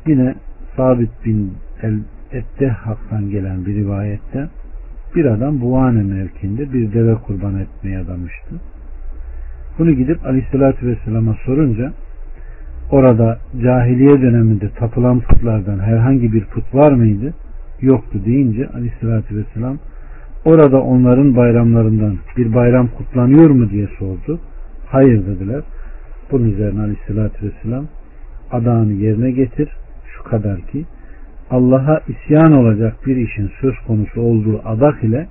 yine 0.07 0.35
Sabit 0.75 1.25
bin 1.25 1.53
El 1.81 1.99
Ettehak'tan 2.31 3.29
gelen 3.29 3.65
bir 3.65 3.75
rivayette 3.75 4.47
bir 5.15 5.25
adam 5.25 5.61
Buhane 5.61 6.03
mevkinde 6.03 6.73
bir 6.73 6.93
deve 6.93 7.15
kurban 7.15 7.59
etmeye 7.59 7.99
adamıştı. 7.99 8.55
Bunu 9.79 9.91
gidip 9.91 10.25
Aleyhisselatü 10.25 10.87
Vesselam'a 10.87 11.35
sorunca 11.45 11.93
orada 12.91 13.39
cahiliye 13.63 14.21
döneminde 14.21 14.69
tapılan 14.69 15.19
putlardan 15.19 15.79
herhangi 15.79 16.33
bir 16.33 16.45
put 16.45 16.75
var 16.75 16.91
mıydı? 16.91 17.33
Yoktu 17.81 18.19
deyince 18.25 18.67
Aleyhisselatü 18.67 19.37
Vesselam 19.37 19.77
orada 20.45 20.81
onların 20.81 21.35
bayramlarından 21.35 22.17
bir 22.37 22.53
bayram 22.53 22.87
kutlanıyor 22.87 23.49
mu 23.49 23.69
diye 23.69 23.87
sordu. 23.99 24.39
Hayır 24.87 25.27
dediler. 25.27 25.61
Bunun 26.31 26.51
üzerine 26.51 26.81
Aleyhisselatü 26.81 27.45
Vesselam 27.45 27.85
adağını 28.51 28.93
yerine 28.93 29.31
getir 29.31 29.69
şu 30.17 30.23
kadar 30.23 30.61
ki 30.61 30.85
Allah'a 31.49 32.01
isyan 32.07 32.51
olacak 32.51 33.07
bir 33.07 33.15
işin 33.15 33.51
söz 33.61 33.75
konusu 33.87 34.21
olduğu 34.21 34.61
adak 34.65 35.03
ile 35.03 35.27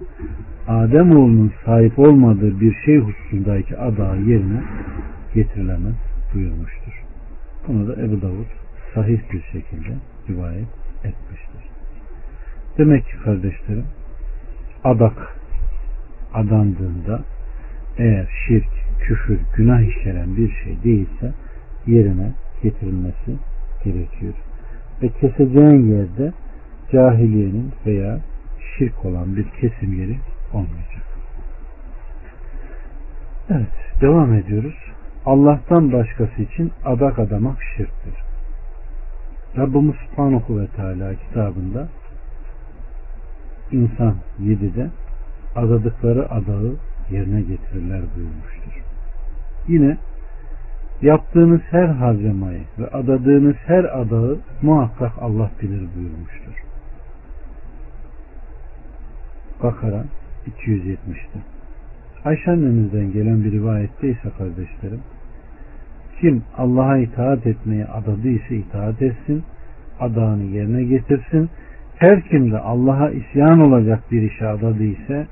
Ademoğlunun 0.69 1.53
sahip 1.65 1.99
olmadığı 1.99 2.61
bir 2.61 2.75
şey 2.85 2.99
hususundaki 2.99 3.77
adağı 3.79 4.17
yerine 4.17 4.63
getirilemez 5.35 5.95
buyurmuştur. 6.35 7.03
Bunu 7.69 7.89
da 7.89 8.03
Ebu 8.03 8.23
Davud 8.23 8.47
sahih 8.95 9.21
bir 9.33 9.43
şekilde 9.43 9.95
rivayet 10.29 10.69
etmiştir. 11.05 11.71
Demek 12.79 13.05
ki 13.05 13.17
kardeşlerim 13.25 13.85
adak 14.85 15.37
adandığında 16.35 17.21
eğer 17.99 18.29
şirk, 18.47 18.69
küfür, 19.01 19.39
günah 19.57 19.81
işlenen 19.81 20.37
bir 20.37 20.51
şey 20.65 20.83
değilse 20.85 21.33
yerine 21.87 22.33
getirilmesi 22.63 23.37
gerekiyor 23.85 24.35
ve 25.03 25.09
keseceğin 25.09 25.97
yerde 25.97 26.33
cahiliyenin 26.93 27.73
veya 27.87 28.19
şirk 28.79 29.05
olan 29.05 29.37
bir 29.37 29.45
kesim 29.61 30.01
yeri 30.01 30.19
olmayacak. 30.53 31.03
Evet, 33.51 34.01
devam 34.01 34.35
ediyoruz. 34.35 34.75
Allah'tan 35.27 35.93
başkası 35.93 36.43
için 36.43 36.73
adak 36.85 37.19
adamak 37.19 37.59
şirktir. 37.77 38.15
Rabbimiz 39.57 39.95
Subhanahu 39.95 40.61
ve 40.61 40.67
Teala 40.67 41.15
kitabında 41.15 41.89
insan 43.73 44.15
7'de 44.43 44.91
adadıkları 45.57 46.31
adağı 46.31 46.77
yerine 47.11 47.41
getirirler 47.41 48.01
buyurmuştur. 48.17 48.83
Yine 49.69 49.97
Yaptığınız 51.03 51.61
her 51.71 51.87
harcamayı 51.87 52.61
ve 52.79 52.87
adadığınız 52.87 53.57
her 53.67 54.01
adağı 54.01 54.39
muhakkak 54.63 55.13
Allah 55.21 55.51
bilir 55.63 55.89
buyurmuştur. 55.97 56.65
Bakara 59.63 60.05
270'te. 60.47 61.39
Ayşe 62.25 62.51
annemizden 62.51 63.13
gelen 63.13 63.45
bir 63.45 63.53
rivayette 63.53 64.09
ise 64.09 64.31
kardeşlerim 64.39 65.01
kim 66.23 66.43
Allah'a 66.59 66.99
itaat 66.99 67.47
etmeyi 67.47 67.87
adadıysa 67.87 68.55
itaat 68.55 69.03
etsin, 69.03 69.43
adağını 70.01 70.43
yerine 70.43 70.85
getirsin. 70.85 71.51
Her 71.97 72.23
kim 72.23 72.53
de 72.53 72.59
Allah'a 72.59 73.11
isyan 73.11 73.61
olacak 73.61 74.03
bir 74.11 74.23
işe 74.23 74.47
adadıysa 74.47 75.27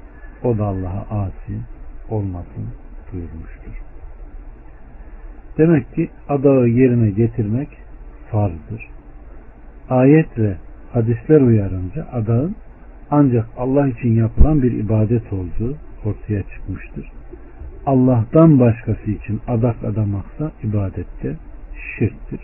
o 0.44 0.58
da 0.58 0.64
Allah'a 0.64 1.20
asi 1.20 1.58
olmasın 2.08 2.66
buyurmuştur. 3.12 3.89
Demek 5.59 5.94
ki 5.94 6.09
adağı 6.28 6.68
yerine 6.68 7.11
getirmek 7.11 7.68
farzdır. 8.30 8.88
Ayet 9.88 10.38
ve 10.38 10.55
hadisler 10.92 11.40
uyarınca 11.40 12.07
adağın 12.12 12.57
ancak 13.11 13.46
Allah 13.57 13.88
için 13.88 14.09
yapılan 14.14 14.62
bir 14.62 14.72
ibadet 14.72 15.32
olduğu 15.32 15.76
ortaya 16.05 16.42
çıkmıştır. 16.42 17.12
Allah'tan 17.86 18.61
başkası 18.61 19.11
için 19.11 19.40
adak 19.48 19.84
adamaksa 19.84 20.53
ibadette 20.62 21.36
şirktir. 21.98 22.40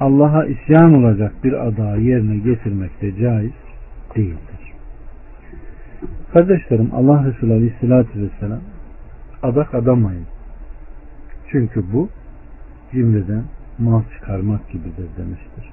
Allah'a 0.00 0.46
isyan 0.46 0.94
olacak 0.94 1.32
bir 1.44 1.66
adağı 1.66 2.00
yerine 2.00 2.36
getirmek 2.36 3.02
de 3.02 3.16
caiz 3.16 3.52
değildir. 4.16 4.60
Kardeşlerim 6.32 6.90
Allah 6.94 7.24
Resulü 7.24 7.52
Aleyhisselatü 7.52 8.22
Vesselam 8.22 8.60
adak 9.42 9.74
adamayın. 9.74 10.26
Çünkü 11.50 11.92
bu 11.92 12.08
cimriden 12.92 13.44
mal 13.78 14.02
çıkarmak 14.14 14.70
gibidir 14.70 15.08
demiştir. 15.18 15.72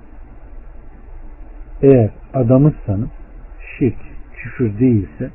Eğer 1.81 2.09
adamızsanız 2.33 3.09
şirk, 3.77 3.97
küfür 4.33 4.79
değilse 4.79 5.29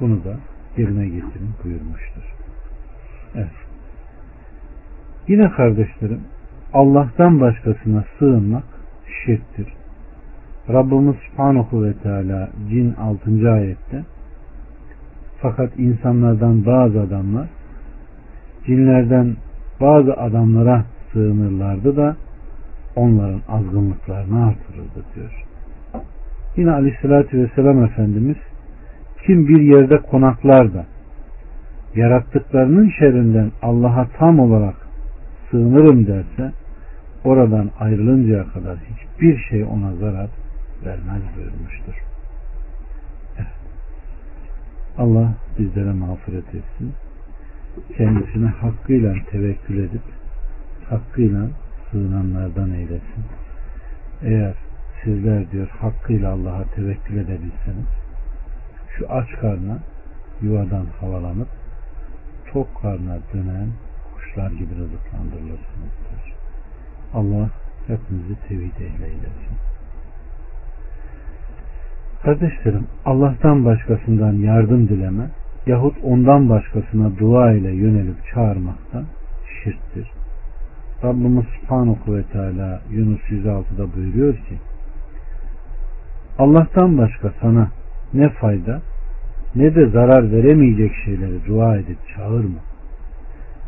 bunu 0.00 0.24
da 0.24 0.36
yerine 0.76 1.08
getirin 1.08 1.50
buyurmuştur. 1.64 2.22
Evet. 3.34 3.50
Yine 5.28 5.50
kardeşlerim 5.50 6.20
Allah'tan 6.72 7.40
başkasına 7.40 8.04
sığınmak 8.18 8.64
şirktir. 9.24 9.66
Rabbimiz 10.68 11.16
Subhanahu 11.16 11.84
ve 11.84 11.92
Teala 11.92 12.50
cin 12.68 12.94
6. 12.94 13.50
ayette 13.50 14.04
fakat 15.40 15.78
insanlardan 15.78 16.66
bazı 16.66 17.00
adamlar 17.00 17.48
cinlerden 18.66 19.36
bazı 19.80 20.14
adamlara 20.14 20.84
sığınırlardı 21.14 21.96
da 21.96 22.16
onların 22.96 23.40
azgınlıklarını 23.48 24.46
artırırdı 24.46 25.04
diyor. 25.14 25.44
Yine 26.56 26.70
aleyhissalatü 26.70 27.42
vesselam 27.42 27.84
Efendimiz 27.84 28.36
kim 29.26 29.48
bir 29.48 29.60
yerde 29.60 29.98
konaklar 29.98 30.74
da 30.74 30.86
yarattıklarının 31.94 32.92
şerrinden 32.98 33.52
Allah'a 33.62 34.08
tam 34.18 34.38
olarak 34.38 34.74
sığınırım 35.50 36.06
derse 36.06 36.52
oradan 37.24 37.70
ayrılıncaya 37.80 38.44
kadar 38.44 38.76
hiçbir 38.78 39.38
şey 39.38 39.64
ona 39.64 39.94
zarar 39.94 40.30
vermez 40.84 41.22
buyurmuştur. 41.36 41.94
Evet. 43.36 43.46
Allah 44.98 45.34
bizlere 45.58 45.92
mağfiret 45.92 46.48
etsin. 46.48 46.92
Kendisine 47.96 48.48
hakkıyla 48.48 49.14
tevekkül 49.30 49.78
edip 49.78 50.02
hakkıyla 50.88 51.48
sığınanlardan 51.90 52.70
eylesin. 52.70 53.24
Eğer 54.22 54.54
sizler 55.04 55.50
diyor 55.50 55.68
hakkıyla 55.68 56.32
Allah'a 56.32 56.64
tevekkül 56.64 57.16
edebilseniz 57.16 57.88
şu 58.98 59.12
aç 59.12 59.28
karna 59.40 59.78
yuvadan 60.42 60.86
havalanıp 61.00 61.48
tok 62.52 62.82
karna 62.82 63.18
dönen 63.34 63.68
kuşlar 64.14 64.50
gibi 64.50 64.74
rızıklandırılırsınız. 64.74 65.94
Allah 67.14 67.50
hepimizi 67.86 68.34
tevhid 68.48 68.80
eylesin. 68.80 69.56
Kardeşlerim 72.22 72.86
Allah'tan 73.04 73.64
başkasından 73.64 74.32
yardım 74.32 74.88
dileme 74.88 75.30
yahut 75.66 75.96
ondan 76.04 76.48
başkasına 76.48 77.18
dua 77.18 77.52
ile 77.52 77.70
yönelip 77.70 78.16
çağırmaktan. 78.34 79.04
Rabbimiz 81.04 81.44
Subhanahu 81.60 82.16
ve 82.16 82.22
Teala 82.22 82.80
Yunus 82.90 83.20
106'da 83.20 83.96
buyuruyor 83.96 84.34
ki 84.34 84.58
Allah'tan 86.38 86.98
başka 86.98 87.32
sana 87.40 87.68
ne 88.14 88.28
fayda 88.28 88.80
ne 89.54 89.74
de 89.74 89.86
zarar 89.86 90.32
veremeyecek 90.32 90.92
şeyleri 91.04 91.46
dua 91.46 91.76
edip 91.76 91.98
çağırma. 92.16 92.58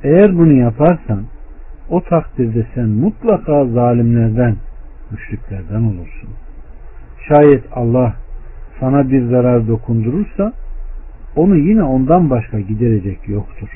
Eğer 0.03 0.39
bunu 0.39 0.53
yaparsan 0.53 1.22
o 1.91 2.01
takdirde 2.01 2.66
sen 2.74 2.89
mutlaka 2.89 3.66
zalimlerden 3.66 4.57
müşriklerden 5.11 5.82
olursun. 5.82 6.30
Şayet 7.28 7.64
Allah 7.72 8.14
sana 8.80 9.11
bir 9.11 9.30
zarar 9.30 9.68
dokundurursa 9.68 10.53
onu 11.37 11.57
yine 11.57 11.82
ondan 11.82 12.30
başka 12.30 12.61
giderecek 12.61 13.28
yoktur. 13.28 13.68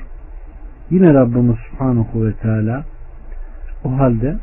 Yine 0.91 1.15
Rabbimiz 1.15 1.57
Subhanahu 1.71 2.27
ve 2.27 2.33
Teala 2.33 2.85
o 3.85 3.99
halde 3.99 4.37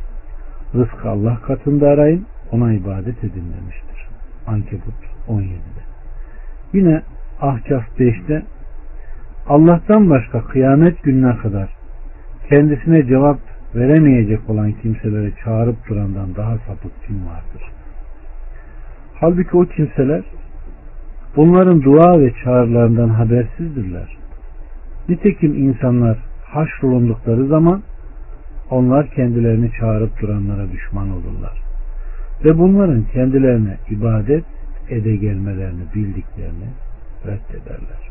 rızkı 0.75 1.09
Allah 1.09 1.37
katında 1.47 1.89
arayın 1.89 2.25
ona 2.51 2.73
ibadet 2.73 3.23
edin 3.23 3.53
demiştir. 3.59 4.07
Ankebut 4.47 4.95
17'de. 5.27 5.81
Yine 6.73 7.01
Ahkaf 7.41 7.83
5'te 7.99 8.43
Allah'tan 9.49 10.09
başka 10.09 10.41
kıyamet 10.41 11.03
gününe 11.03 11.37
kadar 11.37 11.69
kendisine 12.49 13.05
cevap 13.05 13.39
veremeyecek 13.75 14.49
olan 14.49 14.71
kimseleri 14.71 15.33
çağırıp 15.43 15.89
durandan 15.89 16.35
daha 16.35 16.57
sapık 16.57 16.91
kim 17.07 17.15
vardır? 17.25 17.63
Halbuki 19.13 19.57
o 19.57 19.65
kimseler 19.65 20.23
bunların 21.35 21.83
dua 21.83 22.19
ve 22.19 22.33
çağrılarından 22.43 23.09
habersizdirler. 23.09 24.17
Nitekim 25.09 25.55
insanlar 25.55 26.17
haşrolundukları 26.45 27.47
zaman 27.47 27.81
onlar 28.69 29.09
kendilerini 29.09 29.71
çağırıp 29.79 30.21
duranlara 30.21 30.71
düşman 30.71 31.09
olurlar. 31.09 31.61
Ve 32.45 32.57
bunların 32.57 33.03
kendilerine 33.03 33.77
ibadet 33.89 34.43
ede 34.89 35.15
gelmelerini 35.15 35.83
bildiklerini 35.95 36.67
reddederler. 37.25 38.09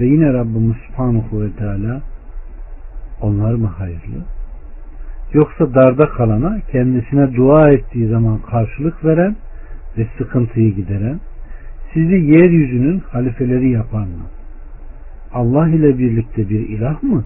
Ve 0.00 0.06
yine 0.06 0.32
Rabbimiz 0.32 0.76
Subhanahu 0.86 1.42
ve 1.42 1.52
Teala 1.52 2.00
onlar 3.20 3.54
mı 3.54 3.66
hayırlı? 3.66 4.24
Yoksa 5.32 5.74
darda 5.74 6.08
kalana 6.08 6.60
kendisine 6.72 7.36
dua 7.36 7.70
ettiği 7.70 8.08
zaman 8.08 8.38
karşılık 8.38 9.04
veren 9.04 9.36
ve 9.98 10.06
sıkıntıyı 10.18 10.74
gideren, 10.74 11.20
sizi 11.94 12.14
yeryüzünün 12.14 12.98
halifeleri 12.98 13.70
yapan 13.70 14.08
mı? 14.08 14.26
Allah 15.32 15.68
ile 15.68 15.98
birlikte 15.98 16.48
bir 16.48 16.68
ilah 16.68 17.02
mı? 17.02 17.24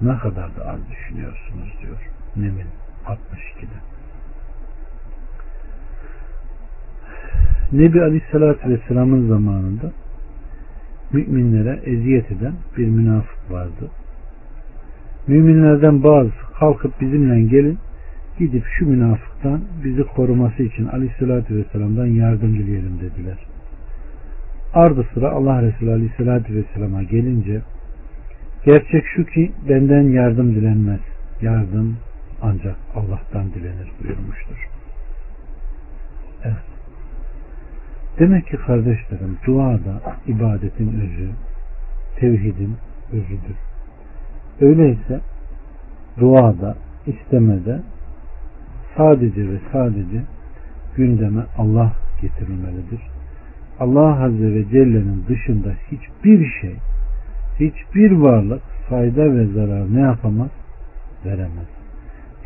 Ne 0.00 0.18
kadar 0.18 0.56
da 0.56 0.70
az 0.70 0.80
düşünüyorsunuz 0.90 1.74
diyor 1.82 2.10
Nemil 2.36 2.66
62'de. 3.06 3.78
Nebi 7.72 8.02
Aleyhisselatü 8.02 8.70
Vesselam'ın 8.70 9.28
zamanında 9.28 9.92
müminlere 11.12 11.80
eziyet 11.84 12.32
eden 12.32 12.54
bir 12.76 12.88
münafık 12.88 13.50
vardı. 13.50 13.90
Müminlerden 15.26 16.02
bazı 16.02 16.30
kalkıp 16.58 17.00
bizimle 17.00 17.42
gelin 17.42 17.78
gidip 18.38 18.64
şu 18.78 18.86
münafıktan 18.86 19.60
bizi 19.84 20.04
koruması 20.04 20.62
için 20.62 20.86
Aleyhisselatü 20.86 21.56
Vesselam'dan 21.56 22.06
yardım 22.06 22.58
dileyelim 22.58 23.00
dediler. 23.00 23.38
Ardı 24.74 25.06
sıra 25.14 25.30
Allah 25.30 25.62
Resulü 25.62 25.92
Aleyhisselatü 25.92 26.54
Vesselam'a 26.54 27.02
gelince 27.02 27.60
gerçek 28.66 29.04
şu 29.16 29.26
ki 29.26 29.52
benden 29.68 30.02
yardım 30.02 30.54
dilenmez. 30.54 31.00
Yardım 31.42 31.96
ancak 32.42 32.76
Allah'tan 32.94 33.52
dilenir 33.54 33.92
buyurmuştur. 34.02 34.68
Evet. 36.44 36.64
Demek 38.18 38.46
ki 38.46 38.56
kardeşlerim 38.56 39.38
dua 39.46 39.72
da 39.72 40.02
ibadetin 40.26 41.00
özü, 41.00 41.30
tevhidin 42.16 42.76
özüdür. 43.12 43.56
Öyleyse 44.60 45.20
duada, 46.20 46.76
istemede 47.06 47.80
sadece 48.96 49.48
ve 49.48 49.58
sadece 49.72 50.22
gündeme 50.96 51.42
Allah 51.58 51.92
getirilmelidir. 52.22 53.00
Allah 53.80 54.24
Azze 54.24 54.54
ve 54.54 54.64
Celle'nin 54.64 55.24
dışında 55.28 55.68
hiçbir 55.90 56.50
şey, 56.60 56.76
hiçbir 57.60 58.10
varlık 58.10 58.62
fayda 58.88 59.34
ve 59.34 59.46
zarar 59.46 59.94
ne 59.94 60.00
yapamaz? 60.00 60.50
Veremez. 61.24 61.68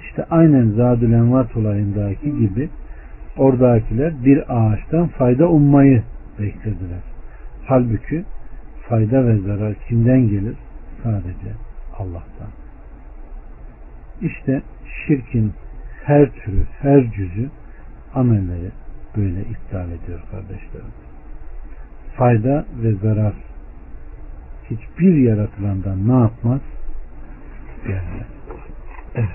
İşte 0.02 0.24
aynen 0.30 0.70
Zadül 0.70 1.12
Envat 1.12 1.56
olayındaki 1.56 2.38
gibi 2.38 2.68
oradakiler 3.36 4.24
bir 4.24 4.44
ağaçtan 4.48 5.06
fayda 5.06 5.48
ummayı 5.48 6.02
beklediler. 6.38 7.02
Halbuki 7.66 8.24
fayda 8.88 9.26
ve 9.26 9.38
zarar 9.38 9.74
kimden 9.88 10.28
gelir? 10.28 10.56
Sadece 11.02 11.54
Allah'tan. 11.98 12.48
İşte 14.22 14.62
şirkin 15.06 15.52
her 16.04 16.30
türü, 16.30 16.64
her 16.80 17.11
cüzü 17.11 17.50
amelleri 18.14 18.70
böyle 19.16 19.40
iptal 19.40 19.86
ediyor 19.86 20.20
kardeşlerim. 20.30 20.94
Fayda 22.16 22.64
ve 22.82 22.92
zarar 22.94 23.34
hiçbir 24.70 25.14
yaratılandan 25.14 26.08
ne 26.08 26.20
yapmaz? 26.20 26.60
Gelmez. 27.86 28.26
Evet. 29.14 29.28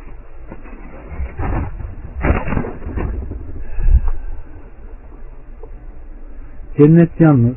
Cennet 6.78 7.20
yalnız 7.20 7.56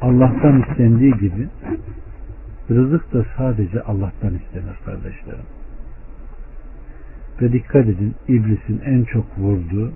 Allah'tan 0.00 0.62
istendiği 0.62 1.12
gibi 1.12 1.48
rızık 2.70 3.12
da 3.12 3.24
sadece 3.36 3.82
Allah'tan 3.82 4.34
istenir 4.34 4.76
kardeşlerim. 4.84 5.46
Ve 7.40 7.52
dikkat 7.52 7.86
edin 7.86 8.14
iblisin 8.28 8.82
en 8.84 9.04
çok 9.04 9.38
vurduğu 9.38 9.92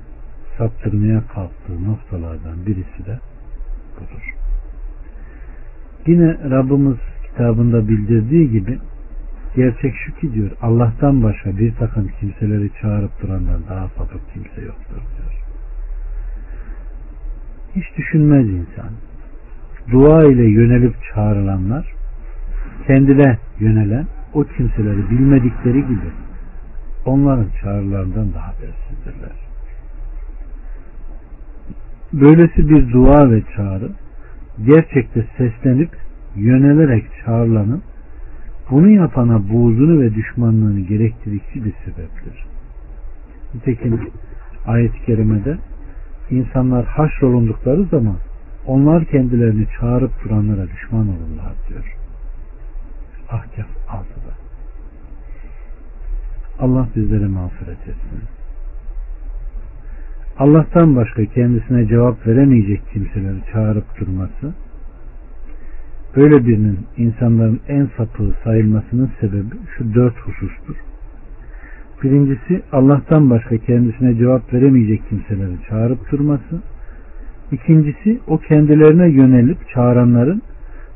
saptırmaya 0.59 1.22
kalktığı 1.26 1.85
noktalardan 1.85 2.66
birisi 2.66 3.07
de 3.07 3.18
budur. 3.97 4.35
Yine 6.07 6.51
Rabbimiz 6.51 6.99
kitabında 7.39 7.89
bildirdiği 7.89 8.51
gibi 8.51 8.78
gerçek 9.57 9.95
şu 10.07 10.14
ki 10.14 10.34
diyor 10.34 10.51
Allah'tan 10.62 11.22
başka 11.22 11.59
bir 11.59 11.74
takım 11.74 12.09
kimseleri 12.20 12.70
çağırıp 12.82 13.22
durandan 13.22 13.61
daha 13.68 13.89
sapık 13.89 14.20
kimse 14.34 14.61
yoktur 14.66 14.95
diyor. 14.95 15.32
Hiç 17.76 17.99
düşünmez 17.99 18.47
insan. 18.49 18.91
Dua 19.91 20.24
ile 20.24 20.45
yönelip 20.45 20.95
çağrılanlar 21.14 21.93
kendine 22.86 23.39
yönelen 23.61 24.07
o 24.34 24.45
kimseleri 24.45 25.11
bilmedikleri 25.11 25.80
gibi 25.80 26.11
onların 27.05 27.49
çağrılarından 27.62 28.34
daha 28.34 28.53
bersizdirler. 28.53 29.36
Böylesi 32.12 32.68
bir 32.68 32.93
dua 32.93 33.30
ve 33.30 33.43
çağrı 33.57 33.91
gerçekte 34.66 35.26
seslenip 35.36 36.08
yönelerek 36.39 37.05
çağrılanın 37.24 37.82
bunu 38.70 38.89
yapana 38.89 39.49
buğzunu 39.49 40.01
ve 40.01 40.14
düşmanlığını 40.14 40.80
gerektiriksi 40.80 41.64
bir 41.64 41.74
sebeptir. 41.84 42.47
Nitekim 43.55 44.01
ayet-i 44.66 45.05
kerimede 45.07 45.59
insanlar 46.30 46.86
haşrolundukları 46.86 47.84
zaman 47.84 48.16
onlar 48.66 49.05
kendilerini 49.05 49.66
çağırıp 49.80 50.24
duranlara 50.24 50.66
düşman 50.68 51.09
olurlar 51.09 51.53
diyor. 51.68 51.97
Ahkaf 53.28 53.66
6'da. 53.89 54.34
Allah 56.61 56.89
bizlere 56.97 57.26
mağfiret 57.26 57.80
etsin. 57.80 58.22
Allah'tan 60.39 60.97
başka 60.97 61.24
kendisine 61.24 61.86
cevap 61.86 62.26
veremeyecek 62.26 62.82
kimseleri 62.93 63.39
çağırıp 63.53 64.01
durması, 64.01 64.55
böyle 66.17 66.47
birinin 66.47 66.79
insanların 66.97 67.61
en 67.69 67.89
sapığı 67.97 68.35
sayılmasının 68.45 69.11
sebebi 69.21 69.55
şu 69.77 69.95
dört 69.95 70.17
husustur. 70.17 70.77
Birincisi 72.03 72.63
Allah'tan 72.73 73.31
başka 73.31 73.59
kendisine 73.59 74.15
cevap 74.15 74.55
veremeyecek 74.55 75.09
kimseleri 75.09 75.53
çağırıp 75.69 76.13
durması. 76.13 76.63
İkincisi 77.53 78.21
o 78.27 78.39
kendilerine 78.39 79.09
yönelip 79.09 79.59
çağıranların 79.75 80.43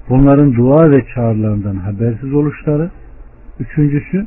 bunların 0.09 0.55
dua 0.55 0.91
ve 0.91 1.05
çağrılarından 1.15 1.77
habersiz 1.77 2.35
oluşları. 2.35 2.91
Üçüncüsü 3.61 4.27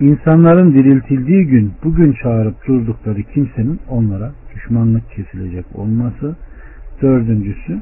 insanların 0.00 0.74
diriltildiği 0.74 1.46
gün 1.46 1.72
bugün 1.84 2.12
çağırıp 2.22 2.66
durdukları 2.66 3.22
kimsenin 3.22 3.80
onlara 3.88 4.32
düşmanlık 4.54 5.10
kesilecek 5.10 5.64
olması. 5.74 6.36
Dördüncüsü 7.02 7.80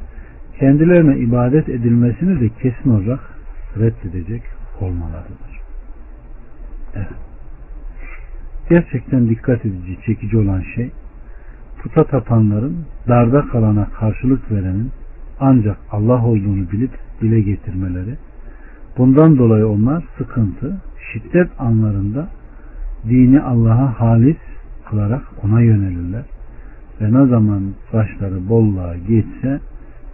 kendilerine 0.61 1.18
ibadet 1.18 1.68
edilmesini 1.68 2.40
de 2.40 2.48
kesin 2.48 2.90
olarak 2.90 3.20
reddedecek 3.78 4.42
olmalarıdır. 4.80 5.61
Evet. 6.94 7.09
Gerçekten 8.68 9.28
dikkat 9.28 9.66
edici, 9.66 9.98
çekici 10.07 10.38
olan 10.38 10.62
şey 10.74 10.90
puta 11.82 12.04
tapanların 12.04 12.76
darda 13.09 13.46
kalana 13.46 13.84
karşılık 13.84 14.50
verenin 14.50 14.90
ancak 15.40 15.76
Allah 15.90 16.24
olduğunu 16.26 16.70
bilip 16.72 16.90
dile 17.20 17.40
getirmeleri. 17.40 18.16
Bundan 18.98 19.38
dolayı 19.38 19.68
onlar 19.68 20.04
sıkıntı, 20.18 20.80
şiddet 21.12 21.50
anlarında 21.59 22.28
dini 23.09 23.40
Allah'a 23.40 24.00
halis, 24.00 24.36
kılarak 24.90 25.22
ona 25.44 25.61
yönelirler. 25.61 26.24
Ve 27.00 27.12
ne 27.12 27.26
zaman 27.26 27.62
başları 27.92 28.48
bolluğa 28.48 28.96
geçse 28.96 29.61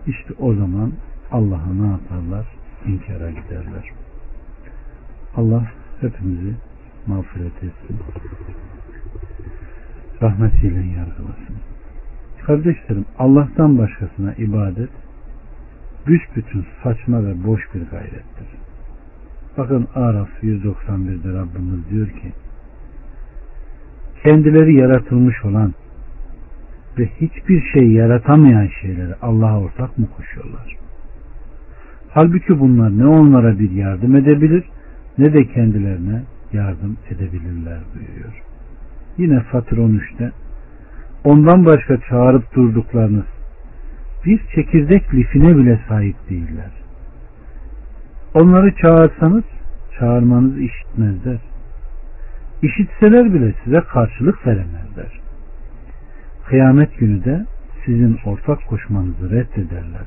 işte 0.07 0.35
o 0.39 0.55
zaman 0.55 0.93
Allah'a 1.31 1.73
ne 1.75 1.87
yaparlar? 1.87 2.47
İnkara 2.87 3.31
giderler. 3.31 3.91
Allah 5.37 5.65
hepimizi 6.01 6.55
mağfiret 7.07 7.57
etsin. 7.57 7.99
Rahmetiyle 10.23 10.87
yargılasın. 10.87 11.57
Kardeşlerim 12.47 13.05
Allah'tan 13.19 13.79
başkasına 13.79 14.35
ibadet 14.35 14.91
büsbütün 16.07 16.67
saçma 16.83 17.25
ve 17.25 17.45
boş 17.45 17.61
bir 17.75 17.81
gayrettir. 17.81 18.49
Bakın 19.59 19.89
Araf 19.95 20.29
191'de 20.43 21.33
Rabbimiz 21.39 21.91
diyor 21.91 22.09
ki 22.09 22.33
kendileri 24.23 24.75
yaratılmış 24.75 25.45
olan 25.45 25.75
ve 26.99 27.07
hiçbir 27.07 27.63
şey 27.73 27.93
yaratamayan 27.93 28.69
şeyleri 28.81 29.15
Allah'a 29.23 29.61
ortak 29.61 29.99
mı 29.99 30.07
koşuyorlar? 30.17 30.77
Halbuki 32.11 32.61
bunlar 32.61 32.99
ne 32.99 33.07
onlara 33.07 33.59
bir 33.59 33.71
yardım 33.71 34.17
edebilir 34.17 34.65
ne 35.19 35.33
de 35.33 35.45
kendilerine 35.45 36.23
yardım 36.53 36.97
edebilirler 37.11 37.79
buyuruyor. 37.95 38.43
Yine 39.19 39.41
Fatır 39.41 39.77
13'te 39.77 40.33
ondan 41.25 41.65
başka 41.65 42.01
çağırıp 42.01 42.55
durduklarınız 42.55 43.27
bir 44.25 44.41
çekirdek 44.55 45.15
lifine 45.15 45.57
bile 45.57 45.81
sahip 45.89 46.17
değiller. 46.31 46.71
Onları 48.35 48.75
çağırsanız 48.75 49.45
çağırmanızı 49.99 50.61
işitmezler. 50.61 51.39
İşitseler 52.63 53.35
bile 53.35 53.55
size 53.65 53.81
karşılık 53.81 54.47
veremezler. 54.47 55.22
Kıyamet 56.47 56.99
günü 56.99 57.25
de 57.25 57.47
sizin 57.85 58.19
ortak 58.25 58.67
koşmanızı 58.67 59.31
reddederler. 59.31 60.07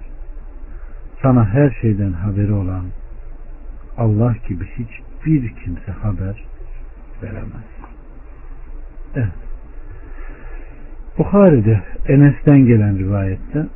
Sana 1.22 1.46
her 1.50 1.78
şeyden 1.82 2.12
haberi 2.12 2.54
olan 2.54 2.86
Allah 3.98 4.36
gibi 4.48 4.66
hiçbir 4.66 5.56
kimse 5.64 5.92
haber 5.92 6.44
veremez. 7.24 7.66
Evet. 9.16 9.46
Bukhari'de 11.18 11.82
Enes'ten 12.08 12.66
gelen 12.66 12.98
rivayette 12.98 13.68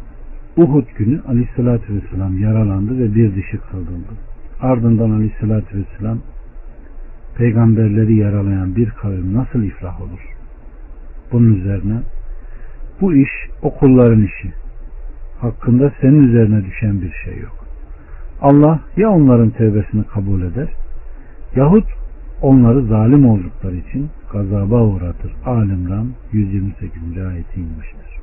Uhud 0.57 0.87
günü 0.97 1.21
aleyhissalatü 1.27 1.95
vesselam 1.95 2.39
yaralandı 2.39 2.99
ve 2.99 3.15
bir 3.15 3.35
dişi 3.35 3.57
kaldırdı. 3.57 4.13
Ardından 4.61 5.11
aleyhissalatü 5.11 5.77
vesselam 5.77 6.19
peygamberleri 7.37 8.15
yaralayan 8.15 8.75
bir 8.75 8.89
kavim 8.89 9.33
nasıl 9.33 9.63
iflah 9.63 10.01
olur? 10.01 10.35
Bunun 11.31 11.53
üzerine 11.53 11.99
bu 13.01 13.13
iş 13.13 13.29
okulların 13.61 14.21
işi. 14.23 14.53
Hakkında 15.41 15.91
senin 16.01 16.27
üzerine 16.27 16.65
düşen 16.65 17.01
bir 17.01 17.13
şey 17.25 17.37
yok. 17.39 17.65
Allah 18.41 18.79
ya 18.97 19.09
onların 19.09 19.49
tevbesini 19.49 20.03
kabul 20.03 20.41
eder 20.41 20.69
yahut 21.55 21.85
onları 22.41 22.81
zalim 22.81 23.29
oldukları 23.29 23.75
için 23.75 24.09
gazaba 24.33 24.83
uğratır. 24.83 25.31
Alimran 25.45 26.07
128. 26.31 26.91
ayeti 27.27 27.59
inmiştir. 27.59 28.19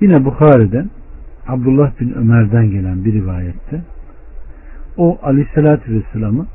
Yine 0.00 0.24
Bukhari'den 0.24 0.90
Abdullah 1.48 2.00
bin 2.00 2.12
Ömer'den 2.12 2.70
gelen 2.70 3.04
bir 3.04 3.12
rivayette 3.12 3.82
o 4.96 5.18
aleyhissalatü 5.22 5.94
vesselam'ı 5.94 6.46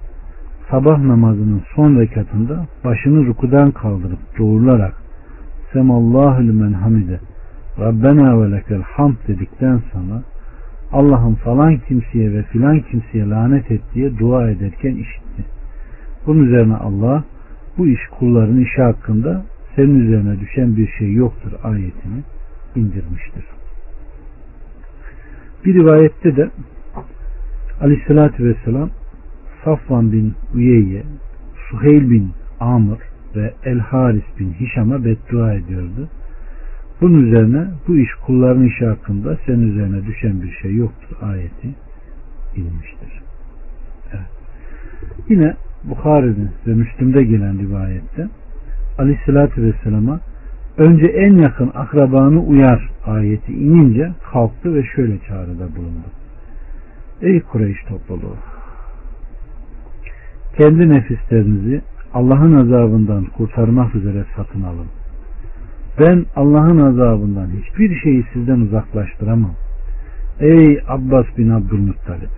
sabah 0.69 0.97
namazının 0.97 1.61
son 1.75 1.99
rekatında 1.99 2.65
başını 2.83 3.25
rukudan 3.25 3.71
kaldırıp 3.71 4.19
doğrularak 4.39 5.06
Semallahu 5.73 6.47
lümen 6.47 6.73
hamide 6.73 7.19
Rabbena 7.79 8.41
ve 8.41 8.51
lekel 8.51 8.81
hamd 8.81 9.15
dedikten 9.27 9.81
sonra 9.91 10.23
Allah'ın 10.91 11.33
falan 11.35 11.77
kimseye 11.77 12.33
ve 12.33 12.43
filan 12.43 12.79
kimseye 12.79 13.29
lanet 13.29 13.71
et 13.71 13.81
diye 13.93 14.17
dua 14.17 14.49
ederken 14.49 14.95
işitti. 14.95 15.45
Bunun 16.25 16.45
üzerine 16.45 16.75
Allah 16.75 17.23
bu 17.77 17.87
iş 17.87 17.99
kulların 18.19 18.59
işi 18.59 18.81
hakkında 18.81 19.45
senin 19.75 19.99
üzerine 19.99 20.39
düşen 20.39 20.77
bir 20.77 20.87
şey 20.87 21.13
yoktur 21.13 21.51
ayetini 21.63 22.23
indirmiştir. 22.75 23.45
Bir 25.65 25.73
rivayette 25.73 26.35
de 26.35 26.49
Aleyhisselatü 27.81 28.45
Vesselam 28.45 28.89
Safvan 29.63 30.11
bin 30.11 30.33
Uyeyye, 30.55 31.03
Suheyl 31.69 32.09
bin 32.09 32.31
Amr 32.59 32.97
ve 33.37 33.53
El 33.63 33.79
Haris 33.79 34.23
bin 34.39 34.53
Hişam'a 34.53 35.05
beddua 35.05 35.53
ediyordu. 35.53 36.09
Bunun 37.01 37.23
üzerine 37.23 37.67
bu 37.87 37.97
iş 37.97 38.09
kulların 38.25 38.63
işi 38.63 38.85
hakkında 38.85 39.37
senin 39.45 39.71
üzerine 39.71 40.05
düşen 40.05 40.41
bir 40.41 40.51
şey 40.51 40.75
yoktur 40.75 41.17
ayeti 41.21 41.67
inmiştir. 42.55 43.21
Evet. 44.13 44.27
Yine 45.29 45.53
Bukhari'de 45.83 46.51
ve 46.67 46.73
Müslim'de 46.73 47.23
gelen 47.23 47.59
rivayette 47.59 48.27
Aleyhisselatü 48.97 49.63
Vesselam'a 49.63 50.19
önce 50.77 51.05
en 51.05 51.37
yakın 51.37 51.71
akrabanı 51.75 52.39
uyar 52.39 52.89
ayeti 53.05 53.53
inince 53.53 54.11
kalktı 54.31 54.75
ve 54.75 54.83
şöyle 54.83 55.19
çağrıda 55.19 55.75
bulundu. 55.75 56.07
Ey 57.21 57.41
Kureyş 57.41 57.77
topluluğu 57.83 58.35
kendi 60.57 60.89
nefislerinizi 60.89 61.81
Allah'ın 62.17 62.53
azabından 62.53 63.25
kurtarmak 63.25 63.95
üzere 63.95 64.25
satın 64.35 64.61
alın. 64.61 64.87
Ben 65.99 66.25
Allah'ın 66.35 66.77
azabından 66.77 67.47
hiçbir 67.47 67.99
şeyi 67.99 68.25
sizden 68.33 68.59
uzaklaştıramam. 68.59 69.51
Ey 70.39 70.79
Abbas 70.87 71.25
bin 71.37 71.49
Abdülmuttalip 71.49 72.29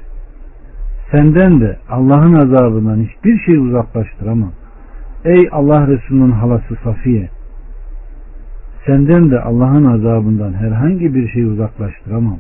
senden 1.12 1.62
de 1.62 1.78
Allah'ın 1.90 2.34
azabından 2.34 2.98
hiçbir 3.04 3.40
şeyi 3.40 3.60
uzaklaştıramam. 3.60 4.52
Ey 5.26 5.50
Allah 5.52 5.88
Resulü'nün 5.88 6.32
halası 6.32 6.76
Safiye 6.84 7.30
senden 8.86 9.32
de 9.32 9.42
Allah'ın 9.42 9.86
azabından 9.86 10.54
herhangi 10.54 11.16
bir 11.16 11.30
şeyi 11.30 11.46
uzaklaştıramam. 11.46 12.38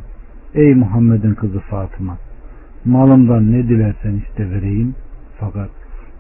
Ey 0.55 0.75
Muhammed'in 0.75 1.33
kızı 1.33 1.59
Fatıma 1.59 2.17
malımdan 2.85 3.51
ne 3.51 3.63
dilersen 3.63 4.13
iste 4.13 4.49
vereyim 4.49 4.95
fakat 5.39 5.69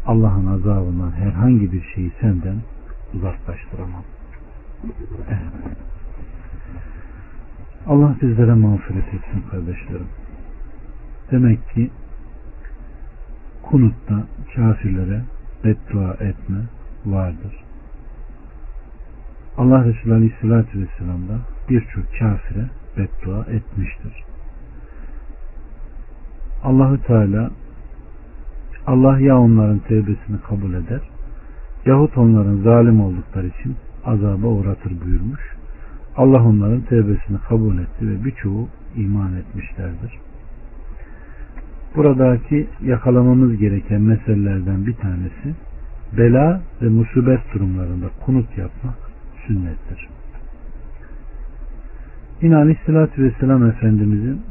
Allah'ın 0.09 0.45
azabından 0.45 1.11
herhangi 1.11 1.71
bir 1.71 1.83
şeyi 1.95 2.11
senden 2.21 2.61
uzaklaştıramam. 3.13 4.03
Evet. 5.27 5.77
Allah 7.87 8.15
bizlere 8.21 8.53
mağfiret 8.53 9.13
etsin 9.13 9.41
kardeşlerim. 9.51 10.07
Demek 11.31 11.69
ki 11.69 11.91
kunutta 13.63 14.23
kafirlere 14.55 15.21
beddua 15.63 16.13
etme 16.13 16.61
vardır. 17.05 17.63
Allah 19.57 19.85
Resulü 19.85 20.13
Aleyhisselatü 20.13 20.81
Vesselam 20.81 21.29
da 21.29 21.39
birçok 21.69 22.05
kafire 22.19 22.69
beddua 22.97 23.43
etmiştir. 23.43 24.23
Allahü 26.63 27.01
Teala 27.01 27.51
Allah 28.89 29.19
ya 29.19 29.39
onların 29.39 29.79
tevbesini 29.79 30.41
kabul 30.49 30.73
eder 30.73 31.01
yahut 31.85 32.17
onların 32.17 32.57
zalim 32.57 33.01
oldukları 33.01 33.47
için 33.47 33.75
azaba 34.05 34.47
uğratır 34.47 34.93
buyurmuş. 35.05 35.41
Allah 36.17 36.43
onların 36.43 36.81
tevbesini 36.81 37.37
kabul 37.49 37.77
etti 37.77 38.07
ve 38.09 38.25
birçoğu 38.25 38.67
iman 38.95 39.35
etmişlerdir. 39.35 40.13
Buradaki 41.95 42.67
yakalamamız 42.81 43.57
gereken 43.57 44.01
meselelerden 44.01 44.85
bir 44.85 44.93
tanesi 44.93 45.55
bela 46.17 46.61
ve 46.81 46.89
musibet 46.89 47.53
durumlarında 47.53 48.05
kunut 48.25 48.57
yapmak 48.57 48.95
sünnettir. 49.47 50.07
Yine 52.41 52.55
Aleyhisselatü 52.55 53.23
Vesselam 53.23 53.69
Efendimizin 53.69 54.41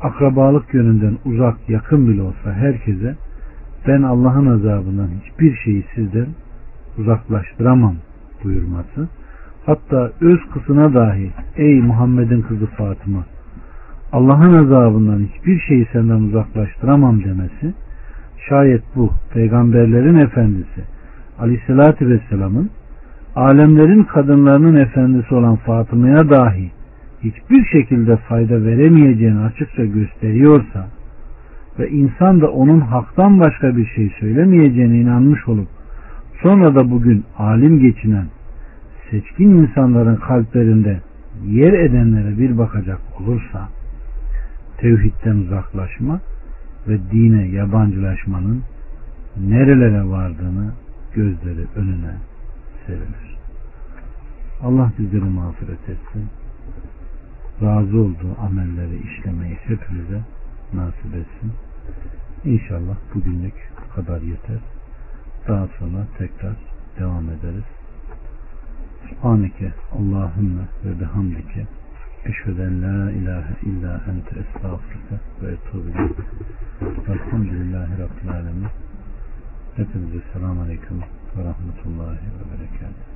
akrabalık 0.00 0.74
yönünden 0.74 1.18
uzak 1.24 1.68
yakın 1.68 2.08
bile 2.08 2.22
olsa 2.22 2.52
herkese 2.52 3.16
ben 3.86 4.02
Allah'ın 4.02 4.46
azabından 4.46 5.08
hiçbir 5.20 5.56
şeyi 5.56 5.84
sizden 5.94 6.26
uzaklaştıramam 6.98 7.94
buyurması 8.44 9.08
hatta 9.66 10.10
öz 10.20 10.40
kızına 10.54 10.94
dahi 10.94 11.30
ey 11.56 11.80
Muhammed'in 11.80 12.42
kızı 12.42 12.66
Fatıma 12.66 13.24
Allah'ın 14.12 14.52
azabından 14.52 15.20
hiçbir 15.20 15.60
şeyi 15.60 15.86
senden 15.92 16.20
uzaklaştıramam 16.20 17.24
demesi 17.24 17.74
şayet 18.48 18.82
bu 18.96 19.10
peygamberlerin 19.34 20.14
efendisi 20.14 20.84
aleyhissalatü 21.38 22.08
vesselamın 22.08 22.70
alemlerin 23.36 24.02
kadınlarının 24.02 24.76
efendisi 24.76 25.34
olan 25.34 25.56
Fatıma'ya 25.56 26.30
dahi 26.30 26.70
hiçbir 27.22 27.64
şekilde 27.64 28.16
fayda 28.16 28.64
veremeyeceğini 28.64 29.40
açıkça 29.40 29.84
gösteriyorsa 29.84 30.86
ve 31.78 31.90
insan 31.90 32.40
da 32.40 32.50
onun 32.50 32.80
haktan 32.80 33.40
başka 33.40 33.76
bir 33.76 33.86
şey 33.86 34.12
söylemeyeceğine 34.20 34.98
inanmış 34.98 35.48
olup 35.48 35.68
sonra 36.42 36.74
da 36.74 36.90
bugün 36.90 37.24
alim 37.38 37.80
geçinen 37.80 38.26
seçkin 39.10 39.48
insanların 39.48 40.16
kalplerinde 40.16 41.00
yer 41.44 41.72
edenlere 41.72 42.38
bir 42.38 42.58
bakacak 42.58 43.00
olursa 43.20 43.68
tevhidden 44.78 45.36
uzaklaşma 45.36 46.20
ve 46.88 46.98
dine 47.12 47.46
yabancılaşmanın 47.48 48.62
nerelere 49.36 50.08
vardığını 50.08 50.72
gözleri 51.14 51.66
önüne 51.76 52.14
serilir. 52.86 53.38
Allah 54.62 54.92
bizleri 54.98 55.24
mağfiret 55.24 55.88
etsin. 55.88 56.26
Razı 57.62 57.98
olduğu 58.00 58.40
amelleri 58.42 58.96
işlemeyi 58.96 59.54
hepimize 59.54 60.20
nasip 60.74 61.14
etsin. 61.14 61.52
İnşallah 62.44 62.96
bugünlük 63.14 63.54
bu 63.84 63.94
kadar 63.94 64.22
yeter. 64.22 64.58
Daha 65.48 65.68
sonra 65.78 66.06
tekrar 66.18 66.56
devam 66.98 67.30
ederiz. 67.30 67.64
Subhaneke 69.08 69.72
Allahümme 69.92 70.62
ve 70.84 71.00
bihamdike 71.00 71.66
eşveden 72.24 72.82
la 72.82 73.10
ilahe 73.10 73.54
illa 73.62 74.00
ente 74.08 74.40
estağfurke 74.40 75.16
ve 75.42 75.52
etubu 75.52 75.88
Elhamdülillahi 77.12 77.92
Rabbil 77.92 78.30
Alemin. 78.30 78.68
Hepinize 79.76 80.22
selamun 80.32 80.62
aleyküm 80.62 81.00
ve 81.36 81.44
rahmetullahi 81.44 82.16
ve 82.16 82.44
berekatuhu. 82.50 83.04